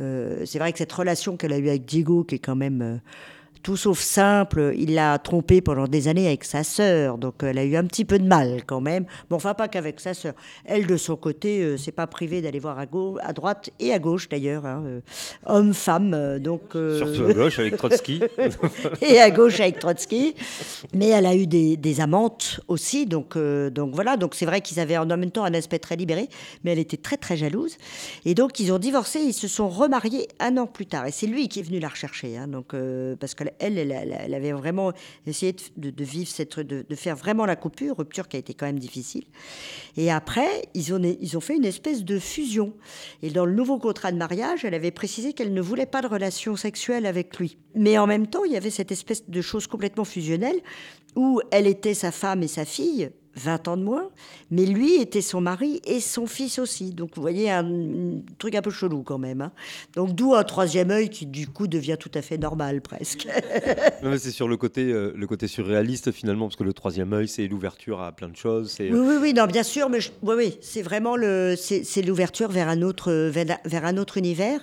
Euh, 0.00 0.42
c'est 0.44 0.58
vrai 0.58 0.70
que 0.72 0.78
cette 0.78 0.92
relation 0.92 1.38
qu'elle 1.38 1.54
a 1.54 1.58
eue 1.58 1.70
avec 1.70 1.86
Diego, 1.86 2.24
qui 2.24 2.34
est 2.34 2.38
quand 2.40 2.56
même 2.56 2.82
euh, 2.82 2.96
tout 3.62 3.76
sauf 3.76 3.98
simple, 3.98 4.72
il 4.76 4.94
l'a 4.94 5.18
trompée 5.18 5.60
pendant 5.60 5.86
des 5.86 6.08
années 6.08 6.26
avec 6.26 6.44
sa 6.44 6.64
sœur, 6.64 7.18
donc 7.18 7.34
elle 7.42 7.58
a 7.58 7.64
eu 7.64 7.76
un 7.76 7.84
petit 7.84 8.04
peu 8.04 8.18
de 8.18 8.26
mal 8.26 8.62
quand 8.66 8.80
même. 8.80 9.04
Bon, 9.30 9.36
enfin 9.36 9.54
pas 9.54 9.68
qu'avec 9.68 10.00
sa 10.00 10.14
sœur. 10.14 10.34
Elle, 10.64 10.86
de 10.86 10.96
son 10.96 11.16
côté, 11.16 11.60
euh, 11.62 11.76
c'est 11.76 11.92
pas 11.92 12.06
privé 12.06 12.40
d'aller 12.42 12.58
voir 12.58 12.78
à 12.78 12.86
gauche, 12.86 13.20
à 13.22 13.32
droite 13.32 13.70
et 13.80 13.92
à 13.92 13.98
gauche 13.98 14.28
d'ailleurs, 14.28 14.66
hein, 14.66 14.82
euh, 14.86 15.00
homme, 15.46 15.74
femme, 15.74 16.12
euh, 16.14 16.38
donc. 16.38 16.74
euh, 16.74 16.98
Surtout 16.98 17.30
à 17.30 17.34
gauche 17.34 17.58
avec 17.58 17.76
Trotsky. 17.76 18.20
et 19.02 19.20
à 19.20 19.30
gauche 19.30 19.60
avec 19.60 19.78
Trotsky. 19.78 20.34
Mais 20.94 21.08
elle 21.08 21.26
a 21.26 21.34
eu 21.34 21.46
des, 21.46 21.76
des 21.76 22.00
amantes 22.00 22.60
aussi, 22.68 23.06
donc, 23.06 23.36
euh, 23.36 23.70
donc 23.70 23.94
voilà. 23.94 24.16
Donc 24.16 24.34
c'est 24.34 24.46
vrai 24.46 24.60
qu'ils 24.60 24.80
avaient 24.80 24.96
en 24.96 25.06
même 25.06 25.30
temps 25.30 25.44
un 25.44 25.54
aspect 25.54 25.78
très 25.78 25.96
libéré, 25.96 26.28
mais 26.64 26.72
elle 26.72 26.78
était 26.78 26.96
très 26.96 27.16
très 27.16 27.36
jalouse. 27.36 27.76
Et 28.24 28.34
donc 28.34 28.60
ils 28.60 28.72
ont 28.72 28.78
divorcé, 28.78 29.20
ils 29.20 29.32
se 29.32 29.48
sont 29.48 29.68
remariés 29.68 30.28
un 30.40 30.56
an 30.56 30.66
plus 30.66 30.86
tard. 30.86 31.06
Et 31.06 31.10
c'est 31.12 31.26
lui 31.26 31.48
qui 31.48 31.60
est 31.60 31.62
venu 31.62 31.78
la 31.80 31.88
rechercher, 31.88 32.36
hein, 32.36 32.46
donc 32.48 32.74
euh, 32.74 33.16
parce 33.18 33.34
qu'elle 33.34 33.52
elle, 33.58 33.78
elle, 33.78 34.34
avait 34.34 34.52
vraiment 34.52 34.92
essayé 35.26 35.54
de, 35.76 36.04
vivre 36.04 36.28
cette, 36.28 36.58
de 36.60 36.94
faire 36.94 37.16
vraiment 37.16 37.46
la 37.46 37.56
coupure, 37.56 37.96
rupture 37.96 38.28
qui 38.28 38.36
a 38.36 38.40
été 38.40 38.54
quand 38.54 38.66
même 38.66 38.78
difficile. 38.78 39.24
Et 39.96 40.10
après, 40.10 40.68
ils 40.74 40.94
ont, 40.94 41.02
ils 41.02 41.36
ont 41.36 41.40
fait 41.40 41.56
une 41.56 41.64
espèce 41.64 42.04
de 42.04 42.18
fusion. 42.18 42.72
Et 43.22 43.30
dans 43.30 43.44
le 43.44 43.52
nouveau 43.52 43.78
contrat 43.78 44.12
de 44.12 44.16
mariage, 44.16 44.64
elle 44.64 44.74
avait 44.74 44.90
précisé 44.90 45.32
qu'elle 45.32 45.52
ne 45.52 45.60
voulait 45.60 45.86
pas 45.86 46.02
de 46.02 46.06
relation 46.06 46.56
sexuelle 46.56 47.06
avec 47.06 47.38
lui. 47.38 47.58
Mais 47.74 47.98
en 47.98 48.06
même 48.06 48.26
temps, 48.26 48.44
il 48.44 48.52
y 48.52 48.56
avait 48.56 48.70
cette 48.70 48.92
espèce 48.92 49.28
de 49.28 49.40
chose 49.40 49.66
complètement 49.66 50.04
fusionnelle 50.04 50.60
où 51.16 51.40
elle 51.50 51.66
était 51.66 51.94
sa 51.94 52.12
femme 52.12 52.42
et 52.42 52.48
sa 52.48 52.64
fille, 52.64 53.10
20 53.36 53.68
ans 53.68 53.76
de 53.76 53.82
moins, 53.82 54.08
mais 54.50 54.64
lui 54.66 54.94
était 55.00 55.20
son 55.20 55.40
mari 55.40 55.80
et 55.86 56.00
son 56.00 56.26
fils 56.26 56.58
aussi. 56.58 56.90
Donc 56.90 57.10
vous 57.14 57.22
voyez 57.22 57.50
un, 57.50 57.64
un 57.64 58.20
truc 58.38 58.54
un 58.54 58.62
peu 58.62 58.70
chelou 58.70 59.02
quand 59.02 59.18
même. 59.18 59.40
hein. 59.42 59.52
Donc 59.94 60.14
d'où 60.14 60.34
un 60.34 60.44
troisième 60.44 60.90
œil 60.90 61.08
qui 61.10 61.26
du 61.26 61.46
coup 61.46 61.66
devient 61.68 61.96
tout 61.98 62.10
à 62.14 62.22
fait 62.22 62.38
normal 62.38 62.80
presque. 62.80 63.28
Non, 64.02 64.10
mais 64.10 64.18
c'est 64.18 64.30
sur 64.30 64.46
le 64.46 64.56
côté, 64.56 64.92
euh, 64.92 65.12
le 65.16 65.26
côté 65.26 65.48
surréaliste 65.48 66.12
finalement, 66.12 66.46
parce 66.46 66.54
que 66.56 66.62
le 66.64 66.72
troisième 66.72 67.12
œil, 67.12 67.26
c'est 67.26 67.48
l'ouverture 67.48 68.00
à 68.00 68.12
plein 68.12 68.28
de 68.28 68.36
choses. 68.36 68.76
Oui, 68.78 68.90
oui, 68.92 69.16
oui, 69.20 69.34
non, 69.34 69.46
bien 69.46 69.64
sûr, 69.64 69.88
mais 69.88 70.00
je- 70.00 70.10
oui, 70.22 70.34
oui, 70.36 70.58
c'est 70.60 70.82
vraiment 70.82 71.16
le, 71.16 71.54
c'est, 71.56 71.82
c'est 71.84 72.02
l'ouverture 72.02 72.48
vers 72.50 72.68
un 72.68 72.82
autre, 72.82 73.12
vers, 73.12 73.58
vers 73.64 73.84
un 73.84 73.96
autre 73.96 74.16
univers, 74.16 74.60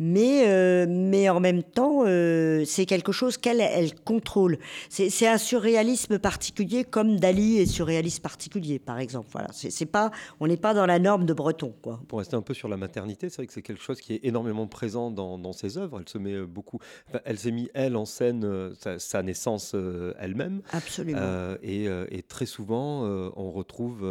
mais, 0.00 0.48
euh, 0.48 0.86
mais 0.88 1.28
en 1.28 1.40
même 1.40 1.62
temps, 1.62 2.04
euh, 2.06 2.64
c'est 2.64 2.86
quelque 2.86 3.12
chose 3.12 3.36
qu'elle, 3.36 3.60
elle 3.60 3.94
contrôle. 3.94 4.58
C'est, 4.88 5.28
un 5.28 5.36
surréalisme 5.36 6.18
particulier, 6.18 6.84
comme 6.84 7.20
Dali 7.20 7.58
est 7.58 7.66
surréaliste 7.66 8.22
particulier, 8.22 8.78
par 8.78 8.98
exemple. 8.98 9.28
Voilà, 9.30 9.48
c'est, 9.52 9.86
pas, 9.86 10.10
on 10.40 10.46
n'est 10.46 10.56
pas 10.56 10.72
dans 10.72 10.86
la 10.86 10.98
norme 10.98 11.26
de 11.26 11.34
Breton, 11.34 11.74
quoi. 11.82 12.00
Pour 12.08 12.18
rester 12.18 12.34
un 12.34 12.40
peu 12.40 12.54
sur 12.54 12.68
la 12.68 12.78
maternité, 12.78 13.28
c'est 13.28 13.36
vrai 13.36 13.46
que 13.46 13.52
c'est 13.52 13.60
quelque 13.60 13.82
chose 13.82 14.00
qui 14.00 14.14
est 14.14 14.20
énormément 14.24 14.66
présent 14.66 15.10
dans, 15.10 15.36
dans 15.38 15.52
ses 15.52 15.76
œuvres. 15.76 16.00
Elle 16.00 16.08
se 16.08 16.16
met 16.16 16.32
euh, 16.32 16.46
beaucoup. 16.46 16.78
enfin, 17.08 17.20
elle 17.26 17.38
s'est 17.38 17.50
mis 17.50 17.68
elle 17.74 17.94
en 17.96 18.06
scène 18.06 18.44
euh, 18.44 18.72
sa, 18.80 18.98
sa 18.98 19.22
naissance 19.22 19.76
elle-même. 20.18 20.62
Absolument. 20.72 21.20
Et, 21.62 21.84
et 21.84 22.22
très 22.22 22.46
souvent, 22.46 23.02
on 23.36 23.50
retrouve, 23.50 24.02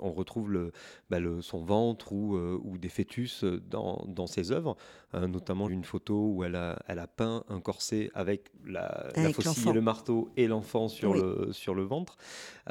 on 0.00 0.12
retrouve 0.12 0.52
le, 0.52 0.72
bah, 1.10 1.18
le- 1.18 1.42
son 1.42 1.64
ventre 1.64 2.12
ou, 2.12 2.36
ou 2.36 2.78
des 2.78 2.88
fœtus 2.88 3.44
dans, 3.68 4.04
dans 4.06 4.26
ses 4.28 4.52
œuvres, 4.52 4.76
notamment 5.14 5.68
une 5.68 5.84
photo 5.84 6.32
où 6.34 6.44
elle 6.44 6.56
a, 6.56 6.78
elle 6.86 6.98
a 6.98 7.06
peint 7.06 7.44
un 7.48 7.60
corset 7.60 8.10
avec 8.14 8.50
la, 8.64 9.08
faucille 9.34 9.68
et 9.68 9.72
le 9.72 9.80
marteau 9.82 10.30
et 10.36 10.46
l'enfant 10.46 10.88
sur, 10.88 11.10
Oui. 11.10 11.20
le, 11.20 11.52
sur 11.52 11.74
le 11.74 11.82
ventre. 11.82 12.16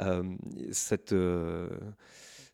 Euh, 0.00 0.24
cette, 0.72 1.12
euh, 1.12 1.68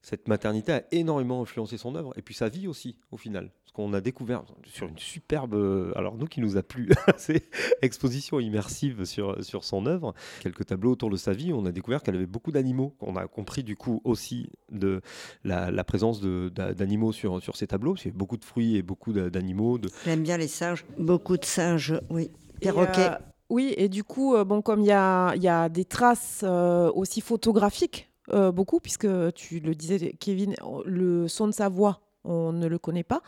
cette 0.02 0.28
maternité 0.28 0.72
a 0.72 0.82
énormément 0.90 1.40
influencé 1.42 1.78
son 1.78 1.94
œuvre 1.94 2.12
et 2.16 2.22
puis 2.22 2.34
sa 2.34 2.48
vie 2.48 2.68
aussi, 2.68 2.98
au 3.10 3.16
final. 3.16 3.50
Qu'on 3.78 3.92
a 3.94 4.00
découvert 4.00 4.42
sur 4.66 4.88
une 4.88 4.98
superbe. 4.98 5.54
euh, 5.54 5.92
Alors, 5.94 6.16
nous 6.16 6.26
qui 6.26 6.40
nous 6.40 6.56
a 6.56 6.64
plu, 6.64 6.88
c'est 7.16 7.44
exposition 7.80 8.40
immersive 8.40 9.04
sur, 9.04 9.44
sur 9.44 9.62
son 9.62 9.86
œuvre, 9.86 10.14
quelques 10.40 10.66
tableaux 10.66 10.90
autour 10.90 11.10
de 11.10 11.16
sa 11.16 11.32
vie, 11.32 11.52
on 11.52 11.64
a 11.64 11.70
découvert 11.70 12.02
qu'elle 12.02 12.16
avait 12.16 12.26
beaucoup 12.26 12.50
d'animaux. 12.50 12.96
On 13.00 13.14
a 13.14 13.28
compris 13.28 13.62
du 13.62 13.76
coup 13.76 14.00
aussi 14.02 14.50
de 14.72 15.00
la, 15.44 15.70
la 15.70 15.84
présence 15.84 16.20
d'animaux 16.20 17.12
sur, 17.12 17.40
sur 17.40 17.54
ces 17.56 17.68
tableaux. 17.68 17.94
a 17.94 18.10
beaucoup 18.10 18.36
de 18.36 18.44
fruits 18.44 18.74
et 18.74 18.82
beaucoup 18.82 19.12
d'a- 19.12 19.30
d'animaux. 19.30 19.78
De... 19.78 19.88
J'aime 20.04 20.24
bien 20.24 20.38
les 20.38 20.48
singes, 20.48 20.84
beaucoup 20.98 21.36
de 21.36 21.44
singes, 21.44 22.00
oui. 22.10 22.32
Et, 22.60 22.64
Perroquets. 22.64 23.10
euh, 23.12 23.16
oui, 23.48 23.74
et 23.76 23.88
du 23.88 24.02
coup, 24.02 24.34
euh, 24.34 24.42
bon, 24.42 24.60
comme 24.60 24.80
il 24.80 24.86
y 24.88 24.92
a, 24.92 25.36
il 25.36 25.42
y 25.44 25.46
a 25.48 25.68
des 25.68 25.84
traces 25.84 26.40
euh, 26.42 26.90
aussi 26.96 27.20
photographiques, 27.20 28.10
euh, 28.32 28.50
beaucoup, 28.50 28.80
puisque 28.80 29.06
tu 29.34 29.60
le 29.60 29.76
disais, 29.76 30.16
Kevin, 30.18 30.56
le 30.84 31.28
son 31.28 31.46
de 31.46 31.52
sa 31.52 31.68
voix, 31.68 32.00
on 32.24 32.52
ne 32.52 32.66
le 32.66 32.78
connaît 32.78 33.04
pas. 33.04 33.22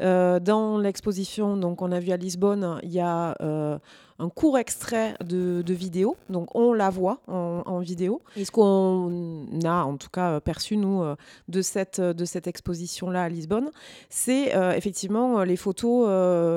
Euh, 0.00 0.40
dans 0.40 0.78
l'exposition, 0.78 1.56
donc 1.56 1.82
on 1.82 1.92
a 1.92 2.00
vu 2.00 2.10
à 2.12 2.16
Lisbonne, 2.16 2.80
il 2.82 2.90
y 2.90 3.00
a 3.00 3.36
euh, 3.42 3.78
un 4.18 4.30
court 4.30 4.56
extrait 4.56 5.14
de, 5.22 5.60
de 5.60 5.74
vidéo, 5.74 6.16
donc 6.30 6.54
on 6.54 6.72
la 6.72 6.88
voit 6.88 7.20
en, 7.28 7.62
en 7.66 7.80
vidéo. 7.80 8.22
Et 8.36 8.46
ce 8.46 8.50
qu'on 8.50 9.46
a 9.62 9.84
en 9.84 9.96
tout 9.98 10.08
cas 10.08 10.40
perçu 10.40 10.78
nous 10.78 11.02
euh, 11.02 11.16
de 11.48 11.60
cette 11.60 12.00
de 12.00 12.24
cette 12.24 12.46
exposition-là 12.46 13.24
à 13.24 13.28
Lisbonne, 13.28 13.70
c'est 14.08 14.56
euh, 14.56 14.72
effectivement 14.72 15.42
les 15.42 15.56
photos 15.56 16.08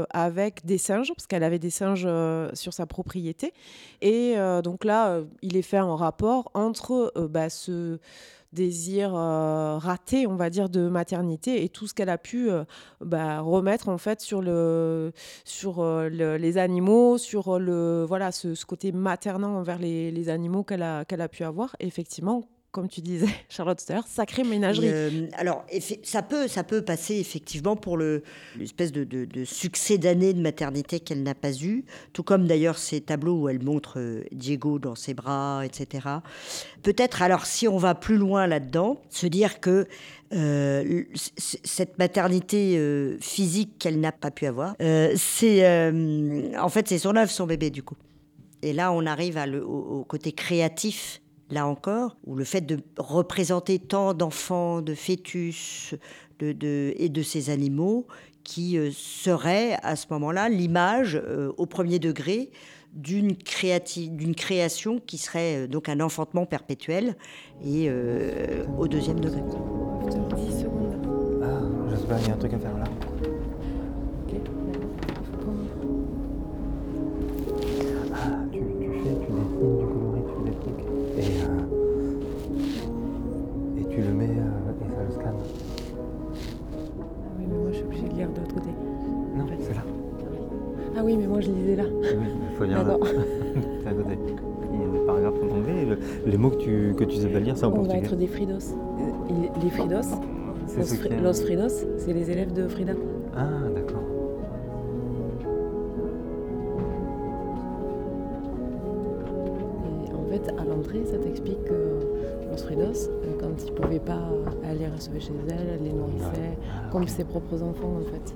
avec 0.09 0.65
des 0.65 0.77
singes, 0.77 1.11
parce 1.13 1.27
qu'elle 1.27 1.43
avait 1.43 1.59
des 1.59 1.69
singes 1.69 2.07
sur 2.53 2.73
sa 2.73 2.85
propriété. 2.85 3.53
Et 4.01 4.35
donc 4.63 4.85
là, 4.85 5.21
il 5.41 5.57
est 5.57 5.61
fait 5.61 5.79
en 5.79 5.95
rapport 5.95 6.49
entre 6.53 7.13
bah, 7.29 7.49
ce 7.49 7.99
désir 8.53 9.13
euh, 9.15 9.77
raté, 9.77 10.27
on 10.27 10.35
va 10.35 10.49
dire, 10.49 10.69
de 10.69 10.87
maternité 10.87 11.63
et 11.63 11.69
tout 11.69 11.87
ce 11.87 11.93
qu'elle 11.93 12.09
a 12.09 12.17
pu 12.17 12.49
euh, 12.51 12.63
bah, 13.01 13.41
remettre 13.41 13.89
en 13.89 13.97
fait 13.97 14.21
sur, 14.21 14.41
le, 14.41 15.11
sur 15.43 15.79
euh, 15.81 16.09
le- 16.09 16.37
les 16.37 16.57
animaux, 16.57 17.17
sur 17.17 17.59
le, 17.59 18.05
voilà, 18.07 18.31
ce, 18.31 18.53
côté 18.65 18.91
maternant 18.91 19.57
envers 19.57 19.79
les, 19.79 20.11
animaux 20.29 20.63
qu'elle 20.63 20.83
a, 20.83 21.05
qu'elle 21.05 21.21
a 21.21 21.27
pu 21.29 21.43
avoir. 21.43 21.75
Effectivement, 21.79 22.43
comme 22.73 22.89
tu 22.89 23.01
disais, 23.01 23.27
Charlotte 23.49 23.79
l'heure, 23.87 24.05
sacrée 24.07 24.43
ménagerie. 24.43 24.89
Euh, 24.89 25.27
alors, 25.33 25.63
ça 26.01 26.23
peut, 26.23 26.47
ça 26.47 26.63
peut 26.63 26.81
passer 26.81 27.15
effectivement 27.17 27.75
pour 27.75 27.97
le- 27.97 28.23
l'espèce 28.57 28.91
de, 28.91 29.05
succès 29.45 29.99
d'année 29.99 30.33
de 30.33 30.41
maternité 30.41 30.99
qu'elle 30.99 31.21
n'a 31.21 31.35
pas 31.35 31.53
eu, 31.61 31.85
tout 32.13 32.23
comme 32.23 32.47
d'ailleurs 32.47 32.79
ces 32.79 32.99
tableaux 32.99 33.41
où 33.43 33.47
elle 33.49 33.63
montre 33.63 33.99
euh, 33.99 34.23
Diego 34.31 34.79
dans 34.79 34.95
ses 34.95 35.13
bras, 35.13 35.61
etc. 35.63 36.07
Peut-être, 36.81 37.21
alors, 37.21 37.45
si 37.45 37.67
on 37.67 37.77
va 37.77 37.93
plus 37.93 38.17
loin 38.17 38.47
là-dedans, 38.47 38.99
se 39.09 39.27
dire 39.27 39.59
que 39.59 39.85
euh, 40.33 41.03
cette 41.13 41.99
maternité 41.99 42.79
physique 43.21 43.77
qu'elle 43.77 43.99
n'a 43.99 44.11
pas 44.11 44.31
pu 44.31 44.47
avoir, 44.47 44.75
c'est 45.15 45.87
en 46.57 46.69
fait 46.69 46.87
c'est 46.87 46.97
son 46.97 47.15
œuvre, 47.15 47.29
son 47.29 47.45
bébé 47.45 47.69
du 47.69 47.83
coup. 47.83 47.95
Et 48.63 48.73
là, 48.73 48.91
on 48.91 49.05
arrive 49.05 49.37
au 49.63 50.03
côté 50.05 50.31
créatif, 50.31 51.21
là 51.49 51.67
encore, 51.67 52.17
où 52.25 52.35
le 52.35 52.43
fait 52.43 52.61
de 52.61 52.79
représenter 52.97 53.79
tant 53.79 54.13
d'enfants, 54.13 54.81
de 54.81 54.95
fœtus 54.95 55.93
de, 56.39 56.51
de- 56.51 56.93
et 56.97 57.09
de 57.09 57.21
ces 57.21 57.49
animaux 57.49 58.07
qui 58.43 58.77
euh, 58.77 58.89
seraient 58.91 59.77
à 59.83 59.95
ce 59.95 60.07
moment-là 60.11 60.49
l'image 60.49 61.15
euh, 61.15 61.51
au 61.57 61.65
premier 61.65 61.99
degré 61.99 62.49
d'une 62.93 63.31
créati- 63.33 64.09
d'une 64.09 64.35
création 64.35 64.99
qui 64.99 65.17
serait 65.17 65.63
euh, 65.63 65.67
donc 65.67 65.89
un 65.89 65.99
enfantement 66.01 66.45
perpétuel 66.45 67.15
et 67.63 67.85
euh, 67.89 68.65
au 68.77 68.87
deuxième 68.87 69.19
degré. 69.19 69.41
10 69.41 70.61
secondes. 70.61 71.41
Ah, 71.43 71.59
je 71.91 71.95
sais 71.95 72.07
pas, 72.07 72.19
il 72.19 72.27
y 72.27 72.31
a 72.31 72.33
un 72.33 72.37
truc 72.37 72.53
à 72.53 72.59
faire 72.59 72.77
là. 72.77 72.83
Le 84.03 84.13
mets 84.13 84.25
euh, 84.25 84.85
et 84.85 84.95
ça 84.95 85.03
le 85.07 85.11
scanne. 85.13 85.35
Oui, 87.39 87.45
mais 87.49 87.57
moi 87.57 87.67
je 87.71 87.75
suis 87.77 87.85
obligée 87.85 88.07
de 88.09 88.13
lire 88.15 88.29
de 88.29 88.39
l'autre 88.39 88.53
côté. 88.55 88.69
Non, 89.35 89.45
c'est 89.59 89.73
là. 89.75 89.81
Ah 90.95 91.01
oui, 91.03 91.17
mais 91.17 91.27
moi 91.27 91.41
je 91.41 91.49
lisais 91.51 91.75
là. 91.75 91.83
Oui, 91.91 92.07
il 92.51 92.55
faut 92.57 92.63
lire 92.65 92.77
là. 92.79 92.83
D'accord. 92.83 93.07
C'est 93.83 93.89
à 93.89 93.93
côté. 93.93 94.17
Il 94.73 94.79
y 94.79 94.83
a 94.83 94.87
des 94.99 95.05
paragraphes 95.05 95.33
en 95.43 95.55
anglais 95.57 95.81
et 95.83 95.85
le- 95.85 95.97
les 96.25 96.37
mots 96.37 96.49
que 96.49 96.55
tu, 96.57 96.93
que 96.97 97.03
tu 97.03 97.17
sais 97.17 97.27
pas 97.29 97.39
lire, 97.39 97.55
c'est 97.57 97.65
en 97.65 97.69
On 97.69 97.71
va 97.71 97.77
portugais. 97.79 97.99
être 98.05 98.15
des 98.15 98.27
Fridos. 98.27 98.75
Les 99.61 99.69
Fridos, 99.69 100.01
C'est 100.67 100.77
Los, 100.79 100.85
ce 100.85 100.95
Fri- 100.95 101.09
qui 101.09 101.13
est- 101.15 101.21
Los 101.21 101.33
Fridos, 101.41 101.85
c'est 101.97 102.13
les 102.13 102.31
élèves 102.31 102.53
de 102.53 102.67
Frida. 102.67 102.93
Ah, 103.35 103.47
d'accord. 103.75 104.01
Et 110.09 110.13
en 110.13 110.23
fait, 110.31 110.49
à 110.59 110.65
l'entrée, 110.65 111.03
ça 111.05 111.17
t'explique 111.17 111.63
que 111.65 111.73
Quand 113.39 113.49
ils 113.65 113.73
pouvaient 113.73 113.99
pas 113.99 114.19
aller 114.69 114.87
recevoir 114.87 115.21
chez 115.21 115.31
elle, 115.49 115.67
elle 115.79 115.83
les 115.83 115.91
nourrissait 115.91 116.57
Ah, 116.69 116.89
comme 116.91 117.07
ses 117.07 117.23
propres 117.23 117.61
enfants 117.63 117.97
en 118.01 118.03
fait. 118.11 118.35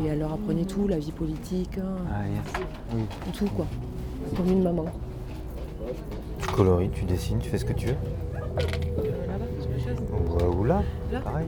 Et 0.00 0.06
elle 0.06 0.20
leur 0.20 0.32
apprenait 0.32 0.64
tout, 0.64 0.86
la 0.86 0.98
vie 0.98 1.10
politique, 1.12 1.76
hein, 1.78 1.96
Ah, 2.10 2.28
yes. 2.28 2.40
Oui. 2.94 3.00
tout 3.32 3.46
quoi. 3.56 3.66
Comme 4.36 4.48
une 4.52 4.62
maman. 4.62 4.84
Tu 6.40 6.48
colories, 6.48 6.90
tu 6.90 7.04
dessines, 7.04 7.38
tu 7.40 7.48
fais 7.50 7.58
ce 7.58 7.64
que 7.64 7.72
tu 7.72 7.86
veux. 7.88 7.96
Là-bas. 8.56 9.44
Ouais, 10.36 10.56
ou 10.56 10.64
là, 10.64 10.82
Là 11.12 11.20
pareil. 11.20 11.46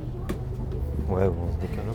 Ouais, 1.09 1.23
on 1.29 1.53
se 1.53 1.59
décale 1.61 1.85
un 1.91 1.95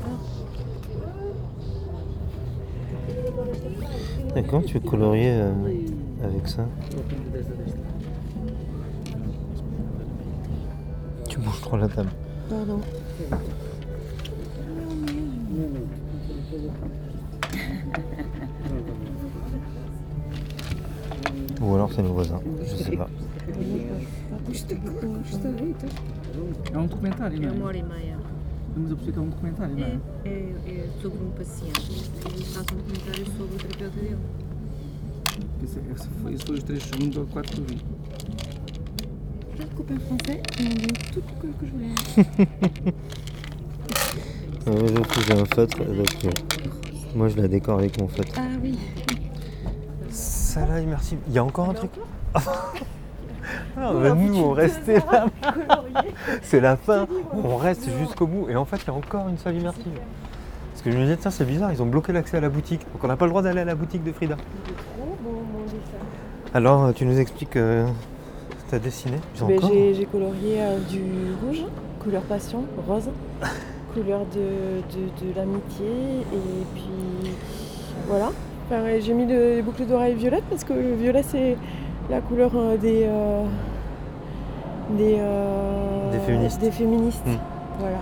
peu. 4.34 4.40
Et 4.40 4.44
comment 4.44 4.62
tu 4.62 4.76
veux 4.76 4.80
colorier 4.90 5.32
euh, 5.32 5.52
avec 6.24 6.48
ça? 6.48 6.66
Table. 11.70 12.10
Pardon. 12.50 12.82
Ou 21.62 21.76
alors 21.76 21.92
c'est 21.94 22.02
nos 22.04 22.14
voisins, 22.14 22.40
je 22.62 22.76
sais 22.84 22.98
pas. 22.98 23.08
É 26.74 26.78
um 26.78 26.88
documentário 26.88 27.36
É 27.38 27.40
uma 27.40 27.50
mesmo. 27.52 27.66
hora 27.66 27.78
e 27.78 27.84
meia. 27.84 28.18
Vamos 28.76 28.92
a 28.92 28.96
perceber 28.96 29.12
que 29.14 29.20
é 29.20 29.22
um 29.22 29.30
documentário, 29.30 29.76
não 29.78 29.84
É, 29.86 29.90
é? 30.26 30.30
é, 30.30 30.72
é 30.72 30.90
sobre 31.02 31.24
um 31.24 31.30
paciente. 31.32 32.12
Ele 32.26 32.44
faz 32.46 32.66
um 32.72 32.76
documentário 32.78 33.26
sobre 33.38 33.56
o 33.56 33.60
terapeuta 33.60 34.00
dele. 34.00 34.18
Esse, 35.64 35.80
esse 35.96 36.08
foi, 36.22 36.34
esse 36.34 36.46
foi 36.46 36.56
os 36.58 36.64
3 36.64 36.84
segundos 36.84 37.18
ou 37.18 37.26
4 37.28 37.52
que 37.52 37.60
eu 37.62 37.66
vi. 37.66 37.95
Copain 39.76 39.96
français, 40.00 40.42
dit 40.58 40.88
toutes 41.14 41.24
les 41.28 41.36
couleurs 41.40 41.58
que 41.60 41.66
je 41.66 41.72
voulais. 41.72 41.90
Trouve 45.06 45.26
j'ai 45.28 45.34
un 45.34 45.46
feutre, 45.46 45.78
donc 45.78 46.26
euh, 46.26 46.30
moi 47.16 47.28
je 47.28 47.38
la 47.38 47.48
décore 47.48 47.80
avec 47.80 48.00
mon 48.00 48.08
feutre. 48.08 48.34
Ah 48.38 48.42
oui. 48.62 48.80
Ça 50.10 50.66
là, 50.66 50.80
immersive. 50.80 51.20
Il 51.28 51.34
y 51.34 51.38
a 51.38 51.44
encore 51.44 51.70
un 51.70 51.74
truc 51.74 51.92
Ah, 53.78 53.92
bah, 53.94 54.16
nous 54.16 54.38
on 54.38 54.52
restait 54.52 55.00
là. 55.00 55.28
C'est 56.42 56.62
la 56.62 56.78
fin, 56.78 57.08
on 57.34 57.58
reste 57.58 57.90
jusqu'au 58.00 58.26
bout. 58.26 58.50
Et 58.50 58.56
en 58.56 58.66
fait, 58.66 58.78
il 58.78 58.88
y 58.88 58.90
a 58.90 58.94
encore 58.94 59.28
une 59.30 59.38
salle 59.38 59.58
immersive. 59.58 60.00
Parce 60.72 60.82
que 60.82 60.92
je 60.92 60.98
me 60.98 61.04
disais, 61.04 61.18
tiens, 61.18 61.32
c'est 61.32 61.46
bizarre, 61.46 61.72
ils 61.72 61.82
ont 61.82 61.86
bloqué 61.86 62.12
l'accès 62.14 62.38
à 62.38 62.42
la 62.42 62.50
boutique. 62.50 62.82
Donc 62.94 63.04
on 63.04 63.08
n'a 63.08 63.18
pas 63.18 63.26
le 63.26 63.32
droit 63.32 63.42
d'aller 63.42 63.62
à 63.62 63.66
la 63.66 63.76
boutique 63.76 64.04
de 64.04 64.12
Frida. 64.12 64.38
Alors, 66.54 66.86
euh, 66.86 66.92
tu 66.94 67.06
nous 67.06 67.20
expliques, 67.20 67.58
euh, 67.58 67.86
t'as 68.76 68.84
dessiné 68.84 69.18
J'ai 69.36 69.46
Ben, 69.46 69.58
encore 69.58 69.70
J'ai 69.72 70.06
colorié 70.12 70.58
euh, 70.62 70.80
du 70.90 71.02
rouge, 71.46 71.64
couleur 72.04 72.22
passion, 72.24 72.66
rose, 72.88 73.10
couleur 73.94 74.22
de, 74.34 74.82
de, 74.94 75.26
de 75.32 75.36
l'amitié 75.36 75.86
et 76.34 76.66
puis 76.74 77.32
voilà. 78.08 78.30
J'ai 79.00 79.14
mis 79.14 79.26
le- 79.28 79.56
les 79.56 79.62
boucles 79.62 79.86
d'oreilles 79.86 80.16
violettes 80.16 80.44
parce 80.50 80.64
que 80.66 80.74
le 80.74 80.96
violet 80.96 81.24
c'est 81.24 81.56
la 82.10 82.20
couleur 82.20 82.52
euh, 82.56 82.76
des, 82.78 83.06
euh, 83.08 83.44
des, 84.98 85.16
euh, 85.20 86.12
Des 86.12 86.20
féministes. 86.20 86.60
des 86.62 86.72
féministes. 86.72 87.26
Hmm. 87.26 87.38
Voilà. 87.80 87.98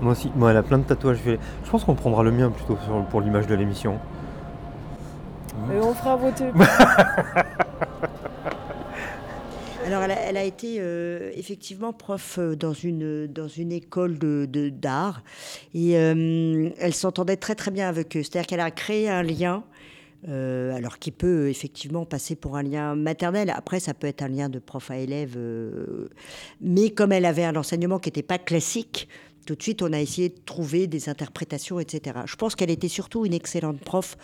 Moi 0.00 0.12
aussi. 0.12 0.30
Moi, 0.36 0.50
elle 0.50 0.56
a 0.58 0.62
plein 0.62 0.78
de 0.78 0.82
tatouages 0.84 1.18
violets. 1.18 1.38
Je 1.64 1.70
pense 1.70 1.84
qu'on 1.84 1.94
prendra 1.94 2.22
le 2.22 2.30
mien 2.30 2.50
plutôt 2.50 2.76
sur- 2.84 3.04
pour 3.06 3.20
l'image 3.20 3.46
de 3.46 3.54
l'émission. 3.54 3.94
Et 5.72 5.78
on 5.82 5.94
fera 5.94 6.16
voter. 6.16 6.46
Alors, 9.86 10.02
elle 10.02 10.36
a, 10.38 10.44
été 10.44 10.76
euh, 10.78 11.30
effectivement 11.34 11.92
prof 11.92 12.38
euh, 12.38 12.56
dans 12.56 12.72
une, 12.72 13.26
dans 13.26 13.48
une 13.48 13.70
école 13.70 14.16
d'art 14.18 15.22
et 15.74 15.98
euh, 15.98 16.70
elle 16.78 16.94
s'entendait 16.94 17.36
très 17.36 17.54
très 17.54 17.70
bien 17.70 17.86
avec 17.86 18.16
eux. 18.16 18.22
C'est-à-dire 18.22 18.46
qu'elle 18.46 18.60
a 18.60 18.70
créé 18.70 19.10
un 19.10 19.22
lien, 19.22 19.62
alors 20.26 20.98
qui 20.98 21.10
peut 21.10 21.50
effectivement 21.50 22.06
passer 22.06 22.34
pour 22.34 22.56
un 22.56 22.62
lien 22.62 22.94
maternel. 22.94 23.52
Après, 23.54 23.78
ça 23.78 23.92
peut 23.92 24.06
être 24.06 24.22
un 24.22 24.28
lien 24.28 24.48
de 24.48 24.58
prof 24.58 24.90
à 24.90 24.96
élève. 24.96 25.36
mais 26.62 26.88
comme 26.88 27.12
elle 27.12 27.26
avait 27.26 27.44
un 27.44 27.56
enseignement 27.56 27.98
qui 27.98 28.08
n'était 28.08 28.22
pas 28.22 28.38
classique, 28.38 29.06
tout 29.44 29.54
de 29.54 29.62
suite, 29.62 29.82
on 29.82 29.92
a 29.92 30.00
essayé 30.00 30.28
de 30.30 30.38
trouver 30.44 30.86
des 30.86 31.08
interprétations, 31.08 31.80
etc. 31.80 32.20
Je 32.26 32.36
pense 32.36 32.54
qu'elle 32.54 32.70
était 32.70 32.88
surtout 32.88 33.26
une 33.26 33.34
excellente 33.34 33.80
prof, 33.80 34.16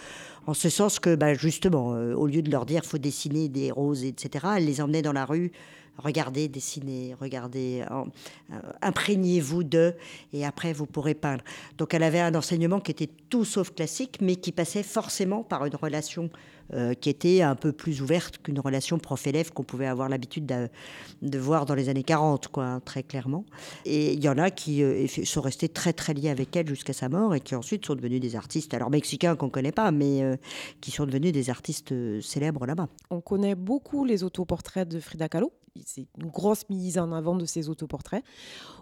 en 0.47 0.55
ce 0.55 0.68
sens 0.68 0.99
que, 0.99 1.14
bah, 1.14 1.35
justement, 1.35 1.95
euh, 1.95 2.14
au 2.14 2.27
lieu 2.27 2.43
de 2.43 2.51
leur 2.51 2.66
dire 2.66 2.85
faut 2.85 2.99
dessiner 2.99 3.49
des 3.49 3.71
roses, 3.71 4.05
etc., 4.05 4.47
elle 4.57 4.64
les 4.66 4.81
emmenait 4.81 5.03
dans 5.03 5.12
la 5.12 5.25
rue. 5.25 5.53
Regardez, 5.99 6.49
dessinez, 6.49 7.14
regardez, 7.21 7.85
euh, 7.91 8.55
imprégnez-vous 8.81 9.64
d'eux, 9.64 9.95
et 10.33 10.47
après 10.47 10.73
vous 10.73 10.87
pourrez 10.87 11.14
peindre. 11.14 11.45
Donc 11.77 11.93
elle 11.93 12.03
avait 12.03 12.21
un 12.21 12.35
enseignement 12.35 12.81
qui 12.81 12.91
était 12.93 13.11
tout 13.29 13.45
sauf 13.45 13.75
classique, 13.75 14.18
mais 14.23 14.37
qui 14.37 14.53
passait 14.53 14.83
forcément 14.83 15.43
par 15.43 15.66
une 15.66 15.77
relation 15.77 16.31
euh, 16.73 16.95
qui 16.95 17.11
était 17.11 17.43
un 17.43 17.57
peu 17.57 17.73
plus 17.73 18.01
ouverte 18.01 18.39
qu'une 18.39 18.61
relation 18.61 18.99
prof-élève 18.99 19.53
qu'on 19.53 19.64
pouvait 19.64 19.87
avoir 19.87 20.09
l'habitude 20.09 20.47
de, 20.47 21.39
voir 21.39 21.66
dans 21.66 21.75
les 21.75 21.89
années 21.89 22.05
40, 22.05 22.49
quoi, 22.49 22.64
hein, 22.64 22.81
très 22.81 23.03
clairement. 23.03 23.45
Et 23.85 24.12
il 24.12 24.23
y 24.23 24.29
en 24.29 24.39
a 24.39 24.51
qui 24.51 24.83
euh, 24.83 25.07
sont 25.07 25.41
restés 25.41 25.68
très 25.68 25.93
très 25.93 26.14
liés 26.14 26.29
avec 26.29 26.55
elle 26.55 26.68
jusqu'à 26.68 26.93
sa 26.93 27.09
mort 27.09 27.35
et 27.35 27.41
qui 27.41 27.55
ensuite 27.55 27.87
sont 27.87 27.95
devenus 27.95 28.21
des 28.21 28.37
artistes, 28.37 28.73
alors 28.75 28.91
mexicains 28.91 29.35
qu'on 29.35 29.51
connaît 29.51 29.73
pas, 29.73 29.91
mais 29.91 30.23
euh, 30.23 30.37
qui 30.81 30.91
sont 30.91 31.07
devenus 31.07 31.33
des 31.33 31.51
artistes 31.51 31.93
célèbres 32.21 32.66
là-bas. 32.66 32.89
On 33.11 33.21
connaît 33.21 33.55
beaucoup 33.55 34.05
les 34.05 34.23
autoportraits 34.23 34.89
de 34.89 35.01
Frida 35.01 35.29
Kahlo. 35.29 35.53
C'est 35.85 36.07
une 36.18 36.29
grosse 36.31 36.68
mise 36.68 36.99
en 36.99 37.12
avant 37.12 37.35
de 37.37 37.45
ses 37.45 37.68
autoportraits, 37.68 38.25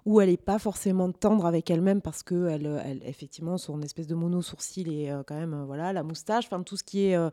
où 0.04 0.20
elle 0.20 0.30
n'est 0.30 0.36
pas 0.36 0.58
forcément 0.58 1.10
tendre 1.12 1.46
avec 1.46 1.70
elle-même 1.70 2.00
parce 2.00 2.22
que 2.22 2.48
elle, 2.48 2.80
elle- 2.84 3.02
effectivement, 3.06 3.58
son 3.58 3.80
espèce 3.82 4.06
de 4.06 4.14
mono 4.14 4.42
sourcil 4.42 4.92
et 4.92 5.10
euh, 5.10 5.22
quand 5.26 5.36
même, 5.36 5.54
euh, 5.54 5.64
voilà, 5.64 5.92
la 5.92 6.02
moustache, 6.02 6.46
enfin 6.46 6.62
tout 6.62 6.76
ce 6.76 6.84
qui 6.84 7.06
est 7.06 7.16
euh, 7.16 7.30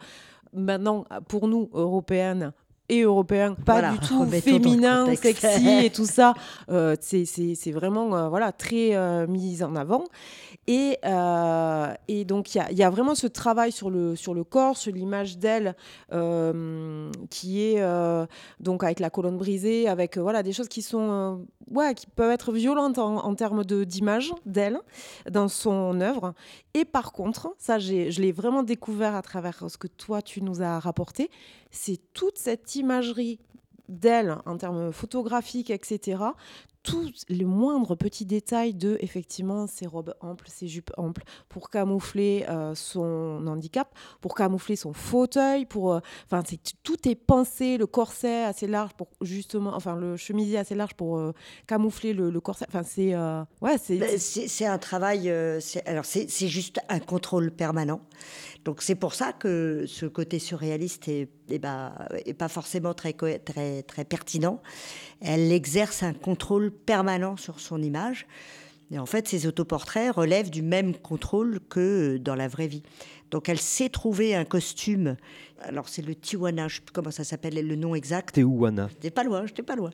maintenant 0.53 1.05
pour 1.27 1.47
nous 1.47 1.69
européennes 1.73 2.51
et 2.87 3.01
européens, 3.01 3.55
pas 3.55 3.73
Voilà, 3.79 3.91
du 3.93 3.99
tout 3.99 4.23
féminin, 4.41 5.15
sexy 5.15 5.69
et 5.85 5.89
tout 5.89 6.05
ça. 6.05 6.33
Euh, 6.69 6.95
c'est- 6.99 7.71
vraiment 7.71 8.15
euh, 8.15 8.29
voilà 8.29 8.51
très 8.51 8.95
euh, 8.95 9.25
mis 9.27 9.63
en 9.63 9.75
avant. 9.75 10.03
Et, 10.67 10.97
euh, 11.05 11.93
et 12.07 12.25
donc, 12.25 12.55
il 12.55 12.77
y 12.77 12.83
a, 12.83 12.89
vraiment 12.89 13.13
ce 13.13 13.27
travail 13.27 13.71
sur 13.71 13.91
le, 13.91 14.15
sur 14.15 14.33
le 14.33 14.43
corps, 14.43 14.77
sur 14.77 14.91
l'image 14.91 15.37
d'elle, 15.37 15.75
euh, 16.11 17.11
qui 17.29 17.61
est 17.61 17.81
euh, 17.81 18.25
donc 18.59 18.83
avec 18.83 18.99
la 18.99 19.11
colonne 19.11 19.37
brisée, 19.37 19.87
avec 19.87 20.17
voilà, 20.17 20.41
des 20.41 20.53
choses 20.53 20.67
qui, 20.67 20.81
sont, 20.81 21.45
qui 21.95 22.07
peuvent 22.07 22.31
être 22.31 22.51
violentes 22.51 22.97
en, 22.97 23.35
termes 23.35 23.63
d'image 23.63 24.33
d'elle 24.45 24.79
dans 25.29 25.47
son 25.47 26.01
œuvre. 26.01 26.33
Et 26.73 26.83
par 26.83 27.11
contre, 27.11 27.53
ça, 27.59 27.77
je 27.77 28.19
l'ai 28.19 28.31
vraiment 28.31 28.63
découvert 28.63 29.15
à 29.15 29.21
travers 29.21 29.69
ce 29.69 29.77
que 29.77 29.87
toi, 29.87 30.23
tu 30.23 30.41
nous 30.41 30.63
as 30.63 30.79
rapporté, 30.79 31.29
c'est 31.69 31.99
toute 32.13 32.37
cette 32.37 32.75
imagerie 32.75 33.39
d'elle 33.87 34.37
en 34.45 34.57
termes 34.57 34.91
photographiques, 34.91 35.69
etc. 35.69 36.17
Tous 36.85 37.23
les 37.29 37.45
moindres 37.45 37.97
petits 37.97 38.25
détails 38.25 38.73
de, 38.73 38.97
effectivement, 39.01 39.67
ses 39.67 39.87
robes 39.87 40.13
amples, 40.21 40.47
ses 40.49 40.67
jupes 40.67 40.91
amples, 40.97 41.23
pour 41.49 41.69
camoufler 41.69 42.45
euh, 42.47 42.75
son 42.75 43.45
handicap, 43.47 43.93
pour 44.21 44.35
camoufler 44.35 44.75
son 44.75 44.93
fauteuil, 44.93 45.65
pour, 45.65 45.93
euh, 45.93 45.99
enfin, 46.25 46.43
c'est 46.47 46.59
tout 46.83 47.07
est 47.09 47.15
pensé, 47.15 47.77
le 47.77 47.87
corset 47.87 48.43
assez 48.43 48.67
large 48.67 48.93
pour 48.93 49.07
justement, 49.21 49.73
enfin, 49.75 49.95
le 49.95 50.15
chemisier 50.17 50.57
assez 50.57 50.75
large 50.75 50.93
pour 50.93 51.17
euh, 51.17 51.33
camoufler 51.67 52.13
le, 52.13 52.29
le 52.29 52.39
corset. 52.39 52.65
Enfin, 52.67 52.83
c'est, 52.83 53.13
euh, 53.15 53.41
ouais, 53.61 53.77
c'est, 53.77 53.97
Ben, 53.97 54.17
C'est 54.19 54.47
c'est 54.47 54.65
un 54.65 54.77
travail, 54.77 55.29
euh, 55.29 55.59
c'est- 55.59 55.85
alors 55.87 56.05
c'est 56.05 56.29
c'est 56.29 56.47
juste 56.47 56.79
un 56.89 56.99
contrôle 56.99 57.51
permanent. 57.51 58.01
Donc 58.63 58.81
c'est 58.81 58.95
pour 58.95 59.13
ça 59.13 59.33
que 59.33 59.85
ce 59.87 60.05
côté 60.05 60.39
surréaliste 60.39 61.07
est, 61.07 61.29
est, 61.49 61.59
ben, 61.59 61.93
est 62.25 62.33
pas 62.33 62.47
forcément 62.47 62.93
très, 62.93 63.13
très, 63.13 63.83
très 63.83 64.05
pertinent. 64.05 64.61
Elle 65.21 65.51
exerce 65.51 66.03
un 66.03 66.13
contrôle 66.13 66.71
permanent 66.75 67.37
sur 67.37 67.59
son 67.59 67.81
image. 67.81 68.27
Et 68.91 68.99
en 68.99 69.05
fait, 69.05 69.27
ces 69.27 69.47
autoportraits 69.47 70.13
relèvent 70.13 70.51
du 70.51 70.61
même 70.61 70.95
contrôle 70.95 71.59
que 71.69 72.17
dans 72.17 72.35
la 72.35 72.47
vraie 72.47 72.67
vie. 72.67 72.83
Donc 73.31 73.49
elle 73.49 73.59
s'est 73.59 73.89
trouvé 73.89 74.35
un 74.35 74.45
costume. 74.45 75.15
Alors 75.61 75.87
c'est 75.87 76.01
le 76.01 76.15
Tijuana, 76.15 76.67
je 76.67 76.75
sais 76.75 76.81
plus 76.81 76.91
comment 76.91 77.11
ça 77.11 77.23
s'appelle, 77.23 77.55
le 77.55 77.75
nom 77.75 77.95
exact. 77.95 78.35
Tehuana. 78.35 78.89
J'étais 78.89 79.09
pas 79.09 79.23
loin, 79.23 79.45
j'étais 79.45 79.63
pas 79.63 79.75
loin. 79.75 79.91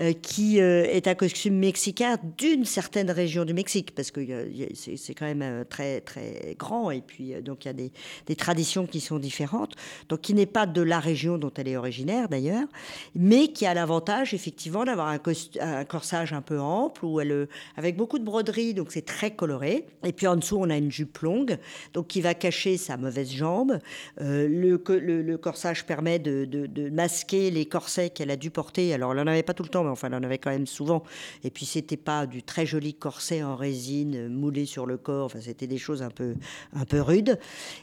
Euh, 0.00 0.12
qui 0.12 0.60
euh, 0.60 0.84
est 0.84 1.06
un 1.06 1.14
costume 1.14 1.56
mexicain 1.56 2.16
d'une 2.38 2.64
certaine 2.64 3.10
région 3.10 3.44
du 3.44 3.52
Mexique, 3.52 3.94
parce 3.94 4.10
que 4.10 4.20
euh, 4.20 4.68
c'est 4.74 5.14
quand 5.14 5.26
même 5.26 5.64
très 5.68 6.00
très 6.00 6.56
grand, 6.58 6.90
et 6.90 7.02
puis 7.02 7.34
donc 7.42 7.64
il 7.64 7.68
y 7.68 7.70
a 7.70 7.74
des, 7.74 7.92
des 8.26 8.36
traditions 8.36 8.86
qui 8.86 9.00
sont 9.00 9.18
différentes. 9.18 9.74
Donc 10.08 10.22
qui 10.22 10.34
n'est 10.34 10.46
pas 10.46 10.66
de 10.66 10.80
la 10.80 10.98
région 10.98 11.38
dont 11.38 11.52
elle 11.56 11.68
est 11.68 11.76
originaire 11.76 12.28
d'ailleurs, 12.28 12.66
mais 13.14 13.48
qui 13.48 13.66
a 13.66 13.74
l'avantage 13.74 14.34
effectivement 14.34 14.84
d'avoir 14.84 15.08
un, 15.08 15.84
corsage 15.84 16.32
un 16.32 16.42
peu 16.42 16.58
ample, 16.58 17.04
où 17.04 17.20
elle, 17.20 17.48
avec 17.76 17.96
beaucoup 17.96 18.18
de 18.18 18.24
broderie, 18.24 18.74
donc 18.74 18.92
c'est 18.92 19.04
très 19.04 19.32
coloré. 19.32 19.86
Et 20.04 20.12
puis 20.12 20.26
en 20.26 20.36
dessous 20.36 20.56
on 20.58 20.70
a 20.70 20.76
une 20.76 20.90
jupe 20.90 21.18
longue, 21.18 21.58
donc 21.92 22.08
qui 22.08 22.20
va 22.20 22.34
cacher 22.34 22.76
sa 22.76 22.96
mauvaise 22.96 23.30
jambe. 23.30 23.78
Euh, 24.20 24.48
le, 24.48 24.78
le- 25.02 25.38
corsage 25.38 25.84
permet 25.84 26.18
de, 26.18 26.90
masquer 26.90 27.50
les 27.50 27.66
corsets 27.66 28.10
qu'elle 28.10 28.30
a 28.30 28.36
dû 28.36 28.50
porter. 28.50 28.94
Alors, 28.94 29.12
elle 29.12 29.18
n'en 29.18 29.26
avait 29.26 29.42
pas 29.42 29.54
tout 29.54 29.62
le 29.62 29.68
temps, 29.68 29.84
mais 29.84 29.90
enfin, 29.90 30.08
elle 30.08 30.14
en 30.14 30.22
avait 30.22 30.38
quand 30.38 30.50
même 30.50 30.66
souvent. 30.66 31.02
Et 31.44 31.50
puis, 31.50 31.66
c'était 31.66 31.96
pas 31.96 32.26
du 32.26 32.42
très 32.42 32.66
joli 32.66 32.94
corset 32.94 33.42
en 33.42 33.56
résine 33.56 34.14
euh, 34.16 34.28
moulé 34.28 34.66
sur 34.66 34.86
le 34.86 34.96
corps. 34.96 35.26
Enfin, 35.26 35.40
c'était 35.40 35.66
des 35.66 35.78
choses 35.78 36.02
un 36.02 36.10
peu, 36.10 36.34
un 36.72 36.84
peu 36.84 37.00
rudes. 37.00 37.38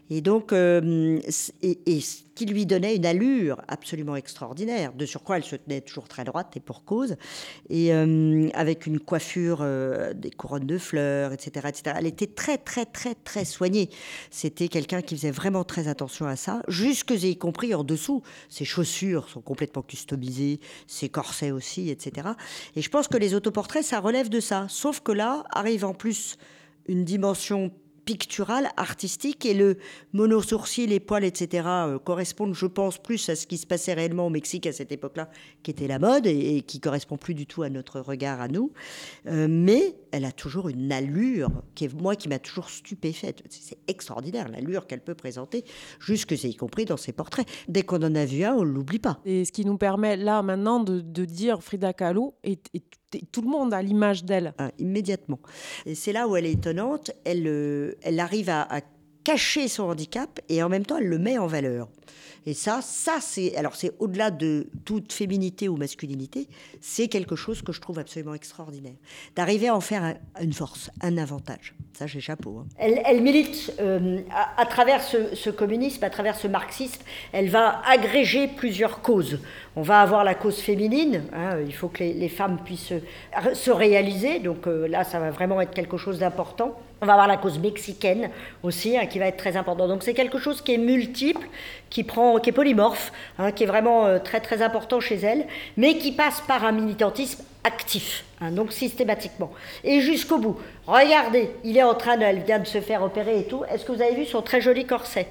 Et 0.10 0.22
donc, 0.22 0.54
euh, 0.54 1.20
et, 1.62 2.00
qui 2.40 2.46
lui 2.46 2.66
donnait 2.66 2.96
une 2.96 3.06
allure 3.06 3.62
absolument 3.68 4.16
extraordinaire. 4.16 4.94
De 4.94 5.06
surcroît, 5.06 5.36
elle 5.36 5.44
se 5.44 5.58
tenait 5.58 5.82
toujours 5.82 6.08
très 6.08 6.24
droite 6.24 6.56
et 6.56 6.62
pour 6.62 6.86
cause. 6.86 7.18
Et 7.70 7.94
euh, 7.94 8.48
avec 8.54 8.88
une 8.88 8.98
coiffure, 8.98 9.58
euh, 9.60 10.14
des 10.14 10.30
couronnes 10.30 10.66
de 10.66 10.78
fleurs, 10.78 11.34
etc., 11.34 11.68
etc. 11.68 11.98
Elle 12.00 12.06
était 12.06 12.28
très, 12.28 12.58
très, 12.58 12.86
très, 12.86 13.14
très 13.14 13.44
soignée. 13.44 13.90
C'était 14.32 14.70
quelqu'un 14.70 15.02
qui 15.02 15.18
faisait 15.18 15.32
vraiment 15.32 15.66
très 15.66 15.90
attention 15.90 16.28
à 16.28 16.38
ça, 16.38 16.62
jusque 16.70 17.12
y 17.12 17.38
compris 17.38 17.76
en 17.76 17.84
dessous. 17.84 18.24
Ses 18.48 18.64
chaussures 18.64 19.28
sont 19.28 19.42
complètement 19.42 19.82
customisées, 19.82 20.62
ses 20.88 21.10
corsets 21.10 21.52
aussi, 21.52 21.90
etc. 21.90 22.30
Et 22.78 22.82
je 22.82 22.90
pense 22.90 23.10
que 23.10 23.18
les 23.18 23.34
autoportraits, 23.34 23.84
ça 23.84 24.00
relève 24.00 24.30
de 24.30 24.40
ça. 24.40 24.66
Sauf 24.70 25.02
que 25.02 25.12
là, 25.12 25.44
arrive 25.52 25.84
en 25.84 25.94
plus 25.94 26.38
une 26.88 27.04
dimension 27.04 27.74
picturale, 28.10 28.70
artistique, 28.76 29.46
et 29.46 29.54
le 29.54 29.78
monosourcil, 30.14 30.90
les 30.90 31.00
poils, 31.00 31.24
etc., 31.24 31.64
euh, 31.68 32.00
correspondent, 32.00 32.56
je 32.56 32.66
pense, 32.66 32.98
plus 32.98 33.30
à 33.30 33.36
ce 33.36 33.46
qui 33.46 33.60
se 33.60 33.68
passait 33.68 33.94
réellement 33.94 34.26
au 34.26 34.32
Mexique 34.32 34.66
à 34.66 34.72
cette 34.74 34.92
époque-là, 34.92 35.30
qui 35.62 35.70
était 35.70 35.86
la 35.88 36.00
mode 36.00 36.26
et, 36.26 36.64
qui 36.64 36.80
correspond 36.80 37.18
plus 37.18 37.36
du 37.36 37.46
tout 37.46 37.62
à 37.62 37.70
notre 37.70 38.00
regard 38.00 38.42
à 38.42 38.48
nous. 38.48 38.72
Euh, 39.28 39.46
mais 39.48 39.96
elle 40.12 40.26
a 40.26 40.32
toujours 40.32 40.70
une 40.70 40.92
allure 40.92 41.52
qui 41.76 41.86
est 41.86 41.94
moi 41.94 42.16
qui 42.16 42.30
m'a 42.30 42.40
toujours 42.40 42.72
stupéfaite. 42.72 43.44
C'est 43.52 43.78
extraordinaire 43.88 44.48
l'allure 44.50 44.88
qu'elle 44.88 45.04
peut 45.04 45.14
présenter, 45.14 45.64
jusque 46.00 46.32
y 46.32 46.56
compris 46.56 46.86
dans 46.86 46.98
ses 46.98 47.12
portraits. 47.12 47.48
Dès 47.68 47.84
qu'on 47.84 48.02
en 48.02 48.16
a 48.16 48.26
vu 48.26 48.44
un, 48.44 48.56
on 48.56 48.64
l'oublie 48.64 48.98
pas. 48.98 49.20
Et 49.24 49.46
ce 49.46 49.52
qui 49.52 49.66
nous 49.66 49.78
permet 49.78 50.18
là 50.18 50.42
maintenant 50.42 50.80
de, 50.84 51.00
dire 51.26 51.62
Frida 51.62 51.94
Kahlo 51.94 52.34
et- 52.44 52.58
et 52.74 52.82
tout 53.32 53.42
le 53.42 53.50
monde 53.50 53.74
a 53.74 53.82
l'image 53.82 54.24
d'elle. 54.24 54.54
hein, 54.60 54.72
immédiatement. 54.78 55.40
Et 55.86 55.96
c'est 55.96 56.14
là 56.14 56.28
où 56.28 56.36
elle 56.36 56.46
est 56.46 56.54
étonnante. 56.54 57.12
Elle, 57.26 57.48
euh, 57.48 57.96
elle 58.02 58.20
arrive 58.20 58.50
à 58.50 58.68
cacher 59.24 59.68
son 59.68 59.84
handicap 59.84 60.40
et 60.50 60.64
en 60.64 60.70
même 60.70 60.86
temps 60.86 60.98
elle 60.98 61.08
le 61.08 61.20
met 61.20 61.38
en 61.38 61.48
valeur. 61.48 61.88
Et 62.46 62.54
ça, 62.54 62.80
ça 62.82 63.18
c'est 63.20 63.56
alors 63.58 63.76
c'est 63.76 63.92
au-delà 64.00 64.32
de 64.32 64.68
toute 64.86 65.12
féminité 65.12 65.68
ou 65.68 65.76
masculinité, 65.76 66.48
c'est 66.80 67.10
quelque 67.10 67.36
chose 67.36 67.62
que 67.62 67.74
je 67.74 67.82
trouve 67.82 68.00
absolument 68.00 68.34
extraordinaire. 68.34 68.94
D'arriver 69.36 69.68
à 69.68 69.76
en 69.76 69.82
faire 69.82 70.04
un- 70.04 70.16
une 70.42 70.54
force, 70.54 70.90
un 71.02 71.18
avantage. 71.18 71.76
Ça, 71.94 72.08
j'ai 72.08 72.22
chapeau. 72.22 72.60
hein. 72.60 72.68
Elle, 72.78 73.22
milite 73.22 73.74
euh, 73.82 74.22
à, 74.58 74.66
travers 74.66 75.04
ce, 75.04 75.36
ce 75.36 75.50
communisme, 75.50 76.02
à 76.06 76.10
travers 76.10 76.38
ce 76.38 76.48
marxisme. 76.48 77.02
Elle 77.34 77.50
va 77.50 77.82
agréger 77.86 78.48
plusieurs 78.48 79.02
causes. 79.02 79.40
On 79.76 79.82
va 79.82 80.00
avoir 80.00 80.24
la 80.24 80.34
cause 80.34 80.60
féminine. 80.60 81.24
hein, 81.34 81.60
il 81.68 81.74
faut 81.76 81.90
que 81.90 82.02
les, 82.06 82.30
femmes 82.30 82.60
puissent 82.64 82.88
se, 82.88 83.54
se 83.54 83.70
réaliser. 83.70 84.40
Donc 84.40 84.66
euh, 84.66 84.88
là, 84.88 85.04
ça 85.04 85.20
va 85.20 85.30
vraiment 85.30 85.60
être 85.60 85.74
quelque 85.74 85.98
chose 85.98 86.20
d'important. 86.20 86.80
On 87.02 87.06
va 87.06 87.14
avoir 87.14 87.28
la 87.28 87.38
cause 87.38 87.60
mexicaine 87.60 88.30
aussi, 88.62 88.98
hein, 88.98 89.06
qui 89.06 89.20
va 89.20 89.28
être 89.28 89.38
très 89.38 89.56
important. 89.56 89.88
Donc 89.88 90.04
c'est 90.04 90.14
quelque 90.14 90.38
chose 90.38 90.62
qui 90.62 90.74
est 90.74 90.78
multiple, 90.78 91.48
qui 91.90 92.04
prend, 92.04 92.40
qui 92.40 92.50
est 92.50 92.54
polymorphe, 92.54 93.14
hein, 93.38 93.52
qui 93.52 93.64
est 93.64 93.68
vraiment 93.68 94.06
euh, 94.06 94.20
très 94.20 94.42
très 94.42 94.62
important 94.62 95.00
chez 95.00 95.16
elle, 95.16 95.48
mais 95.78 95.98
qui 95.98 96.12
passe 96.12 96.42
par 96.42 96.66
un 96.66 96.74
militantisme 96.74 97.44
actif, 97.64 98.26
hein, 98.42 98.52
donc 98.52 98.74
systématiquement, 98.74 99.52
et 99.84 100.02
jusqu'au 100.02 100.40
bout. 100.40 100.58
Regardez, 100.88 101.52
il 101.64 101.78
est 101.78 101.84
en 101.84 101.94
train 101.94 102.18
de, 102.18 102.24
elle 102.24 102.44
vient 102.44 102.60
de 102.60 102.68
se 102.68 102.82
faire 102.82 103.02
opérer 103.02 103.40
et 103.40 103.44
tout. 103.46 103.64
Est-ce 103.72 103.86
que 103.86 103.94
vous 103.94 104.02
avez 104.02 104.16
vu 104.16 104.26
son 104.26 104.42
très 104.42 104.60
joli 104.60 104.86
corset? 104.86 105.28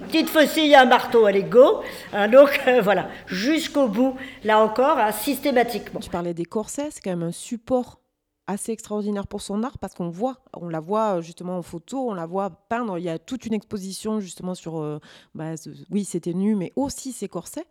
Petite 0.00 0.28
faucille, 0.28 0.74
un 0.74 0.84
marteau, 0.84 1.24
allez 1.24 1.42
go. 1.42 1.82
Donc 2.30 2.60
euh, 2.68 2.82
voilà, 2.82 3.08
jusqu'au 3.26 3.88
bout, 3.88 4.16
là 4.44 4.58
encore, 4.58 4.98
systématiquement. 5.14 6.00
Tu 6.00 6.10
parlais 6.10 6.34
des 6.34 6.44
corsets, 6.44 6.88
c'est 6.90 7.00
quand 7.02 7.10
même 7.10 7.22
un 7.22 7.32
support 7.32 8.00
assez 8.46 8.72
extraordinaire 8.72 9.26
pour 9.26 9.42
son 9.42 9.62
art 9.62 9.78
parce 9.78 9.94
qu'on 9.94 10.08
voit, 10.08 10.44
on 10.54 10.68
la 10.68 10.80
voit 10.80 11.16
euh, 11.18 11.22
justement 11.22 11.58
en 11.58 11.62
photo, 11.62 12.10
on 12.10 12.14
la 12.14 12.26
voit 12.26 12.50
peindre. 12.68 12.98
Il 12.98 13.04
y 13.04 13.08
a 13.08 13.18
toute 13.18 13.46
une 13.46 13.54
exposition 13.54 14.20
justement 14.20 14.54
sur, 14.54 14.78
euh, 14.78 14.98
bah, 15.34 15.54
oui, 15.90 16.04
c'était 16.04 16.34
nu, 16.34 16.54
mais 16.54 16.72
aussi 16.76 17.12
ses 17.12 17.28
corsets. 17.28 17.66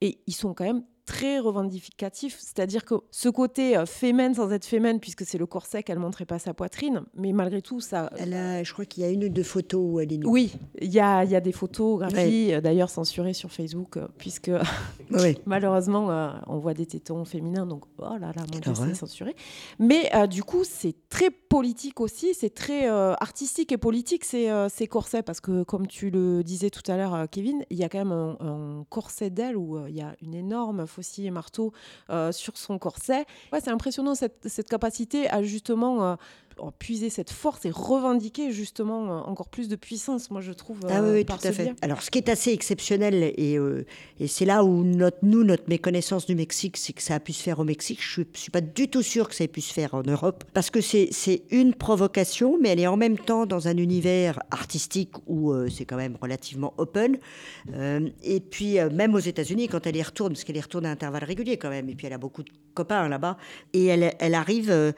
Et 0.00 0.20
ils 0.26 0.34
sont 0.34 0.54
quand 0.54 0.64
même 0.64 0.84
très 1.08 1.38
revendicatifs, 1.38 2.36
c'est-à-dire 2.38 2.84
que 2.84 2.96
ce 3.10 3.30
côté 3.30 3.78
euh, 3.78 3.86
féminin 3.86 4.34
sans 4.34 4.52
être 4.52 4.66
féminin, 4.66 4.98
puisque 4.98 5.24
c'est 5.24 5.38
le 5.38 5.46
corset 5.46 5.82
qu'elle 5.82 5.98
montrait 5.98 6.26
pas 6.26 6.38
sa 6.38 6.52
poitrine, 6.52 7.02
mais 7.14 7.32
malgré 7.32 7.62
tout, 7.62 7.80
ça. 7.80 8.10
Elle 8.18 8.34
a, 8.34 8.62
je 8.62 8.70
crois 8.74 8.84
qu'il 8.84 9.04
y 9.04 9.06
a 9.06 9.10
une 9.10 9.24
ou 9.24 9.30
deux 9.30 9.42
photos 9.42 9.80
où 9.82 10.00
elle 10.00 10.12
est 10.12 10.18
nue. 10.18 10.26
Oui, 10.26 10.52
il 10.82 10.92
y 10.92 11.00
a, 11.00 11.24
y 11.24 11.34
a 11.34 11.40
des 11.40 11.52
photographies, 11.52 12.52
euh, 12.52 12.60
d'ailleurs 12.60 12.90
censurées 12.90 13.32
sur 13.32 13.50
Facebook, 13.50 13.96
euh, 13.96 14.06
puisque 14.18 14.50
malheureusement, 15.46 16.10
euh, 16.10 16.30
on 16.46 16.58
voit 16.58 16.74
des 16.74 16.86
tétons 16.86 17.24
féminins, 17.24 17.66
donc 17.66 17.84
oh 17.98 18.16
là 18.20 18.32
là, 18.34 18.44
mon 18.52 18.58
Dieu, 18.58 18.72
horreur. 18.72 18.86
c'est 18.88 18.94
censuré. 18.94 19.34
Mais 19.78 20.10
euh, 20.14 20.26
du 20.26 20.42
coup, 20.42 20.64
c'est 20.64 20.94
très 21.08 21.30
politique 21.30 22.00
aussi, 22.00 22.34
c'est 22.34 22.54
très 22.54 22.90
euh, 22.90 23.14
artistique 23.14 23.72
et 23.72 23.78
politique 23.78 24.24
ces, 24.24 24.50
ces 24.68 24.86
corsets, 24.86 25.22
parce 25.22 25.40
que 25.40 25.62
comme 25.62 25.86
tu 25.86 26.10
le 26.10 26.42
disais 26.42 26.70
tout 26.70 26.88
à 26.90 26.96
l'heure, 26.96 27.26
Kevin, 27.30 27.64
il 27.70 27.78
y 27.78 27.84
a 27.84 27.88
quand 27.88 27.98
même 27.98 28.12
un, 28.12 28.36
un 28.40 28.84
corset 28.90 29.30
d'elle 29.30 29.56
où 29.56 29.86
il 29.86 29.94
y 29.94 30.02
a 30.02 30.14
une 30.22 30.34
énorme 30.34 30.86
faucille 30.98 31.26
et 31.26 31.30
marteau 31.30 31.72
euh, 32.10 32.32
sur 32.32 32.56
son 32.56 32.78
corset. 32.78 33.24
Ouais, 33.52 33.60
c'est 33.60 33.70
impressionnant 33.70 34.14
cette, 34.14 34.48
cette 34.48 34.68
capacité 34.68 35.30
à 35.30 35.42
justement 35.42 36.16
euh, 36.60 36.70
puiser 36.78 37.10
cette 37.10 37.30
force 37.30 37.64
et 37.64 37.70
revendiquer 37.70 38.52
justement 38.52 39.04
euh, 39.06 39.20
encore 39.20 39.48
plus 39.48 39.68
de 39.68 39.76
puissance, 39.76 40.30
moi 40.30 40.40
je 40.40 40.52
trouve. 40.52 40.80
Ah 40.88 41.00
euh, 41.00 41.12
oui, 41.12 41.18
oui, 41.18 41.24
par 41.24 41.40
tout 41.40 41.48
à 41.48 41.52
fait. 41.52 41.64
biais. 41.64 41.74
Alors, 41.82 42.02
ce 42.02 42.10
qui 42.10 42.18
est 42.18 42.28
assez 42.28 42.52
exceptionnel, 42.52 43.32
et, 43.36 43.58
euh, 43.58 43.84
et 44.20 44.26
c'est 44.26 44.44
là 44.44 44.64
où 44.64 44.84
notre, 44.84 45.18
nous, 45.22 45.44
notre 45.44 45.68
méconnaissance 45.68 46.26
du 46.26 46.34
Mexique, 46.34 46.76
c'est 46.76 46.92
que 46.92 47.02
ça 47.02 47.14
a 47.14 47.20
pu 47.20 47.32
se 47.32 47.42
faire 47.42 47.58
au 47.58 47.64
Mexique. 47.64 48.00
Je 48.02 48.20
ne 48.22 48.26
suis 48.34 48.50
pas 48.50 48.60
du 48.60 48.88
tout 48.88 49.02
sûre 49.02 49.28
que 49.28 49.34
ça 49.34 49.44
ait 49.44 49.48
pu 49.48 49.60
se 49.60 49.72
faire 49.72 49.94
en 49.94 50.02
Europe. 50.02 50.44
Parce 50.54 50.70
que 50.70 50.80
c'est 50.80 51.42
une 51.50 51.74
provocation, 51.74 52.58
mais 52.60 52.70
elle 52.70 52.80
est 52.80 52.86
en 52.86 52.96
même 52.96 53.18
temps 53.18 53.46
dans 53.46 53.68
un 53.68 53.76
univers 53.76 54.38
artistique 54.50 55.12
où 55.26 55.52
euh, 55.52 55.68
c'est 55.68 55.84
quand 55.84 55.96
même 55.96 56.16
relativement 56.20 56.74
open. 56.78 57.18
Euh, 57.74 58.08
et 58.22 58.40
puis, 58.40 58.78
euh, 58.78 58.90
même 58.90 59.14
aux 59.14 59.18
États-Unis, 59.18 59.68
quand 59.68 59.86
elle 59.86 59.96
y 59.96 60.02
retourne, 60.02 60.32
parce 60.32 60.44
qu'elle 60.44 60.56
y 60.56 60.60
retourne 60.60 60.86
à 60.86 60.90
intervalles 60.90 61.24
réguliers 61.24 61.56
quand 61.56 61.70
même, 61.70 61.88
et 61.88 61.94
puis 61.94 62.06
elle 62.06 62.12
a 62.12 62.18
beaucoup 62.18 62.42
de 62.42 62.50
copains 62.74 63.08
là-bas, 63.08 63.36
et 63.72 63.86
elle, 63.86 64.14
elle 64.18 64.34
arrive 64.34 64.70
euh, 64.70 64.92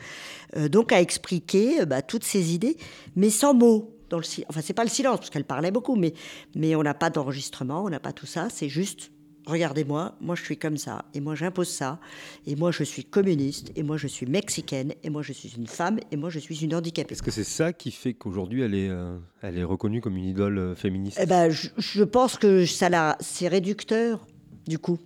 euh, 0.56 0.68
donc 0.68 0.92
à 0.92 1.00
expliquer 1.00 1.49
euh, 1.54 1.84
bah, 1.86 2.02
toutes 2.02 2.24
ces 2.24 2.54
idées, 2.54 2.76
mais 3.16 3.30
sans 3.30 3.54
mots. 3.54 3.96
Dans 4.08 4.18
le 4.18 4.24
enfin, 4.48 4.60
c'est 4.60 4.74
pas 4.74 4.82
le 4.82 4.90
silence, 4.90 5.18
parce 5.18 5.30
qu'elle 5.30 5.44
parlait 5.44 5.70
beaucoup, 5.70 5.94
mais, 5.94 6.14
mais 6.56 6.74
on 6.74 6.82
n'a 6.82 6.94
pas 6.94 7.10
d'enregistrement, 7.10 7.84
on 7.84 7.90
n'a 7.90 8.00
pas 8.00 8.12
tout 8.12 8.26
ça, 8.26 8.48
c'est 8.50 8.68
juste. 8.68 9.12
Regardez-moi, 9.46 10.16
moi 10.20 10.34
je 10.34 10.42
suis 10.42 10.58
comme 10.58 10.76
ça, 10.76 11.04
et 11.14 11.20
moi 11.20 11.34
j'impose 11.34 11.68
ça, 11.68 11.98
et 12.46 12.56
moi 12.56 12.72
je 12.72 12.84
suis 12.84 13.04
communiste, 13.04 13.72
et 13.74 13.82
moi 13.82 13.96
je 13.96 14.06
suis 14.06 14.26
mexicaine, 14.26 14.92
et 15.02 15.10
moi 15.10 15.22
je 15.22 15.32
suis 15.32 15.54
une 15.56 15.66
femme, 15.66 15.98
et 16.10 16.16
moi 16.16 16.28
je 16.28 16.38
suis 16.38 16.62
une 16.62 16.74
handicapée. 16.74 17.14
Est-ce 17.14 17.22
que 17.22 17.30
c'est 17.30 17.44
ça 17.44 17.72
qui 17.72 17.90
fait 17.90 18.14
qu'aujourd'hui 18.14 18.62
elle 18.62 18.74
est, 18.74 18.88
euh, 18.90 19.16
elle 19.42 19.56
est 19.56 19.64
reconnue 19.64 20.00
comme 20.00 20.16
une 20.16 20.26
idole 20.26 20.58
euh, 20.58 20.74
féministe? 20.74 21.18
Eh 21.20 21.26
ben, 21.26 21.48
je, 21.48 21.68
je 21.78 22.04
pense 22.04 22.36
que 22.36 22.66
ça 22.66 23.16
c'est 23.20 23.48
réducteur, 23.48 24.26
du 24.66 24.78
coup. 24.78 24.98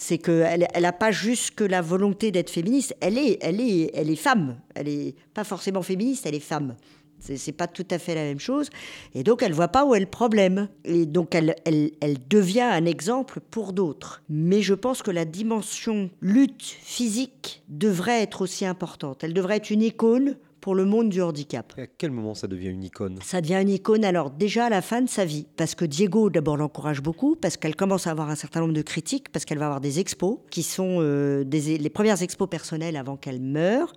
C'est 0.00 0.18
qu'elle 0.18 0.68
elle 0.72 0.82
n'a 0.82 0.92
pas 0.92 1.10
juste 1.10 1.56
que 1.56 1.64
la 1.64 1.82
volonté 1.82 2.30
d'être 2.30 2.50
féministe. 2.50 2.94
Elle 3.00 3.18
est, 3.18 3.38
elle 3.42 3.60
est, 3.60 3.90
elle 3.94 4.10
est 4.10 4.16
femme. 4.16 4.56
Elle 4.74 4.88
est 4.88 5.14
pas 5.34 5.44
forcément 5.44 5.82
féministe, 5.82 6.24
elle 6.26 6.36
est 6.36 6.40
femme. 6.40 6.76
C'est, 7.20 7.52
pas 7.52 7.66
tout 7.66 7.86
à 7.90 7.98
fait 7.98 8.14
la 8.14 8.22
même 8.22 8.38
chose. 8.38 8.70
Et 9.14 9.24
donc, 9.24 9.42
elle 9.42 9.52
voit 9.52 9.68
pas 9.68 9.84
où 9.84 9.94
est 9.94 10.00
le 10.00 10.06
problème. 10.06 10.68
Et 10.84 11.04
donc, 11.04 11.34
elle, 11.34 11.56
elle, 11.64 11.90
elle 12.00 12.16
devient 12.28 12.60
un 12.60 12.86
exemple 12.86 13.40
pour 13.50 13.72
d'autres. 13.72 14.22
Mais 14.28 14.62
je 14.62 14.74
pense 14.74 15.02
que 15.02 15.10
la 15.10 15.24
dimension 15.24 16.10
lutte 16.20 16.62
physique 16.62 17.62
devrait 17.68 18.22
être 18.22 18.42
aussi 18.42 18.64
importante. 18.64 19.24
Elle 19.24 19.34
devrait 19.34 19.56
être 19.56 19.70
une 19.70 19.82
icône 19.82 20.36
pour 20.60 20.74
le 20.74 20.84
monde 20.84 21.08
du 21.08 21.22
handicap. 21.22 21.72
Et 21.78 21.82
à 21.82 21.86
quel 21.86 22.10
moment 22.10 22.34
ça 22.34 22.46
devient 22.46 22.68
une 22.68 22.84
icône? 22.84 23.18
Ça 23.22 23.40
devient 23.40 23.58
une 23.62 23.68
icône 23.70 24.04
alors 24.04 24.30
déjà 24.30 24.66
à 24.66 24.70
la 24.70 24.82
fin 24.82 25.00
de 25.02 25.08
sa 25.08 25.24
vie, 25.24 25.46
parce 25.56 25.74
que 25.74 25.84
Diego 25.84 26.30
d'abord 26.30 26.56
l'encourage 26.56 27.00
beaucoup, 27.02 27.36
parce 27.36 27.56
qu'elle 27.56 27.76
commence 27.76 28.06
à 28.06 28.10
avoir 28.10 28.28
un 28.30 28.34
certain 28.34 28.60
nombre 28.60 28.74
de 28.74 28.82
critiques, 28.82 29.28
parce 29.30 29.44
qu'elle 29.44 29.58
va 29.58 29.66
avoir 29.66 29.80
des 29.80 29.98
expos 30.00 30.38
qui 30.50 30.62
sont 30.62 30.98
euh, 31.00 31.44
des, 31.44 31.78
les 31.78 31.90
premières 31.90 32.22
expos 32.22 32.48
personnelles 32.48 32.96
avant 32.96 33.16
qu'elle 33.16 33.40
meure, 33.40 33.92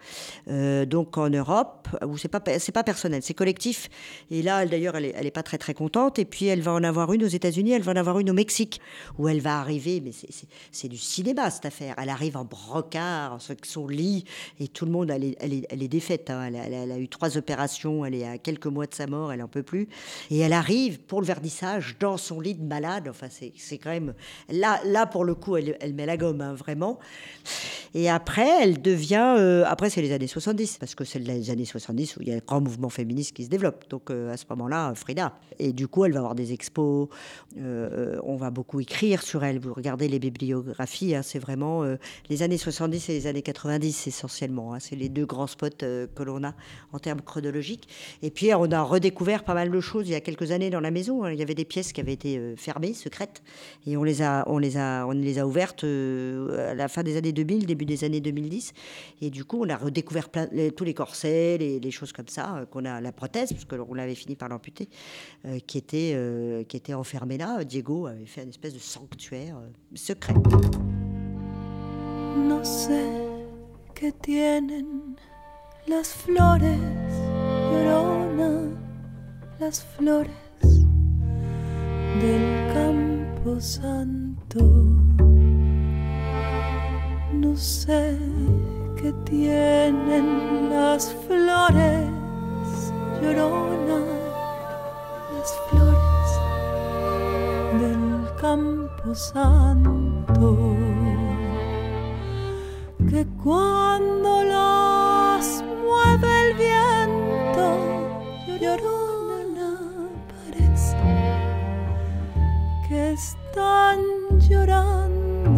euh, 0.48 0.86
donc 0.86 1.18
en 1.18 1.30
Europe, 1.30 1.88
où 2.06 2.18
c'est 2.18 2.28
pas 2.28 2.42
c'est 2.60 2.72
pas 2.72 2.84
personnel, 2.84 3.22
c'est 3.24 3.34
collectif. 3.34 3.90
Et 4.30 4.42
là, 4.42 4.66
d'ailleurs, 4.66 4.96
elle 4.96 5.06
est, 5.06 5.14
elle 5.16 5.26
est 5.26 5.32
pas 5.32 5.44
très 5.44 5.58
très 5.58 5.74
contente. 5.74 6.20
Et 6.20 6.26
puis 6.26 6.46
elle 6.46 6.62
va 6.62 6.74
en 6.74 6.84
avoir 6.84 7.12
une 7.14 7.24
aux 7.24 7.28
États-Unis, 7.28 7.72
elle 7.72 7.82
va 7.82 7.92
en 7.94 7.96
avoir 7.96 8.20
une 8.20 8.30
au 8.30 8.34
Mexique, 8.34 8.82
où 9.18 9.28
elle 9.28 9.40
va 9.42 9.60
arriver, 9.60 10.02
mais 10.04 10.12
c'est- 10.12 10.88
du 10.90 10.98
cinéma 10.98 11.50
cette 11.50 11.66
affaire. 11.66 11.96
Elle 11.98 12.10
arrive 12.10 12.36
en 12.38 12.44
brocart, 12.46 13.38
avec 13.50 13.66
son 13.66 13.88
lit, 13.88 14.26
et 14.60 14.68
tout 14.68 14.86
le 14.86 14.92
monde, 14.92 15.10
elle 15.10 15.24
est, 15.24 15.38
elle 15.40 15.54
est, 15.54 15.66
elle 15.70 15.82
est 15.84 15.88
défaite. 15.88 16.30
hein. 16.30 16.51
Elle, 16.56 16.92
a- 16.92 16.98
eu 16.98 17.08
trois 17.08 17.38
opérations, 17.38 18.06
elle 18.06 18.16
est 18.16 18.28
à 18.28 18.38
quelques 18.38 18.68
mois 18.68 18.86
de 18.86 18.94
sa 18.94 19.08
mort, 19.08 19.32
elle 19.32 19.42
en 19.42 19.48
peut 19.48 19.64
plus. 19.64 19.88
Et 20.30 20.40
elle 20.40 20.54
arrive 20.54 21.00
pour 21.00 21.22
le 21.22 21.28
vernissage 21.28 21.98
dans 22.00 22.18
son 22.18 22.40
lit 22.40 22.56
de 22.56 22.64
malade. 22.64 23.08
Enfin, 23.10 23.28
c'est 23.30 23.78
quand 23.78 23.90
même. 23.92 24.14
Là, 24.50 24.80
là, 24.86 25.06
pour 25.06 25.24
le 25.26 25.36
coup, 25.36 25.58
elle, 25.58 25.94
met 25.94 26.06
la 26.06 26.18
gomme, 26.18 26.42
hein, 26.42 26.54
vraiment. 26.54 27.00
Et 27.94 28.10
après, 28.10 28.48
elle 28.64 28.82
devient. 28.82 29.36
euh, 29.38 29.64
après, 29.68 29.90
c'est 29.90 30.02
les 30.02 30.12
années 30.14 30.28
70, 30.28 30.78
parce 30.80 30.96
que 30.96 31.04
c'est 31.04 31.20
les 31.20 31.50
années 31.50 31.66
70 31.66 32.18
où 32.18 32.22
il 32.22 32.30
y 32.30 32.32
a 32.32 32.36
un 32.36 32.42
grand 32.46 32.62
mouvement 32.62 32.90
féministe 32.90 33.36
qui 33.36 33.44
se 33.44 33.50
développe. 33.50 33.90
Donc, 33.90 34.10
euh, 34.10 34.32
à 34.32 34.38
ce 34.38 34.46
moment-là, 34.52 34.94
Frida. 34.96 35.34
Et 35.60 35.74
du 35.74 35.88
coup, 35.88 36.06
elle 36.06 36.14
va 36.14 36.20
avoir 36.20 36.36
des 36.36 36.54
expos. 36.54 37.10
euh, 37.58 38.18
on 38.24 38.36
va 38.38 38.50
beaucoup 38.50 38.80
écrire 38.80 39.22
sur 39.24 39.44
elle. 39.44 39.60
Vous 39.60 39.74
regardez 39.74 40.08
les 40.08 40.20
bibliographies, 40.20 41.16
hein, 41.16 41.22
c'est 41.24 41.40
vraiment 41.40 41.84
les 42.30 42.44
années 42.44 42.58
70 42.58 43.10
et 43.10 43.14
les 43.14 43.28
années 43.28 43.42
90 43.42 44.08
essentiellement. 44.08 44.74
hein. 44.74 44.80
c'est 44.80 44.96
les 44.96 45.10
deux 45.10 45.26
grands 45.26 45.48
spots 45.48 45.68
que 45.80 46.24
l'on 46.24 46.41
en 46.92 47.00
termes 47.00 47.22
chronologiques. 47.22 47.88
Et 48.22 48.32
puis, 48.32 48.54
on 48.54 48.72
a 48.72 48.82
redécouvert 48.82 49.44
pas 49.44 49.54
mal 49.54 49.72
de 49.72 49.80
choses 49.80 50.08
il 50.08 50.12
y 50.12 50.16
a 50.16 50.22
quelques 50.22 50.52
années 50.52 50.70
dans 50.70 50.80
la 50.80 50.92
maison. 50.92 51.24
hein. 51.24 51.32
Il 51.32 51.40
y 51.40 51.44
avait 51.44 51.56
des 51.56 51.66
pièces 51.66 51.94
qui 51.94 52.02
avaient 52.02 52.14
été 52.14 52.38
euh, 52.38 52.56
fermées, 52.56 52.94
secrètes, 52.94 53.42
et 53.86 53.98
on 53.98 54.04
les 54.04 54.22
a, 54.22 54.44
on 54.48 54.58
les 54.58 54.78
a, 54.78 55.06
on 55.08 55.12
les 55.12 55.40
a 55.40 55.48
ouvertes 55.48 55.84
euh, 55.84 56.72
à 56.72 56.74
la 56.74 56.88
fin 56.88 57.04
des 57.04 57.18
années 57.18 57.32
2000, 57.32 57.66
début 57.66 57.86
des 57.86 58.04
années 58.04 58.22
2010. 58.22 58.74
Et 59.22 59.30
du 59.30 59.46
coup, 59.46 59.64
on 59.64 59.70
a 59.70 59.78
redécouvert 59.78 60.30
tous 60.30 60.84
les 60.84 60.94
corsets, 60.94 61.58
les, 61.58 61.92
choses 61.92 62.14
comme 62.14 62.28
ça, 62.28 62.58
euh, 62.58 62.66
qu'on 62.66 62.86
a 62.86 63.02
la 63.02 63.12
prothèse, 63.12 63.54
parce 63.54 63.66
qu'on 63.66 63.94
l'avait 63.94 64.16
fini 64.16 64.36
par 64.36 64.50
l'amputer, 64.50 64.88
qui 65.68 65.78
était, 65.78 66.14
euh, 66.16 66.64
qui 66.64 66.78
était 66.78 66.94
enfermée 66.94 67.38
là. 67.38 67.64
Diego 67.64 68.08
avait 68.08 68.26
fait 68.26 68.44
une 68.44 68.50
espèce 68.50 68.74
de 68.74 68.80
sanctuaire 68.80 69.58
secret. 69.96 70.34
No 72.36 72.64
sé 72.64 73.04
qué 73.94 74.12
tienen 74.12 75.11
las 75.88 76.10
flores, 76.10 76.80
llorona, 77.72 78.70
las 79.60 79.84
flores 79.84 80.32
del 82.22 82.74
campo 82.74 83.60
santo. 83.60 84.60
No 87.34 87.56
sé 87.56 88.18
qué 88.98 89.12
tienen 89.26 90.70
las 90.70 91.14
flores, 91.28 92.08
llorona, 93.22 94.00
las 95.34 95.54
flores 95.70 96.32
del 97.82 98.36
campo 98.40 99.16
santo 99.16 100.76
que 103.10 103.26
cuando 103.44 104.44
las 104.44 105.64
mueve 106.22 106.50
el 106.50 106.54
viento 106.56 107.66
llorona 108.60 109.78
parece 110.30 110.98
que 112.88 113.14
están 113.14 114.00
llorando. 114.40 115.52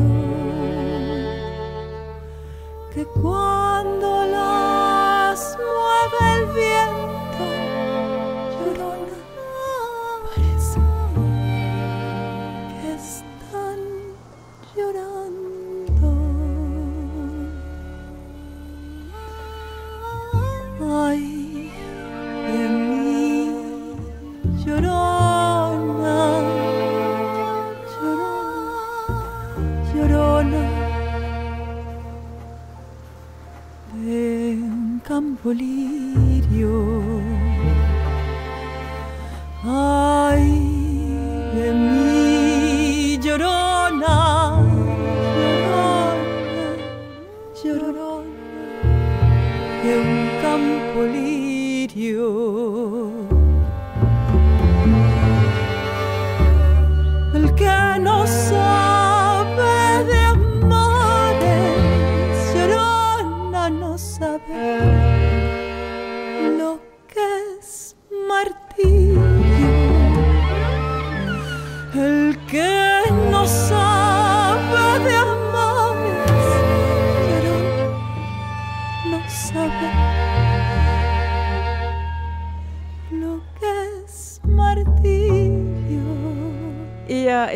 Que 2.94 3.06
cuando 3.06 4.26
las 4.28 5.58
mueve 5.58 6.18
el 6.38 6.46
viento 6.54 7.13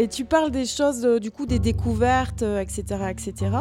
Tu 0.10 0.26
parles 0.26 0.52
des 0.52 0.66
choses, 0.66 1.06
euh, 1.06 1.20
du 1.20 1.32
coup, 1.32 1.46
des 1.46 1.60
découvertes, 1.60 2.44
euh, 2.44 2.60
etc. 2.60 2.84
etc. 3.10 3.52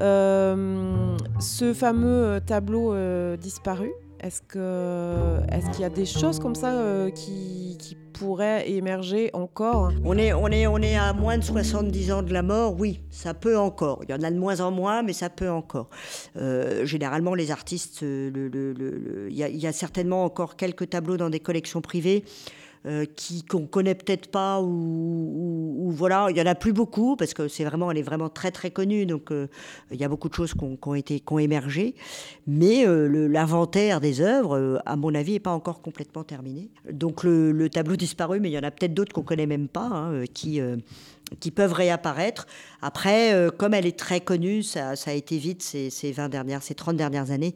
Euh, 0.00 1.16
ce 1.38 1.72
fameux 1.72 2.40
tableau 2.44 2.94
disparu, 3.36 3.90
est-ce 4.20 4.42
que 4.42 5.40
est-ce 5.50 5.70
qu'il 5.70 5.80
y 5.80 5.84
a 5.84 5.90
des 5.90 6.04
choses 6.04 6.38
comme 6.38 6.54
ça 6.54 6.74
qui, 7.14 7.78
qui 7.78 7.96
pourraient 8.12 8.70
émerger 8.70 9.30
encore? 9.32 9.92
On 10.04 10.18
est, 10.18 10.32
on, 10.34 10.48
est, 10.48 10.66
on 10.66 10.76
est 10.78 10.96
à 10.96 11.14
moins 11.14 11.38
de 11.38 11.44
70 11.44 12.12
ans 12.12 12.22
de 12.22 12.32
la 12.32 12.42
mort, 12.42 12.74
oui, 12.78 13.00
ça 13.10 13.32
peut 13.32 13.56
encore. 13.56 14.00
Il 14.02 14.10
y 14.10 14.14
en 14.14 14.22
a 14.22 14.30
de 14.30 14.38
moins 14.38 14.60
en 14.60 14.70
moins, 14.70 15.02
mais 15.02 15.14
ça 15.14 15.30
peut 15.30 15.50
encore. 15.50 15.88
Généralement, 16.82 17.34
les 17.34 17.50
artistes, 17.50 18.02
il 18.02 19.30
y 19.30 19.66
a 19.66 19.72
certainement 19.72 20.24
encore 20.24 20.56
quelques 20.56 20.90
tableaux 20.90 21.16
dans 21.16 21.30
des 21.30 21.40
collections 21.40 21.80
privées. 21.80 22.24
Euh, 22.86 23.04
qui 23.14 23.42
qu'on 23.42 23.66
connaît 23.66 23.94
peut-être 23.94 24.30
pas 24.30 24.62
ou, 24.62 25.90
voilà. 25.90 26.28
Il 26.30 26.36
y 26.38 26.40
en 26.40 26.46
a 26.46 26.54
plus 26.54 26.72
beaucoup 26.72 27.14
parce 27.14 27.34
que 27.34 27.46
c'est 27.46 27.64
vraiment 27.64 27.90
elle 27.90 27.98
est 27.98 28.02
vraiment 28.02 28.30
très 28.30 28.50
très 28.50 28.70
connue. 28.70 29.04
Donc 29.04 29.30
euh, 29.30 29.48
il 29.90 30.00
y 30.00 30.04
a 30.04 30.08
beaucoup 30.08 30.30
de 30.30 30.34
choses 30.34 30.54
qui 30.54 30.64
ont, 30.64 30.94
été 30.94 31.20
qui 31.20 31.32
ont 31.32 31.38
émergé. 31.38 31.94
Mais 32.46 32.86
euh, 32.86 33.28
l'inventaire 33.28 34.00
des 34.00 34.22
œuvres 34.22 34.80
à 34.86 34.96
mon 34.96 35.14
avis 35.14 35.34
est 35.34 35.40
pas 35.40 35.50
encore 35.52 35.82
complètement 35.82 36.24
terminé. 36.24 36.70
Donc 36.90 37.22
le, 37.22 37.52
le 37.52 37.68
tableau 37.68 37.96
disparu 37.96 38.40
mais 38.40 38.48
il 38.48 38.52
y 38.54 38.58
en 38.58 38.62
a 38.62 38.70
peut-être 38.70 38.94
d'autres 38.94 39.12
qu'on 39.12 39.24
connaît 39.24 39.46
même 39.46 39.68
pas 39.68 39.86
hein, 39.86 40.24
qui 40.32 40.58
qui 41.38 41.50
peuvent 41.50 41.72
réapparaître. 41.72 42.46
Après, 42.82 43.32
euh, 43.34 43.50
comme 43.50 43.74
elle 43.74 43.86
est 43.86 43.98
très 43.98 44.20
connue, 44.20 44.62
ça, 44.62 44.96
ça 44.96 45.10
a 45.12 45.14
été 45.14 45.38
vite 45.38 45.62
ces, 45.62 45.90
ces 45.90 46.10
20 46.12 46.28
dernières, 46.28 46.62
ces 46.62 46.74
30 46.74 46.96
dernières 46.96 47.30
années. 47.30 47.54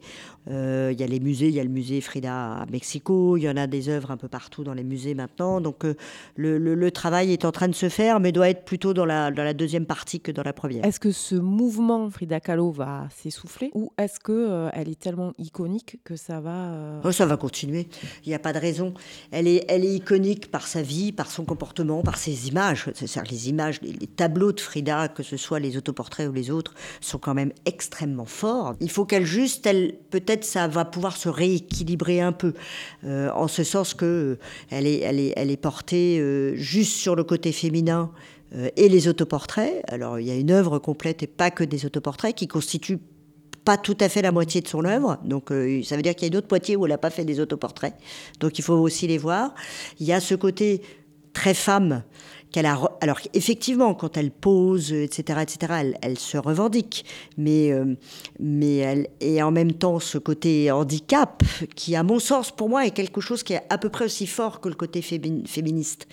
Euh, 0.49 0.91
Il 0.93 0.99
y 0.99 1.03
a 1.03 1.07
les 1.07 1.19
musées, 1.19 1.47
il 1.47 1.55
y 1.55 1.59
a 1.59 1.63
le 1.63 1.69
musée 1.69 1.99
Frida 2.01 2.53
à 2.61 2.65
Mexico, 2.67 3.35
il 3.35 3.41
y 3.43 3.49
en 3.49 3.57
a 3.57 3.65
des 3.67 3.89
œuvres 3.89 4.11
un 4.11 4.17
peu 4.17 4.27
partout 4.27 4.63
dans 4.63 4.73
les 4.75 4.83
musées 4.83 5.15
maintenant. 5.15 5.59
Donc 5.59 5.83
euh, 5.83 5.95
le, 6.35 6.57
le- 6.59 6.75
le 6.75 6.91
travail 6.91 7.33
est 7.33 7.43
en 7.45 7.51
train 7.51 7.67
de 7.67 7.73
se 7.75 7.89
faire, 7.89 8.19
mais 8.19 8.31
doit 8.31 8.49
être 8.49 8.63
plutôt 8.63 8.93
dans 8.93 9.05
la, 9.05 9.31
dans 9.31 9.43
la 9.43 9.53
deuxième 9.55 9.85
partie 9.87 10.19
que 10.21 10.31
dans 10.31 10.43
la 10.43 10.53
première. 10.53 10.85
Est-ce 10.85 10.99
que 10.99 11.11
ce 11.11 11.35
mouvement 11.35 12.09
Frida 12.11 12.39
Kahlo 12.39 12.71
va 12.71 13.07
s'essouffler 13.15 13.71
ou 13.73 13.91
est-ce 13.97 14.19
que 14.19 14.31
euh, 14.31 14.69
elle 14.73 14.87
est 14.89 14.99
tellement 14.99 15.33
iconique 15.39 15.97
que 16.03 16.15
ça 16.15 16.39
va 16.39 17.01
Oh, 17.03 17.11
ça 17.11 17.25
va 17.25 17.35
continuer. 17.37 17.87
Il 18.25 18.29
n'y 18.29 18.35
a 18.35 18.39
pas 18.39 18.53
de 18.53 18.59
raison. 18.59 18.93
Elle 19.31 19.47
est, 19.47 19.65
elle 19.67 19.83
est 19.83 19.95
iconique 19.95 20.51
par 20.51 20.67
sa 20.67 20.83
vie, 20.83 21.11
par 21.11 21.31
son 21.31 21.43
comportement, 21.45 22.03
par 22.03 22.17
ses 22.17 22.47
images. 22.47 22.85
C'est-à-dire 22.93 23.31
les 23.31 23.49
images 23.49 23.64
les, 23.81 24.07
tableaux 24.07 24.51
de 24.51 24.59
Frida, 24.59 25.07
que 25.07 25.23
ce 25.23 25.37
soit 25.37 25.59
les 25.59 25.77
autoportraits 25.77 26.29
ou 26.29 26.33
les 26.33 26.51
autres, 26.51 26.73
sont 27.01 27.17
quand 27.17 27.33
même 27.33 27.51
extrêmement 27.65 28.25
forts. 28.25 28.75
Il 28.79 28.89
faut 28.89 29.05
qu'elle 29.05 29.25
juste, 29.25 29.65
elle, 29.65 29.95
peut-être 30.09 30.43
ça 30.43 30.67
va 30.67 30.85
pouvoir 30.85 31.17
se 31.17 31.29
rééquilibrer 31.29 32.21
un 32.21 32.31
peu, 32.31 32.53
euh, 33.03 33.29
en 33.31 33.47
ce 33.47 33.63
sens 33.63 33.93
que 33.93 34.05
euh, 34.05 34.37
elle 34.69 34.87
est, 34.87 35.61
portée 35.61 36.19
euh, 36.19 36.55
juste 36.55 36.97
sur 36.97 37.15
le 37.15 37.23
côté 37.23 37.51
féminin 37.51 38.11
et 38.77 38.87
les 38.87 39.07
autoportraits. 39.07 39.81
Alors 39.87 40.19
il 40.19 40.27
y 40.27 40.31
a 40.31 40.35
une 40.35 40.51
œuvre 40.51 40.79
complète 40.79 41.23
et 41.23 41.27
pas 41.27 41.51
que 41.51 41.63
des 41.63 41.85
autoportraits 41.85 42.35
qui 42.35 42.47
constituent 42.47 42.99
pas 43.65 43.77
tout 43.77 43.97
à 43.99 44.07
fait 44.07 44.21
la 44.21 44.31
moitié 44.31 44.61
de 44.61 44.67
son 44.67 44.85
œuvre. 44.85 45.17
Donc, 45.25 45.49
ça 45.83 45.95
veut 45.95 46.03
dire 46.03 46.13
qu'il 46.15 46.23
y 46.23 46.25
a 46.25 46.31
une 46.31 46.37
autre 46.37 46.47
moitié 46.49 46.75
où 46.75 46.85
elle 46.85 46.91
n'a 46.91 46.99
pas 46.99 47.09
fait 47.09 47.25
des 47.25 47.39
autoportraits. 47.39 47.95
Donc, 48.39 48.59
il 48.59 48.61
faut 48.61 48.75
aussi 48.75 49.07
les 49.07 49.17
voir. 49.17 49.55
Il 49.99 50.05
y 50.05 50.13
a 50.13 50.19
ce 50.19 50.35
côté 50.35 50.83
très 51.35 51.53
femme 51.53 52.01
qu'elle 52.55 52.67
a. 52.67 52.79
Alors, 53.01 53.19
effectivement, 53.33 53.93
quand 53.95 54.15
elle 54.15 54.31
pose, 54.31 54.93
etc., 54.93 55.39
etc., 55.41 55.73
elle, 56.01 56.17
se 56.17 56.37
revendique. 56.37 57.03
Mais, 57.37 57.73
euh, 57.73 57.95
mais 58.39 58.77
elle. 58.77 59.07
Et 59.19 59.43
en 59.43 59.51
même 59.51 59.73
temps, 59.73 59.99
ce 59.99 60.17
côté 60.17 60.71
handicap, 60.71 61.43
qui, 61.75 61.97
à 61.97 62.03
mon 62.03 62.17
sens, 62.17 62.51
pour 62.51 62.69
moi, 62.69 62.85
est 62.85 62.91
quelque 62.91 63.19
chose 63.19 63.43
qui 63.43 63.51
est 63.51 63.61
à 63.69 63.77
peu 63.77 63.89
près 63.89 64.05
aussi 64.05 64.25
fort 64.25 64.61
que 64.61 64.69
le 64.69 64.75
côté 64.75 65.01
fémi- 65.01 65.45
féministe. 65.45 66.07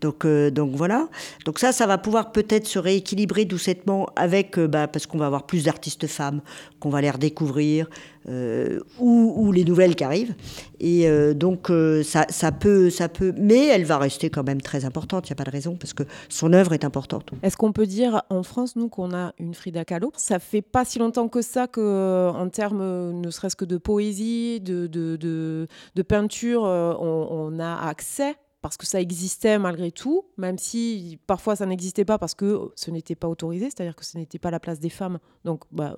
Donc, 0.00 0.24
euh, 0.24 0.50
donc 0.50 0.74
voilà. 0.74 1.08
Donc 1.44 1.60
ça, 1.60 1.70
ça 1.70 1.86
va 1.86 1.96
pouvoir 1.96 2.32
peut-être 2.32 2.66
se 2.66 2.80
rééquilibrer 2.80 3.44
doucettement 3.44 4.08
avec, 4.16 4.58
euh, 4.58 4.66
bah, 4.66 4.88
parce 4.88 5.06
qu'on 5.06 5.18
va 5.18 5.26
avoir 5.26 5.46
plus 5.46 5.62
d'artistes 5.62 6.08
femmes, 6.08 6.40
qu'on 6.80 6.90
va 6.90 7.02
les 7.02 7.10
redécouvrir, 7.10 7.88
euh, 8.28 8.80
ou, 8.98 9.52
les 9.52 9.64
nouvelles 9.64 9.94
qui 9.94 10.04
arrivent. 10.04 10.34
Et 10.80 11.08
euh, 11.08 11.34
donc 11.34 11.70
euh, 11.70 12.02
ça, 12.02 12.26
peut, 12.52 12.88
ça 12.88 13.08
peut, 13.08 13.34
mais 13.36 13.66
elle 13.66 13.84
va 13.84 13.98
rester 13.98 14.30
quand 14.30 14.44
même 14.44 14.60
très 14.60 14.84
importante. 14.84 15.28
Il 15.28 15.32
n'y 15.32 15.34
a 15.34 15.36
pas 15.36 15.44
de 15.44 15.50
raison 15.50 15.76
parce 15.76 15.92
que 15.92 16.04
son 16.28 16.52
œuvre 16.52 16.72
est 16.72 16.84
importante. 16.84 17.30
Est-ce 17.42 17.56
qu'on 17.56 17.72
peut 17.72 17.86
dire 17.86 18.22
en 18.30 18.42
France, 18.42 18.76
nous, 18.76 18.88
qu'on 18.88 19.14
a 19.14 19.32
une 19.38 19.54
Frida 19.54 19.84
Kahlo? 19.84 20.10
Ça 20.16 20.38
fait 20.38 20.62
pas 20.62 20.84
si 20.84 20.98
longtemps 20.98 21.28
que 21.28 21.42
ça 21.42 21.66
que, 21.66 22.30
en 22.34 22.48
termes 22.48 23.12
ne 23.12 23.30
serait-ce 23.30 23.56
que 23.56 23.64
de 23.64 23.76
poésie, 23.76 24.60
de, 24.60 24.86
de, 24.86 25.16
de, 25.16 26.02
peinture, 26.02 26.62
on 26.62 27.58
a 27.58 27.88
accès 27.88 28.36
parce 28.64 28.78
que 28.78 28.86
ça 28.86 28.98
existait 28.98 29.58
malgré 29.58 29.92
tout, 29.92 30.24
même 30.38 30.56
si 30.56 31.18
parfois 31.26 31.54
ça 31.54 31.66
n'existait 31.66 32.06
pas 32.06 32.16
parce 32.16 32.34
que 32.34 32.72
ce 32.76 32.90
n'était 32.90 33.14
pas 33.14 33.28
autorisé, 33.28 33.66
c'est-à-dire 33.66 33.94
que 33.94 34.06
ce 34.06 34.16
n'était 34.16 34.38
pas 34.38 34.50
la 34.50 34.58
place 34.58 34.80
des 34.80 34.88
femmes. 34.88 35.18
Donc, 35.44 35.64
bah, 35.70 35.94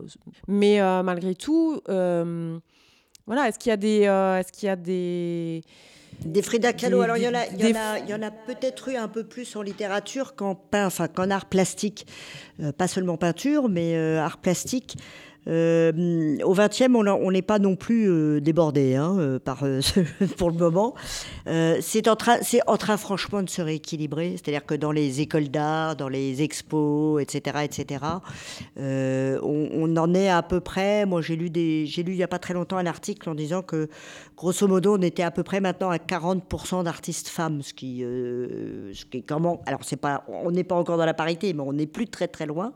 mais 0.49 0.81
euh, 0.81 1.05
malgré 1.05 1.37
tout, 1.37 1.81
euh, 1.89 2.59
voilà, 3.25 3.49
est-ce 3.49 3.61
qu'il 3.61 3.71
y 3.71 3.73
a 3.73 3.77
des, 3.77 4.07
euh, 4.07 4.39
est-ce 4.41 4.51
qu'il 4.51 4.67
y 4.67 4.71
a 4.71 4.75
des 4.75 5.63
Des 6.25 6.43
Frida 6.43 6.73
Kahlo, 6.73 6.99
Des- 6.99 7.05
alors 7.05 7.17
il 7.19 7.23
y 7.23 7.29
en 7.29 7.35
a, 7.35 7.47
il 7.47 7.55
y 7.61 7.73
des- 7.73 8.15
en 8.15 8.23
a, 8.23 8.31
peut-être 8.33 8.89
eu 8.89 8.97
un 8.97 9.07
peu 9.09 9.23
plus 9.23 9.55
en 9.55 9.63
littérature 9.63 10.35
qu'en 10.35 10.61
enfin 10.75 11.07
qu'en 11.09 11.31
art 11.31 11.47
plastique, 11.47 12.05
Euh, 12.59 12.73
pas 12.73 12.89
seulement 12.89 13.17
peinture, 13.19 13.69
mais 13.69 13.95
euh, 13.97 14.19
art 14.19 14.39
plastique. 14.39 14.97
Euh, 15.49 16.39
au 16.45 16.55
XXe, 16.55 16.89
on 16.95 17.07
a- 17.07 17.15
on 17.15 17.31
n'est 17.31 17.43
pas 17.43 17.59
non 17.59 17.77
plus 17.77 18.11
euh, 18.11 18.41
débordé 18.41 18.97
hein, 18.97 19.17
euh, 19.19 19.39
pour 20.39 20.51
le 20.51 20.57
moment. 20.57 20.95
C'est 21.81 22.09
en 22.09 22.17
train, 22.17 22.39
en 22.67 22.77
train 22.77 22.97
franchement 22.97 23.43
de 23.43 23.49
se 23.49 23.63
rééquilibrer. 23.63 24.33
C'est-à-dire 24.33 24.67
que 24.67 24.75
dans 24.75 24.93
les 24.93 25.21
écoles 25.21 25.49
d'art, 25.49 25.97
dans 25.97 26.09
les 26.09 26.43
expos, 26.43 27.23
etc., 27.23 27.59
etc., 27.65 28.05
on, 28.77 29.97
en 29.97 30.15
est 30.15 30.29
à 30.29 30.43
peu 30.43 30.61
près. 30.61 31.07
Moi, 31.07 31.23
j'ai 31.23 31.37
lu 31.37 31.47
lu 31.49 31.85
il 31.97 32.17
y 32.17 32.23
a 32.23 32.29
pas 32.29 32.39
très 32.39 32.55
longtemps 32.55 32.77
un 32.77 32.87
article 32.87 33.29
en 33.31 33.35
disant 33.35 33.63
que 33.63 33.89
grosso 34.37 34.67
modo, 34.67 34.97
on 34.97 35.03
était 35.03 35.23
à 35.23 35.31
peu 35.31 35.43
près 35.43 35.61
maintenant 35.61 35.91
à 35.91 35.99
40% 35.99 36.85
d'artistes 36.85 37.29
femmes, 37.29 37.63
ce 37.63 37.73
qui, 37.73 38.01
ce 38.01 39.05
qui 39.05 39.19
est 39.19 39.23
comment 39.23 39.63
Alors, 39.67 39.81
c'est 39.85 39.97
pas, 39.97 40.25
on 40.29 40.51
n'est 40.51 40.65
pas 40.65 40.75
encore 40.75 40.99
dans 40.99 41.07
la 41.07 41.15
parité, 41.15 41.53
mais 41.53 41.63
on 41.63 41.73
n'est 41.73 41.87
plus 41.87 42.09
très 42.09 42.29
très 42.29 42.47
loin. 42.47 42.73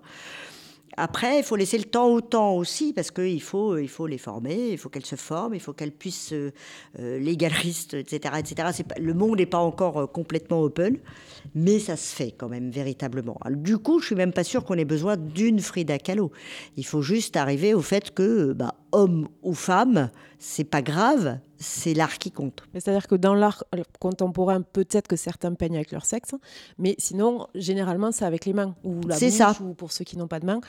Après, 0.96 1.38
il 1.38 1.44
faut 1.44 1.56
laisser 1.56 1.78
le 1.78 1.84
temps 1.84 2.08
au 2.08 2.20
temps 2.20 2.54
aussi, 2.56 2.92
parce 2.92 3.10
qu'il 3.10 3.40
faut, 3.42 3.78
il 3.78 3.88
faut 3.88 4.06
les 4.06 4.18
former, 4.18 4.70
il 4.72 4.78
faut 4.78 4.88
qu'elles 4.88 5.06
se 5.06 5.16
forment, 5.16 5.54
il 5.54 5.60
faut 5.60 5.72
qu'elles 5.72 5.92
puissent, 5.92 6.32
euh, 6.32 6.52
euh, 6.98 7.18
les 7.18 7.36
galeristes, 7.36 7.94
etc., 7.94 8.34
etc. 8.38 8.82
Le 8.98 9.14
monde 9.14 9.38
n'est 9.38 9.46
pas 9.46 9.58
encore 9.58 9.98
euh, 9.98 10.06
complètement 10.06 10.60
open, 10.62 10.98
mais 11.54 11.78
ça 11.78 11.96
se 11.96 12.14
fait 12.14 12.32
quand 12.32 12.48
même 12.48 12.70
véritablement. 12.70 13.38
Du 13.50 13.78
coup, 13.78 14.00
je 14.00 14.06
suis 14.06 14.14
même 14.16 14.32
pas 14.32 14.44
sûre 14.44 14.64
qu'on 14.64 14.74
ait 14.74 14.84
besoin 14.84 15.16
d'une 15.16 15.60
Frida 15.60 15.98
Kahlo. 15.98 16.32
Il 16.76 16.84
faut 16.84 17.02
juste 17.02 17.36
arriver 17.36 17.72
au 17.72 17.82
fait 17.82 18.12
que, 18.12 18.52
bah, 18.52 18.74
homme 18.92 19.28
ou 19.42 19.54
femme, 19.54 20.10
c'est 20.38 20.64
pas 20.64 20.80
grave, 20.82 21.38
c'est 21.58 21.92
l'art 21.92 22.16
qui 22.16 22.30
compte. 22.30 22.62
Mais 22.72 22.80
C'est-à-dire 22.80 23.06
que 23.06 23.14
dans 23.14 23.34
l'art 23.34 23.64
contemporain, 24.00 24.62
peut-être 24.62 25.06
que 25.06 25.16
certains 25.16 25.52
peignent 25.52 25.76
avec 25.76 25.92
leur 25.92 26.06
sexe, 26.06 26.34
mais 26.78 26.94
sinon, 26.98 27.46
généralement, 27.54 28.10
c'est 28.12 28.24
avec 28.24 28.46
les 28.46 28.54
mains, 28.54 28.74
ou 28.82 29.02
la 29.06 29.16
C'est 29.16 29.26
bouche, 29.26 29.36
ça. 29.36 29.54
ou 29.62 29.74
pour 29.74 29.92
ceux 29.92 30.04
qui 30.04 30.16
n'ont 30.16 30.28
pas 30.28 30.40
de 30.40 30.46
mains, 30.46 30.60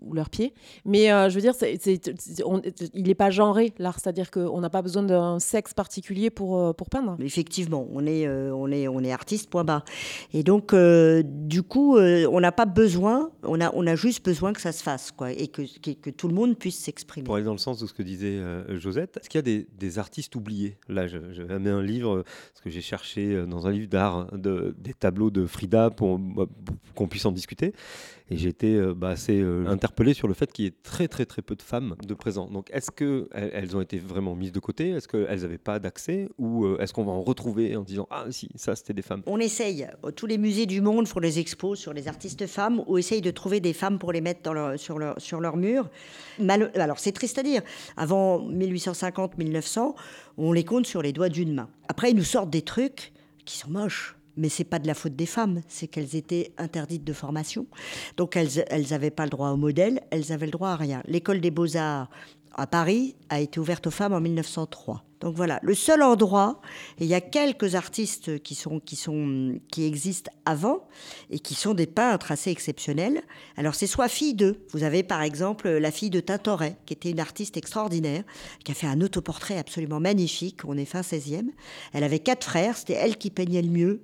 ou 0.00 0.14
leurs 0.14 0.30
pieds. 0.30 0.54
Mais 0.86 1.12
euh, 1.12 1.28
je 1.28 1.34
veux 1.34 1.42
dire, 1.42 1.54
c'est- 1.54 1.76
c'est- 1.82 2.00
c'est- 2.18 2.42
on- 2.44 2.62
il 2.94 3.06
n'est 3.06 3.14
pas 3.14 3.28
genré, 3.28 3.74
l'art, 3.78 3.98
c'est-à-dire 4.00 4.30
qu'on 4.30 4.58
n'a 4.62 4.70
pas 4.70 4.80
besoin 4.80 5.02
d'un 5.02 5.38
sexe 5.38 5.74
particulier 5.74 6.30
pour, 6.30 6.58
euh, 6.58 6.72
pour 6.72 6.88
peindre. 6.88 7.16
Effectivement, 7.20 7.86
on 7.92 8.06
est, 8.06 8.26
euh, 8.26 8.50
on 8.54 8.70
est, 8.72 8.88
on 8.88 9.00
est 9.00 9.12
artiste, 9.12 9.50
point 9.50 9.64
barre. 9.64 9.84
Et 10.32 10.42
donc, 10.42 10.72
euh, 10.72 11.22
du 11.22 11.62
coup, 11.62 11.98
euh, 11.98 12.26
on 12.32 12.40
n'a 12.40 12.52
pas 12.52 12.64
besoin, 12.64 13.30
on 13.42 13.60
a, 13.60 13.70
on 13.74 13.86
a 13.86 13.94
juste 13.94 14.24
besoin 14.24 14.54
que 14.54 14.62
ça 14.62 14.72
se 14.72 14.82
fasse, 14.82 15.10
quoi, 15.12 15.32
et 15.32 15.48
que, 15.48 15.60
que, 15.82 15.90
que 15.90 16.08
tout 16.08 16.28
le 16.28 16.34
monde 16.34 16.56
puisse 16.56 16.78
s'exprimer. 16.78 17.24
Pour 17.26 17.34
aller 17.34 17.44
dans 17.44 17.52
le 17.52 17.58
sens 17.58 17.67
de 17.74 17.86
ce 17.86 17.92
que 17.92 18.02
disait 18.02 18.38
euh, 18.38 18.78
Josette, 18.78 19.18
est-ce 19.18 19.28
qu'il 19.28 19.38
y 19.46 19.60
a 19.60 19.64
des, 19.78 19.98
artistes 19.98 20.34
oubliés? 20.36 20.76
Là, 20.88 21.06
j'avais 21.06 21.54
amené 21.54 21.70
un 21.70 21.82
livre, 21.82 22.18
euh, 22.18 22.22
parce 22.22 22.60
que 22.62 22.70
j'ai 22.70 22.80
cherché 22.80 23.34
euh, 23.34 23.46
dans 23.46 23.66
un 23.66 23.70
livre 23.70 23.88
d'art 23.88 24.16
hein, 24.16 24.28
de, 24.32 24.74
des 24.78 24.94
tableaux 24.94 25.30
de 25.30 25.46
Frida 25.46 25.90
pour, 25.90 26.18
bah, 26.18 26.46
pour 26.64 26.76
qu'on 26.94 27.08
puisse 27.08 27.24
en 27.24 27.32
discuter. 27.32 27.74
Et 28.30 28.36
été 28.48 28.74
euh, 28.74 28.94
bah, 28.94 29.10
assez 29.10 29.40
euh, 29.40 29.66
interpellé 29.66 30.12
sur 30.12 30.28
le 30.28 30.34
fait 30.34 30.52
qu'il 30.52 30.64
y 30.66 30.68
ait 30.68 30.74
très 30.82 31.08
très 31.08 31.24
très 31.24 31.42
peu 31.42 31.54
de 31.54 31.62
femmes 31.62 31.94
de 32.06 32.14
présent. 32.14 32.48
Donc 32.48 32.68
est-ce 32.72 32.90
qu'elles 32.90 33.26
elles 33.32 33.76
ont 33.76 33.80
été 33.80 33.98
vraiment 33.98 34.34
mises 34.34 34.52
de 34.52 34.60
côté? 34.60 34.90
Est-ce 34.90 35.08
qu'elles 35.08 35.40
n'avaient 35.40 35.58
pas 35.58 35.78
d'accès? 35.78 36.28
Ou 36.38 36.64
euh, 36.64 36.78
est-ce 36.78 36.92
qu'on 36.92 37.04
va 37.04 37.12
en 37.12 37.22
retrouver 37.22 37.76
en 37.76 37.82
disant 37.82 38.06
Ah 38.10 38.26
si, 38.30 38.48
ça 38.54 38.76
c'était 38.76 38.92
des 38.92 39.02
femmes? 39.02 39.22
On 39.26 39.38
essaye. 39.38 39.86
Tous 40.16 40.26
les 40.26 40.38
musées 40.38 40.66
du 40.66 40.80
monde 40.80 41.08
font 41.08 41.20
des 41.20 41.38
expos 41.38 41.78
sur 41.78 41.92
les 41.92 42.08
artistes 42.08 42.46
femmes 42.46 42.82
ou 42.86 42.98
essayent 42.98 43.22
de 43.22 43.30
trouver 43.30 43.60
des 43.60 43.72
femmes 43.72 43.98
pour 43.98 44.12
les 44.12 44.20
mettre 44.20 44.50
sur, 44.76 44.98
leur, 44.98 45.20
sur 45.20 45.40
mur. 45.56 45.88
Alors, 46.74 46.98
c'est 46.98 47.12
triste 47.12 47.38
à 47.38 47.42
dire. 47.42 47.62
Avant 47.96 48.40
1850-1900, 48.50 49.94
on 50.36 50.52
les 50.52 50.64
compte 50.64 50.86
sur 50.86 51.02
les 51.02 51.12
doigts 51.12 51.28
d'une 51.28 51.54
main. 51.54 51.68
Après, 51.88 52.10
ils 52.10 52.16
nous 52.16 52.24
sortent 52.24 52.50
des 52.50 52.62
trucs 52.62 53.12
qui 53.44 53.56
sont 53.58 53.70
moches. 53.70 54.17
Mais 54.38 54.48
c'est 54.48 54.64
pas 54.64 54.78
de 54.78 54.86
la 54.86 54.94
faute 54.94 55.16
des 55.16 55.26
femmes, 55.26 55.60
c'est 55.68 55.88
qu'elles 55.88 56.14
étaient 56.16 56.52
interdites 56.58 57.04
de 57.04 57.12
formation. 57.12 57.66
Donc 58.16 58.36
elles 58.36 58.64
elles 58.68 58.94
avaient 58.94 59.10
pas 59.10 59.24
le 59.24 59.30
droit 59.30 59.50
au 59.50 59.56
modèle, 59.56 60.00
elles 60.10 60.32
avaient 60.32 60.46
le 60.46 60.52
droit 60.52 60.70
à 60.70 60.76
rien. 60.76 61.02
L'école 61.06 61.40
des 61.40 61.50
beaux-arts 61.50 62.08
à 62.54 62.66
Paris 62.66 63.16
a 63.28 63.40
été 63.40 63.58
ouverte 63.60 63.88
aux 63.88 63.90
femmes 63.90 64.12
en 64.12 64.20
1903. 64.20 65.04
Donc 65.20 65.34
voilà, 65.34 65.58
le 65.62 65.74
seul 65.74 66.02
endroit, 66.02 66.60
et 66.98 67.04
il 67.04 67.08
y 67.08 67.14
a 67.14 67.20
quelques 67.20 67.74
artistes 67.74 68.40
qui, 68.42 68.56
existent 69.78 70.30
avant 70.44 70.86
et 71.30 71.40
qui 71.40 71.54
sont 71.54 71.74
des 71.74 71.86
peintres 71.86 72.30
assez 72.30 72.50
exceptionnels. 72.50 73.22
Alors 73.56 73.74
c'est 73.74 73.86
soit 73.86 74.08
fille 74.08 74.34
d'eux. 74.34 74.64
Vous 74.70 74.84
avez 74.84 75.02
par 75.02 75.22
exemple 75.22 75.68
la 75.68 75.90
fille 75.90 76.10
de 76.10 76.20
Tintoret, 76.20 76.76
qui 76.86 76.92
était 76.92 77.10
une 77.10 77.20
artiste 77.20 77.56
extraordinaire, 77.56 78.22
qui 78.64 78.70
a 78.70 78.74
fait 78.74 78.86
un 78.86 79.00
autoportrait 79.00 79.58
absolument 79.58 79.98
magnifique. 79.98 80.60
On 80.64 80.76
est 80.76 80.84
fin 80.84 81.00
16e. 81.00 81.48
Elle 81.92 82.04
avait 82.04 82.20
quatre 82.20 82.44
frères, 82.44 82.76
c'était 82.76 82.94
elle 82.94 83.16
qui 83.16 83.30
peignait 83.30 83.62
le 83.62 83.70
mieux, 83.70 84.02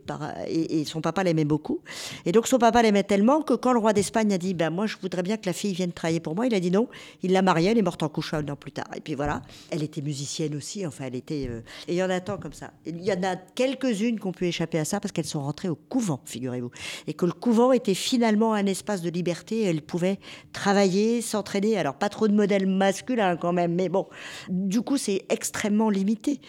et, 0.48 0.80
et 0.80 0.84
son 0.84 1.00
papa 1.00 1.22
l'aimait 1.22 1.44
beaucoup. 1.44 1.80
Et 2.26 2.32
donc 2.32 2.48
son 2.48 2.58
papa 2.58 2.82
l'aimait 2.82 3.04
tellement 3.04 3.42
que 3.42 3.54
quand 3.54 3.72
le 3.72 3.78
roi 3.78 3.92
d'Espagne 3.92 4.32
a 4.32 4.38
dit 4.38 4.54
ben, 4.54 4.70
Moi 4.70 4.86
je 4.86 4.96
voudrais 5.00 5.22
bien 5.22 5.36
que 5.36 5.46
la 5.46 5.52
fille 5.52 5.74
vienne 5.74 5.92
travailler 5.92 6.20
pour 6.20 6.34
moi, 6.34 6.46
il 6.46 6.54
a 6.54 6.60
dit 6.60 6.72
non. 6.72 6.88
Il 7.22 7.32
l'a 7.32 7.42
mariée, 7.42 7.70
elle 7.70 7.78
est 7.78 7.82
morte 7.82 8.02
en 8.02 8.08
couche 8.08 8.34
un 8.34 8.46
an 8.48 8.56
plus 8.56 8.72
tard. 8.72 8.88
Et 8.96 9.00
puis 9.00 9.14
voilà, 9.14 9.42
elle 9.70 9.84
était 9.84 10.02
musicienne 10.02 10.56
aussi, 10.56 10.84
enfin 10.84 11.03
était. 11.12 11.46
euh, 11.48 11.60
Et 11.88 11.92
il 11.92 11.96
y 11.96 12.02
en 12.02 12.10
a 12.10 12.20
tant 12.20 12.38
comme 12.38 12.52
ça. 12.52 12.72
Il 12.86 13.02
y 13.02 13.12
en 13.12 13.22
a 13.22 13.36
quelques-unes 13.36 14.18
qui 14.18 14.26
ont 14.26 14.32
pu 14.32 14.46
échapper 14.46 14.78
à 14.78 14.84
ça 14.84 15.00
parce 15.00 15.12
qu'elles 15.12 15.24
sont 15.24 15.42
rentrées 15.42 15.68
au 15.68 15.74
couvent, 15.74 16.20
figurez-vous. 16.24 16.70
Et 17.06 17.14
que 17.14 17.26
le 17.26 17.32
couvent 17.32 17.72
était 17.72 17.94
finalement 17.94 18.54
un 18.54 18.66
espace 18.66 19.02
de 19.02 19.10
liberté. 19.10 19.62
Elles 19.64 19.82
pouvaient 19.82 20.18
travailler, 20.52 21.20
s'entraîner. 21.20 21.76
Alors 21.76 21.94
pas 21.94 22.08
trop 22.08 22.28
de 22.28 22.34
modèles 22.34 22.66
masculins 22.66 23.36
quand 23.36 23.52
même, 23.52 23.74
mais 23.74 23.88
bon. 23.88 24.06
Du 24.48 24.80
coup, 24.80 24.96
c'est 24.96 25.24
extrêmement 25.28 25.90
limité. 25.90 26.40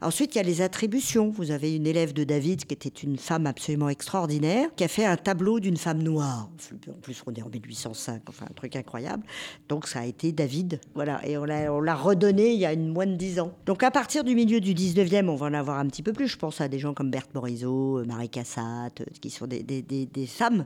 Ensuite, 0.00 0.34
il 0.34 0.38
y 0.38 0.40
a 0.40 0.44
les 0.44 0.62
attributions. 0.62 1.28
Vous 1.30 1.50
avez 1.50 1.76
une 1.76 1.86
élève 1.86 2.12
de 2.12 2.24
David 2.24 2.64
qui 2.64 2.74
était 2.74 2.88
une 2.88 3.18
femme 3.18 3.46
absolument 3.46 3.88
extraordinaire, 3.88 4.68
qui 4.74 4.84
a 4.84 4.88
fait 4.88 5.04
un 5.04 5.16
tableau 5.16 5.60
d'une 5.60 5.76
femme 5.76 6.02
noire. 6.02 6.48
En 6.88 7.00
plus, 7.00 7.22
on 7.26 7.34
est 7.34 7.42
en 7.42 7.48
1805, 7.48 8.22
enfin 8.28 8.46
un 8.50 8.54
truc 8.54 8.76
incroyable. 8.76 9.22
Donc 9.68 9.86
ça 9.86 10.00
a 10.00 10.04
été 10.06 10.32
David. 10.32 10.80
Voilà, 10.94 11.20
et 11.26 11.36
on 11.36 11.44
l'a 11.44 11.72
on 11.72 11.80
l'a 11.80 11.94
redonné 11.94 12.52
il 12.52 12.58
y 12.58 12.66
a 12.66 12.74
moins 12.76 13.06
de 13.06 13.14
dix 13.16 13.38
ans. 13.40 13.52
Donc 13.66 13.82
à 13.82 13.90
partir 14.00 14.10
partir 14.10 14.24
du 14.24 14.34
milieu 14.34 14.60
du 14.60 14.74
19e, 14.74 15.28
on 15.28 15.36
va 15.36 15.46
en 15.46 15.54
avoir 15.54 15.78
un 15.78 15.86
petit 15.86 16.02
peu 16.02 16.12
plus. 16.12 16.26
Je 16.26 16.36
pense 16.36 16.60
à 16.60 16.66
des 16.68 16.78
gens 16.80 16.94
comme 16.94 17.10
Berthe 17.12 17.32
Morisot, 17.34 17.98
euh, 17.98 18.04
Marie 18.04 18.28
Cassatt, 18.30 19.00
euh, 19.02 19.04
qui 19.20 19.28
sont 19.30 19.46
des, 19.46 19.62
des- 19.62 19.82
des- 19.82 20.26
femmes 20.26 20.64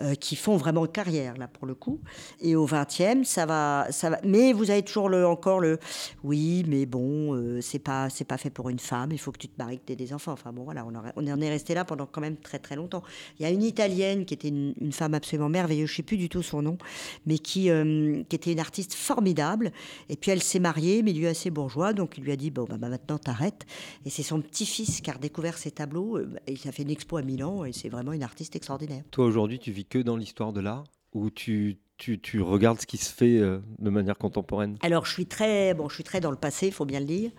euh, 0.00 0.14
qui 0.14 0.34
font 0.34 0.56
vraiment 0.56 0.86
carrière, 0.86 1.36
là, 1.36 1.46
pour 1.46 1.66
le 1.66 1.74
coup. 1.74 2.00
Et 2.40 2.56
au 2.56 2.66
20e, 2.66 3.22
ça 3.22 3.44
va, 3.46 3.86
ça 3.90 4.10
va. 4.10 4.18
Mais 4.24 4.52
vous 4.52 4.70
avez 4.72 4.82
toujours 4.82 5.08
le, 5.08 5.24
encore 5.26 5.60
le 5.60 5.78
oui, 6.24 6.64
mais 6.66 6.84
bon, 6.86 7.34
euh, 7.36 7.60
c'est 7.60 7.78
pas, 7.78 8.08
pas 8.26 8.38
fait 8.38 8.50
pour 8.50 8.70
une 8.70 8.78
femme, 8.80 9.10
il 9.12 9.18
faut 9.18 9.30
que 9.30 9.38
tu 9.38 9.46
te 9.48 9.54
maries, 9.62 9.78
que 9.78 9.84
tu 9.86 9.92
aies 9.92 9.96
des 9.96 10.12
enfants. 10.14 10.32
Enfin 10.32 10.52
bon, 10.52 10.64
voilà, 10.64 10.84
on, 10.86 10.94
en- 10.96 11.12
on 11.34 11.40
est 11.40 11.50
resté 11.50 11.74
là 11.74 11.84
pendant 11.84 12.06
quand 12.06 12.20
même 12.22 12.38
très 12.38 12.58
très 12.58 12.74
longtemps. 12.76 13.02
Il 13.38 13.42
y 13.44 13.46
a 13.46 13.50
une 13.50 13.62
Italienne 13.62 14.24
qui 14.24 14.34
était 14.34 14.48
une, 14.48 14.74
femme 14.92 15.14
absolument 15.14 15.48
merveilleuse, 15.50 15.90
je 15.90 15.96
sais 15.96 16.02
plus 16.02 16.16
du 16.16 16.28
tout 16.28 16.42
son 16.42 16.62
nom, 16.62 16.76
mais 17.26 17.38
qui, 17.38 17.68
qui 18.28 18.36
était 18.36 18.52
une 18.52 18.58
artiste 18.60 18.94
formidable. 18.94 19.70
Et 20.08 20.16
puis 20.16 20.32
elle 20.32 20.42
s'est 20.42 20.58
mariée, 20.60 21.02
milieu 21.02 21.28
assez 21.28 21.50
bourgeois, 21.50 21.92
donc 21.92 22.18
il 22.18 22.24
lui 22.24 22.32
a 22.32 22.36
dit 22.36 22.50
bon 22.50 22.66
bah, 22.70 22.78
bah, 22.78 22.88
maintenant 22.88 23.18
t'arrêtes. 23.18 23.66
Et 24.06 24.10
c'est 24.10 24.22
son 24.22 24.40
petit-fils 24.40 25.00
qui 25.02 25.10
a 25.10 25.14
redécouvert 25.14 25.58
ses 25.58 25.70
tableaux. 25.70 26.16
euh, 26.16 26.34
Et 26.46 26.56
ça 26.56 26.72
fait 26.72 26.82
une 26.82 26.90
expo 26.90 27.18
à 27.18 27.22
Milan, 27.22 27.64
et 27.64 27.72
c'est 27.72 27.88
vraiment 27.88 28.12
une 28.12 28.22
artiste 28.22 28.56
extraordinaire. 28.56 29.04
Toi, 29.10 29.26
aujourd'hui, 29.26 29.58
tu 29.58 29.72
vis 29.72 29.84
que 29.84 29.98
dans 29.98 30.16
l'histoire 30.16 30.52
de 30.52 30.60
l'art 30.60 30.84
ou 31.12 31.28
tu, 31.30 31.78
tu, 31.98 32.20
tu 32.20 32.40
regardes 32.40 32.80
ce 32.80 32.86
qui 32.86 32.96
se 32.96 33.12
fait 33.12 33.38
euh, 33.38 33.58
de 33.78 33.90
manière 33.90 34.16
contemporaine? 34.16 34.76
Alors, 34.82 35.04
je 35.04 35.12
suis 35.12 35.26
très, 35.26 35.74
bon, 35.74 35.88
je 35.88 35.94
suis 35.96 36.04
très 36.04 36.20
dans 36.20 36.30
le 36.30 36.36
passé, 36.36 36.68
il 36.68 36.72
faut 36.72 36.86
bien 36.86 37.00
le 37.00 37.06
dire. 37.06 37.30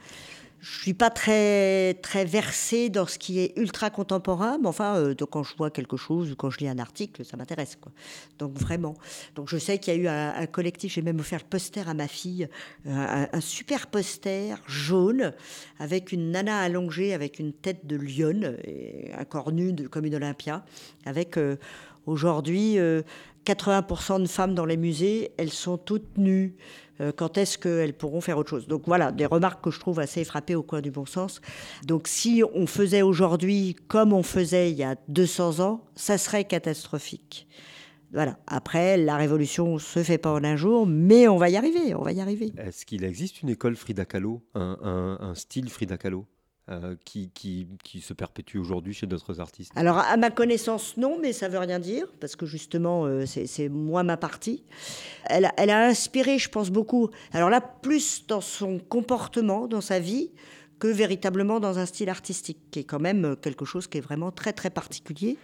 Je 0.62 0.80
suis 0.80 0.94
pas 0.94 1.10
très, 1.10 1.96
très 2.04 2.24
versée 2.24 2.90
dans 2.90 3.08
ce 3.08 3.18
qui 3.18 3.40
est 3.40 3.58
ultra 3.58 3.90
contemporain, 3.90 4.60
mais 4.62 4.68
enfin, 4.68 4.96
euh, 4.96 5.16
donc 5.16 5.32
quand 5.32 5.42
je 5.42 5.56
vois 5.58 5.72
quelque 5.72 5.98
chose 5.98 6.32
ou 6.32 6.36
quand 6.36 6.52
je 6.52 6.60
lis 6.60 6.68
un 6.68 6.78
article, 6.78 7.26
ça 7.26 7.36
m'intéresse, 7.36 7.78
quoi. 7.82 7.92
Donc 8.38 8.54
vraiment. 8.60 8.94
Donc 9.34 9.50
je 9.50 9.58
sais 9.58 9.80
qu'il 9.80 9.96
y 9.96 9.98
a 9.98 10.00
eu 10.00 10.08
un, 10.08 10.46
collectif, 10.46 10.94
j'ai 10.94 11.02
même 11.02 11.20
offert 11.20 11.40
le 11.40 11.50
poster 11.50 11.90
à 11.90 11.96
ma 11.96 12.08
fille, 12.08 12.48
euh, 12.86 13.26
un, 13.34 13.42
super 13.42 13.88
poster 13.88 14.56
jaune 14.68 15.34
avec 15.80 16.12
une 16.12 16.30
nana 16.30 16.60
allongée 16.60 17.16
avec 17.16 17.40
une 17.40 17.54
tête 17.54 17.88
de 17.88 17.96
lionne, 17.96 18.56
et 18.64 19.12
un 19.18 19.26
corps 19.26 19.52
nu 19.52 19.74
comme 19.90 20.06
une 20.06 20.16
Olympia, 20.16 20.64
avec 21.08 21.38
euh, 21.38 21.58
aujourd'hui 22.06 22.78
euh, 22.78 23.02
80% 23.46 24.22
de 24.22 24.28
femmes 24.28 24.54
dans 24.54 24.66
les 24.66 24.78
musées, 24.78 25.32
elles 25.38 25.52
sont 25.52 25.78
toutes 25.78 26.18
nues. 26.18 26.56
Euh, 27.02 27.12
quand 27.12 27.38
est-ce 27.38 27.58
qu'elles 27.58 27.94
pourront 27.94 28.22
faire 28.22 28.38
autre 28.38 28.50
chose? 28.50 28.68
Donc 28.68 28.84
voilà, 28.86 29.12
des 29.12 29.26
remarques 29.26 29.64
que 29.64 29.72
je 29.72 29.80
trouve 29.80 30.00
assez 30.00 30.24
frappées 30.24 30.56
au 30.56 30.64
coin 30.64 30.82
du 30.82 30.92
bon 30.92 31.06
sens. 31.06 31.42
Donc 31.86 32.08
si 32.08 32.44
on 32.54 32.68
faisait 32.68 33.02
aujourd'hui 33.02 33.76
comme 33.88 34.14
on 34.14 34.24
faisait 34.24 34.72
il 34.72 34.78
y 34.78 34.84
a 34.84 34.96
200 35.08 35.60
ans, 35.60 35.84
ça 35.96 36.18
serait 36.18 36.46
catastrophique. 36.46 37.48
Voilà. 38.14 38.38
Après, 38.46 38.98
la 38.98 39.16
révolution 39.16 39.80
se 39.80 40.04
fait 40.04 40.18
pas 40.18 40.32
en 40.34 40.44
un 40.44 40.58
jour, 40.58 40.86
mais 40.86 41.28
on 41.30 41.38
va 41.38 41.50
y 41.50 41.56
arriver, 41.56 41.96
on 41.96 42.02
va 42.04 42.12
y 42.12 42.20
arriver. 42.20 42.52
Est-ce 42.58 42.86
qu'il 42.86 43.04
existe 43.06 43.42
une 43.42 43.48
école 43.50 43.76
Frida 43.78 44.04
Kahlo, 44.06 44.44
un, 44.54 44.78
un- 44.84 45.18
un 45.30 45.34
style 45.36 45.70
Frida 45.70 45.98
Kahlo? 45.98 46.26
Euh, 46.72 46.96
qui, 47.06 47.30
qui, 47.34 47.68
qui 47.84 48.02
se 48.02 48.14
perpétue 48.14 48.58
aujourd'hui 48.58 48.94
chez 48.94 49.08
d'autres 49.08 49.40
artistes 49.40 49.72
Alors, 49.76 50.00
à 50.00 50.18
ma 50.18 50.32
connaissance, 50.32 50.98
non, 50.98 51.18
mais 51.22 51.34
ça 51.34 51.50
veut 51.50 51.60
rien 51.60 51.80
dire, 51.80 52.08
parce 52.20 52.36
que 52.36 52.46
justement, 52.46 53.06
euh, 53.06 53.26
c'est 53.26 53.70
moi 53.70 54.04
ma 54.04 54.18
partie. 54.18 54.64
Elle, 55.26 55.52
elle 55.58 55.70
a 55.70 55.86
inspiré, 55.86 56.40
je 56.40 56.50
pense, 56.50 56.70
beaucoup. 56.70 57.10
Alors 57.34 57.50
là, 57.50 57.62
plus 57.62 58.26
dans 58.28 58.42
son 58.42 58.80
comportement, 58.80 59.68
dans 59.68 59.82
sa 59.82 60.00
vie, 60.00 60.32
que 60.82 60.88
véritablement 60.88 61.60
dans 61.60 61.78
un 61.78 61.86
style 61.86 62.10
artistique, 62.10 62.58
qui 62.72 62.80
est 62.80 62.84
quand 62.84 63.00
même 63.00 63.36
quelque 63.40 63.66
chose 63.66 63.88
qui 63.88 64.00
est 64.00 64.02
vraiment 64.02 64.32
très, 64.32 64.52
très 64.52 64.72
particulier. 64.72 65.38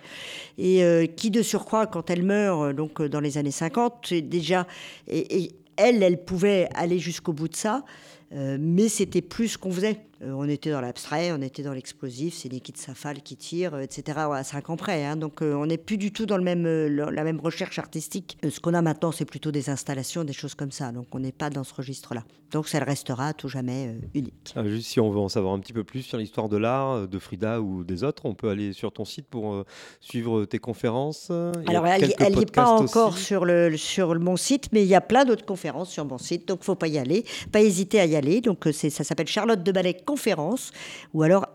Et 0.57 0.83
euh, 0.83 1.05
qui, 1.05 1.29
de 1.29 1.43
surcroît, 1.43 1.85
quand 1.85 2.09
elle 2.09 2.23
meurt, 2.23 2.61
euh, 2.61 2.73
donc 2.73 3.01
dans 3.01 3.19
les 3.19 3.37
années 3.37 3.51
50, 3.51 4.07
c'est 4.09 4.21
déjà. 4.21 4.65
Et, 5.07 5.51
elle, 5.77 6.01
elle 6.01 6.25
pouvait 6.25 6.67
aller 6.73 6.97
jusqu'au 6.97 7.33
bout 7.33 7.47
de 7.47 7.55
ça. 7.55 7.85
Mais 8.31 8.89
c'était 8.89 9.21
plus 9.21 9.49
ce 9.49 9.57
qu'on 9.59 9.71
faisait. 9.71 10.01
Euh, 10.23 10.31
on 10.35 10.47
était 10.49 10.71
dans 10.71 10.81
l'abstrait, 10.81 11.31
on 11.31 11.41
était 11.41 11.63
dans 11.63 11.73
l'explosif, 11.73 12.33
c'est 12.33 12.51
Nikit 12.51 12.73
Safal 12.75 13.21
qui 13.21 13.35
tire, 13.35 13.75
euh, 13.75 13.81
etc. 13.81 14.17
à 14.33 14.43
cinq 14.43 14.69
ans 14.69 14.77
près. 14.77 15.05
hein. 15.05 15.15
donc 15.15 15.41
euh, 15.41 15.53
on 15.53 15.65
n'est 15.67 15.77
plus 15.77 15.97
du 15.97 16.11
tout 16.11 16.25
dans 16.25 16.37
le 16.37 16.43
même, 16.43 16.65
euh, 16.65 16.87
le- 16.89 17.09
la 17.11 17.23
même 17.23 17.39
recherche 17.39 17.77
artistique. 17.79 18.37
Euh, 18.43 18.49
ce 18.49 18.59
qu'on 18.59 18.73
a 18.73 18.81
maintenant, 18.81 19.11
c'est 19.11 19.25
plutôt 19.25 19.51
des 19.51 19.69
installations, 19.69 20.23
des 20.23 20.33
choses 20.33 20.55
comme 20.55 20.71
ça. 20.71 20.91
Donc 20.91 21.07
on 21.13 21.19
n'est 21.19 21.31
pas 21.31 21.49
dans 21.49 21.63
ce 21.63 21.73
registre-là. 21.73 22.23
Donc 22.51 22.67
ça 22.67 22.79
restera 22.79 23.27
à 23.27 23.33
tout 23.33 23.49
jamais 23.49 23.97
unique. 24.13 24.53
Ah, 24.55 24.63
Juste 24.65 24.87
si 24.87 24.99
on 24.99 25.09
veut 25.11 25.19
en 25.19 25.27
savoir 25.29 25.53
un 25.53 25.59
petit 25.59 25.73
peu 25.73 25.83
plus 25.83 26.01
sur 26.01 26.17
l'histoire 26.17 26.47
de 26.49 26.57
l'art, 26.57 27.07
de 27.07 27.19
Frida 27.19 27.61
ou 27.61 27.83
des 27.83 28.03
autres, 28.03 28.25
on 28.25 28.33
peut 28.35 28.49
aller 28.49 28.71
sur 28.73 28.91
ton 28.93 29.03
site 29.05 29.27
pour 29.27 29.65
suivre 29.99 30.45
tes 30.45 30.59
conférences. 30.59 31.27
Il 31.29 31.35
a 31.35 31.69
Alors, 31.69 31.87
elle 31.87 32.13
quelques 32.13 32.35
n'y 32.35 32.41
est 32.43 32.51
pas 32.53 32.69
encore 32.69 33.13
aussi. 33.13 33.23
sur, 33.23 33.45
le, 33.45 33.75
sur 33.77 34.13
le- 34.13 34.19
mon 34.19 34.37
site, 34.37 34.69
mais 34.71 34.81
il 34.83 34.87
y 34.87 34.95
a 34.95 35.01
plein 35.01 35.25
d'autres 35.25 35.45
conférences 35.45 35.89
sur 35.91 36.05
mon 36.05 36.17
site, 36.17 36.47
donc 36.47 36.63
faut 36.63 36.75
pas 36.75 36.87
y 36.87 36.97
aller, 36.97 37.25
pas 37.51 37.61
hésiter 37.61 37.99
à 37.99 38.05
y 38.05 38.15
aller. 38.15 38.39
Donc, 38.41 38.67
ça 38.71 38.89
s'appelle 39.03 39.27
Charlotte 39.27 39.61
de 39.61 39.71
Ballet 39.71 39.95
Conférence 40.07 40.71
ou 41.13 41.21
alors 41.21 41.45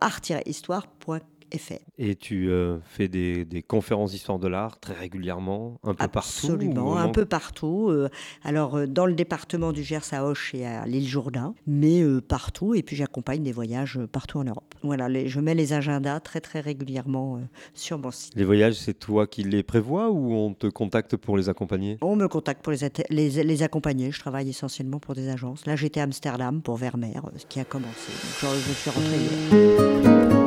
Et 1.98 2.14
tu 2.16 2.50
euh, 2.50 2.78
fais 2.84 3.08
des, 3.08 3.44
des 3.44 3.62
conférences 3.62 4.12
d'histoire 4.12 4.38
de 4.38 4.48
l'art 4.48 4.78
très 4.80 4.94
régulièrement, 4.94 5.78
un 5.84 5.94
peu 5.94 6.08
partout 6.08 6.46
ou 6.46 6.52
Absolument, 6.52 6.96
un 6.96 7.08
peu 7.10 7.24
partout. 7.24 7.88
euh, 7.90 8.08
alors, 8.44 8.76
euh, 8.76 8.86
dans 8.86 9.06
le 9.06 9.14
département 9.14 9.72
du 9.72 9.82
Gers 9.82 10.12
à 10.12 10.24
Auch 10.24 10.54
et 10.54 10.66
à 10.66 10.86
l'île 10.86 11.06
Jourdain, 11.06 11.54
mais 11.66 12.02
euh, 12.02 12.20
partout. 12.20 12.74
Et 12.74 12.82
puis, 12.82 12.96
j'accompagne 12.96 13.42
des 13.42 13.52
voyages 13.52 13.98
partout 14.10 14.38
en 14.38 14.44
Europe. 14.44 14.74
Voilà, 14.82 15.08
les- 15.08 15.28
je 15.28 15.40
mets 15.40 15.54
les 15.54 15.72
agendas 15.72 16.20
très, 16.20 16.40
très 16.40 16.60
régulièrement 16.60 17.40
sur 17.74 17.98
mon 17.98 18.10
site. 18.10 18.32
Les 18.36 18.44
voyages, 18.44 18.74
c'est 18.74 18.98
toi 18.98 19.26
qui 19.26 19.42
les 19.44 19.62
prévois 19.62 20.10
ou 20.10 20.32
on 20.34 20.54
te 20.54 20.66
contacte 20.66 21.16
pour 21.16 21.36
les 21.36 21.48
accompagner? 21.48 21.98
On 22.00 22.16
me 22.16 22.28
contacte 22.28 22.62
pour 22.62 22.72
les, 22.72 22.82
atte- 22.84 23.04
les, 23.10 23.42
les 23.44 23.62
accompagner. 23.62 24.10
Je 24.10 24.20
travaille 24.20 24.48
essentiellement 24.48 24.98
pour 24.98 25.14
des 25.14 25.28
agences. 25.28 25.66
Là, 25.66 25.76
j'étais 25.76 26.00
à 26.00 26.04
Amsterdam 26.04 26.62
pour 26.62 26.76
Vermeer, 26.76 27.20
ce 27.36 27.46
qui 27.46 27.60
a 27.60 27.64
commencé. 27.64 28.10
Donc, 28.42 28.52
je, 28.54 28.72
suis 28.72 28.90
rentrée 28.90 29.18
hier. 29.18 30.41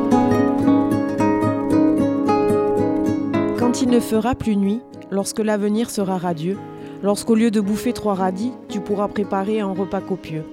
Il 3.86 3.92
ne 3.92 4.00
fera 4.00 4.34
plus 4.34 4.56
nuit, 4.56 4.82
lorsque 5.12 5.38
l'avenir 5.38 5.92
sera 5.92 6.18
radieux, 6.18 6.58
lorsqu'au 7.04 7.36
lieu 7.36 7.52
de 7.52 7.62
bouffer 7.62 7.94
trois 7.94 8.16
radis, 8.16 8.52
tu 8.68 8.80
pourras 8.80 9.08
préparer 9.08 9.60
un 9.60 9.74
repas 9.74 10.02
copieux. 10.02 10.44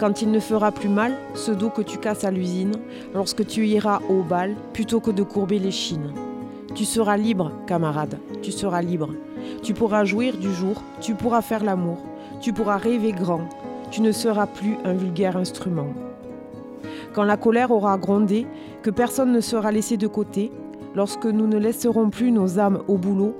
Quand 0.00 0.22
il 0.22 0.32
ne 0.32 0.40
fera 0.40 0.72
plus 0.72 0.88
mal, 0.88 1.12
ce 1.34 1.52
dos 1.52 1.70
que 1.70 1.82
tu 1.82 1.98
casses 1.98 2.24
à 2.24 2.32
l'usine, 2.32 2.72
lorsque 3.14 3.46
tu 3.46 3.64
iras 3.68 4.00
au 4.08 4.24
bal 4.24 4.56
plutôt 4.72 4.98
que 4.98 5.12
de 5.12 5.22
courber 5.22 5.60
les 5.60 5.70
chines. 5.70 6.12
Tu 6.74 6.84
seras 6.84 7.16
libre, 7.16 7.52
camarade, 7.68 8.18
tu 8.42 8.50
seras 8.50 8.82
libre. 8.82 9.10
Tu 9.62 9.72
pourras 9.72 10.04
jouir 10.04 10.36
du 10.36 10.52
jour, 10.52 10.82
tu 11.00 11.14
pourras 11.14 11.42
faire 11.42 11.62
l'amour, 11.62 11.98
tu 12.40 12.52
pourras 12.52 12.78
rêver 12.78 13.12
grand, 13.12 13.48
tu 13.92 14.00
ne 14.00 14.10
seras 14.10 14.48
plus 14.48 14.78
un 14.84 14.94
vulgaire 14.94 15.36
instrument. 15.36 15.94
Quand 17.12 17.22
la 17.22 17.36
colère 17.36 17.70
aura 17.70 17.96
grondé, 17.98 18.48
que 18.82 18.90
personne 18.90 19.30
ne 19.30 19.40
sera 19.40 19.70
laissé 19.70 19.96
de 19.96 20.08
côté, 20.08 20.50
lorsque 20.94 21.26
nous 21.26 21.46
ne 21.46 21.58
laisserons 21.58 22.10
plus 22.10 22.30
nos 22.30 22.58
âmes 22.58 22.82
au 22.88 22.96
boulot, 22.96 23.34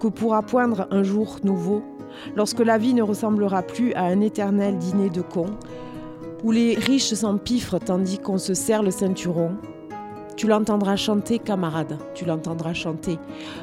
que 0.00 0.08
pourra 0.08 0.42
poindre 0.42 0.86
un 0.90 1.02
jour 1.02 1.38
nouveau, 1.42 1.82
lorsque 2.36 2.60
la 2.60 2.78
vie 2.78 2.94
ne 2.94 3.02
ressemblera 3.02 3.62
plus 3.62 3.92
à 3.94 4.04
un 4.04 4.20
éternel 4.20 4.78
dîner 4.78 5.10
de 5.10 5.22
cons, 5.22 5.56
où 6.44 6.52
les 6.52 6.74
riches 6.74 7.14
s'empiffrent 7.14 7.78
tandis 7.78 8.18
qu'on 8.18 8.38
se 8.38 8.54
serre 8.54 8.82
le 8.82 8.90
ceinturon. 8.90 9.52
Tu 10.36 10.46
l'entendras 10.46 10.94
chanter, 10.94 11.40
camarade, 11.40 11.98
tu 12.14 12.24
l'entendras 12.24 12.72
chanter. 12.72 13.18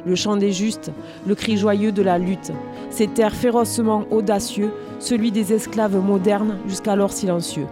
Le 0.05 0.15
chant 0.15 0.35
des 0.35 0.51
justes, 0.51 0.91
le 1.25 1.33
cri 1.33 1.55
joyeux 1.55 1.93
de 1.93 2.01
la 2.01 2.17
lutte, 2.17 2.51
cet 2.89 3.17
air 3.17 3.33
férocement 3.33 4.03
audacieux, 4.11 4.73
celui 4.99 5.31
des 5.31 5.53
esclaves 5.53 5.95
modernes 5.95 6.57
jusqu'alors 6.67 7.13
silencieux. 7.13 7.67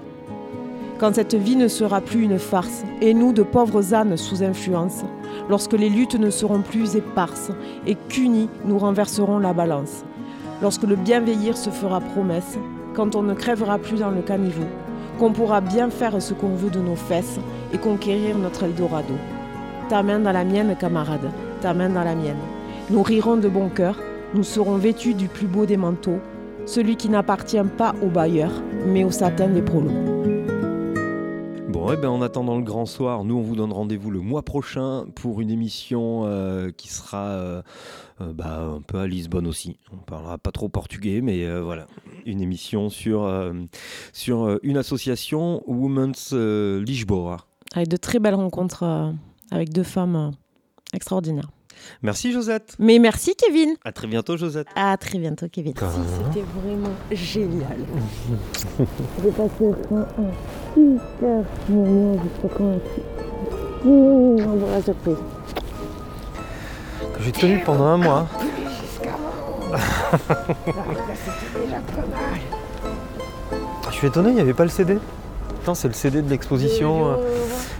Quand 1.04 1.16
cette 1.16 1.36
vie 1.36 1.58
ne 1.58 1.68
sera 1.68 1.99
plus 1.99 2.22
une 2.22 2.39
farce, 2.39 2.86
et 3.01 3.14
nous 3.14 3.34
de 3.34 3.43
pauvres 3.43 3.93
ânes 3.93 4.16
sous 4.16 4.41
influence, 4.41 5.04
lorsque 5.49 5.74
les 5.74 5.89
luttes 5.89 6.18
ne 6.18 6.30
seront 6.30 6.62
plus 6.62 6.95
éparses, 6.95 7.51
et 7.86 7.95
qu'unis 7.95 8.47
nous 8.64 8.80
renverserons 8.80 9.39
la 9.39 9.51
balance, 9.51 10.06
lorsque 10.62 10.84
le 10.84 10.95
bienveillir 10.95 11.58
se 11.58 11.72
fera 11.72 11.99
promesse, 11.99 12.58
quand 12.93 13.18
on 13.18 13.22
ne 13.22 13.34
crèvera 13.34 13.80
plus 13.80 13.99
dans 13.99 14.12
le 14.12 14.22
caniveau, 14.22 14.64
qu'on 15.20 15.34
pourra 15.34 15.60
bien 15.60 15.89
faire 15.89 16.22
ce 16.22 16.34
qu'on 16.34 16.56
veut 16.56 16.70
de 16.70 16.80
nos 16.80 16.95
fesses 16.95 17.38
et 17.74 17.78
conquérir 17.78 18.38
notre 18.38 18.64
Eldorado. 18.64 19.16
Ta 19.89 20.04
main 20.04 20.20
dans 20.20 20.32
la 20.32 20.45
mienne, 20.45 20.74
camarade, 20.80 21.32
ta 21.60 21.74
main 21.74 21.89
dans 21.89 22.06
la 22.06 22.16
mienne. 22.16 22.38
Nous 22.89 23.04
rirons 23.04 23.36
de 23.36 23.49
bon 23.49 23.68
cœur, 23.68 23.99
nous 24.34 24.43
serons 24.43 24.78
vêtus 24.78 25.16
du 25.16 25.28
plus 25.28 25.47
beau 25.47 25.66
des 25.66 25.76
manteaux, 25.76 26.22
celui 26.66 26.95
qui 26.95 27.10
n'appartient 27.10 27.58
pas 27.78 27.93
au 28.01 28.08
bailleur, 28.08 28.51
mais 28.88 29.04
au 29.04 29.12
satin 29.12 29.49
des 29.49 29.62
prolos. 29.62 30.12
Ben, 31.86 32.10
en 32.10 32.22
attendant 32.22 32.58
le 32.58 32.64
grand 32.64 32.86
soir, 32.86 33.24
nous 33.24 33.36
on 33.36 33.42
vous 33.42 33.56
donne 33.56 33.72
rendez-vous 33.72 34.10
le 34.10 34.20
mois 34.20 34.42
prochain 34.42 35.06
pour 35.16 35.42
une 35.42 35.52
émission 35.52 36.24
euh, 36.26 36.72
qui 36.72 36.88
sera 36.88 37.28
euh, 37.28 37.62
euh, 38.20 38.34
bah, 38.34 38.62
un 38.62 38.82
peu 38.82 38.98
à 38.98 39.08
Lisbonne 39.08 39.46
aussi. 39.46 39.78
On 39.92 39.98
parlera 39.98 40.38
pas 40.38 40.52
trop 40.52 40.70
portugais, 40.70 41.22
mais 41.22 41.48
voilà, 41.62 41.86
une 42.26 42.42
émission 42.42 42.90
sur, 42.90 43.32
sur 44.12 44.60
une 44.64 44.78
association 44.78 45.62
Women's 45.68 46.34
Lisboa. 46.34 47.46
Avec 47.76 47.90
de 47.90 47.98
très 47.98 48.20
belles 48.20 48.36
rencontres 48.36 49.14
avec 49.52 49.72
deux 49.72 49.84
femmes 49.84 50.32
extraordinaires. 50.94 51.52
Merci 52.02 52.32
Josette. 52.32 52.76
Mais 52.80 53.00
merci 53.00 53.36
Kevin. 53.36 53.76
À 53.84 53.92
très 53.92 54.08
bientôt 54.08 54.38
Josette. 54.38 54.68
À 54.76 54.96
très 54.98 55.18
bientôt 55.20 55.48
Kevin. 55.52 55.74
C'était 55.76 56.46
vraiment 56.62 56.94
génial. 57.12 57.78
J'ai 59.24 59.32
passé 59.32 59.72
un 59.92 60.06
super 60.74 61.44
moment 61.70 62.14
jusqu'à 62.24 62.48
quand 62.58 62.80
la 64.72 64.82
surprise. 64.82 65.18
Que 67.16 67.24
j'ai 67.24 67.32
tenu 67.32 67.60
pendant 67.60 67.86
un 67.86 67.98
mois. 67.98 68.28
Je 73.90 73.94
suis 73.94 74.08
étonné, 74.08 74.30
il 74.30 74.36
n'y 74.36 74.42
avait 74.42 74.54
pas 74.54 74.64
le 74.64 74.70
CD. 74.70 74.98
Putain, 75.64 75.76
c'est 75.76 75.88
le 75.88 75.93
CD 75.93 76.22
de 76.22 76.30
l'exposition. 76.30 77.11
euh. 77.11 77.16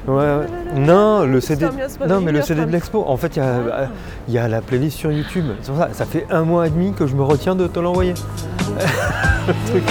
Ouais, 0.07 0.15
ouais. 0.45 0.79
Non, 0.79 1.25
le 1.25 1.41
CD. 1.41 1.65
Non, 2.07 2.21
mais 2.21 2.31
le 2.31 2.41
CD 2.41 2.65
de 2.65 2.71
l'expo. 2.71 3.03
En 3.05 3.17
fait, 3.17 3.36
il 3.36 3.39
y, 3.39 3.41
a- 3.41 3.89
il 4.29 4.34
y 4.34 4.38
a 4.38 4.47
la 4.47 4.61
playlist 4.61 4.97
sur 4.97 5.11
YouTube. 5.11 5.43
Ça, 5.63 5.89
ça 5.91 6.05
fait 6.05 6.25
un 6.31 6.43
mois 6.43 6.67
et 6.67 6.69
demi 6.69 6.93
que 6.93 7.05
je 7.07 7.13
me 7.15 7.23
retiens 7.23 7.55
de 7.55 7.67
te 7.67 7.79
l'envoyer. 7.81 8.13
Le 9.47 9.53
truc. 9.69 9.84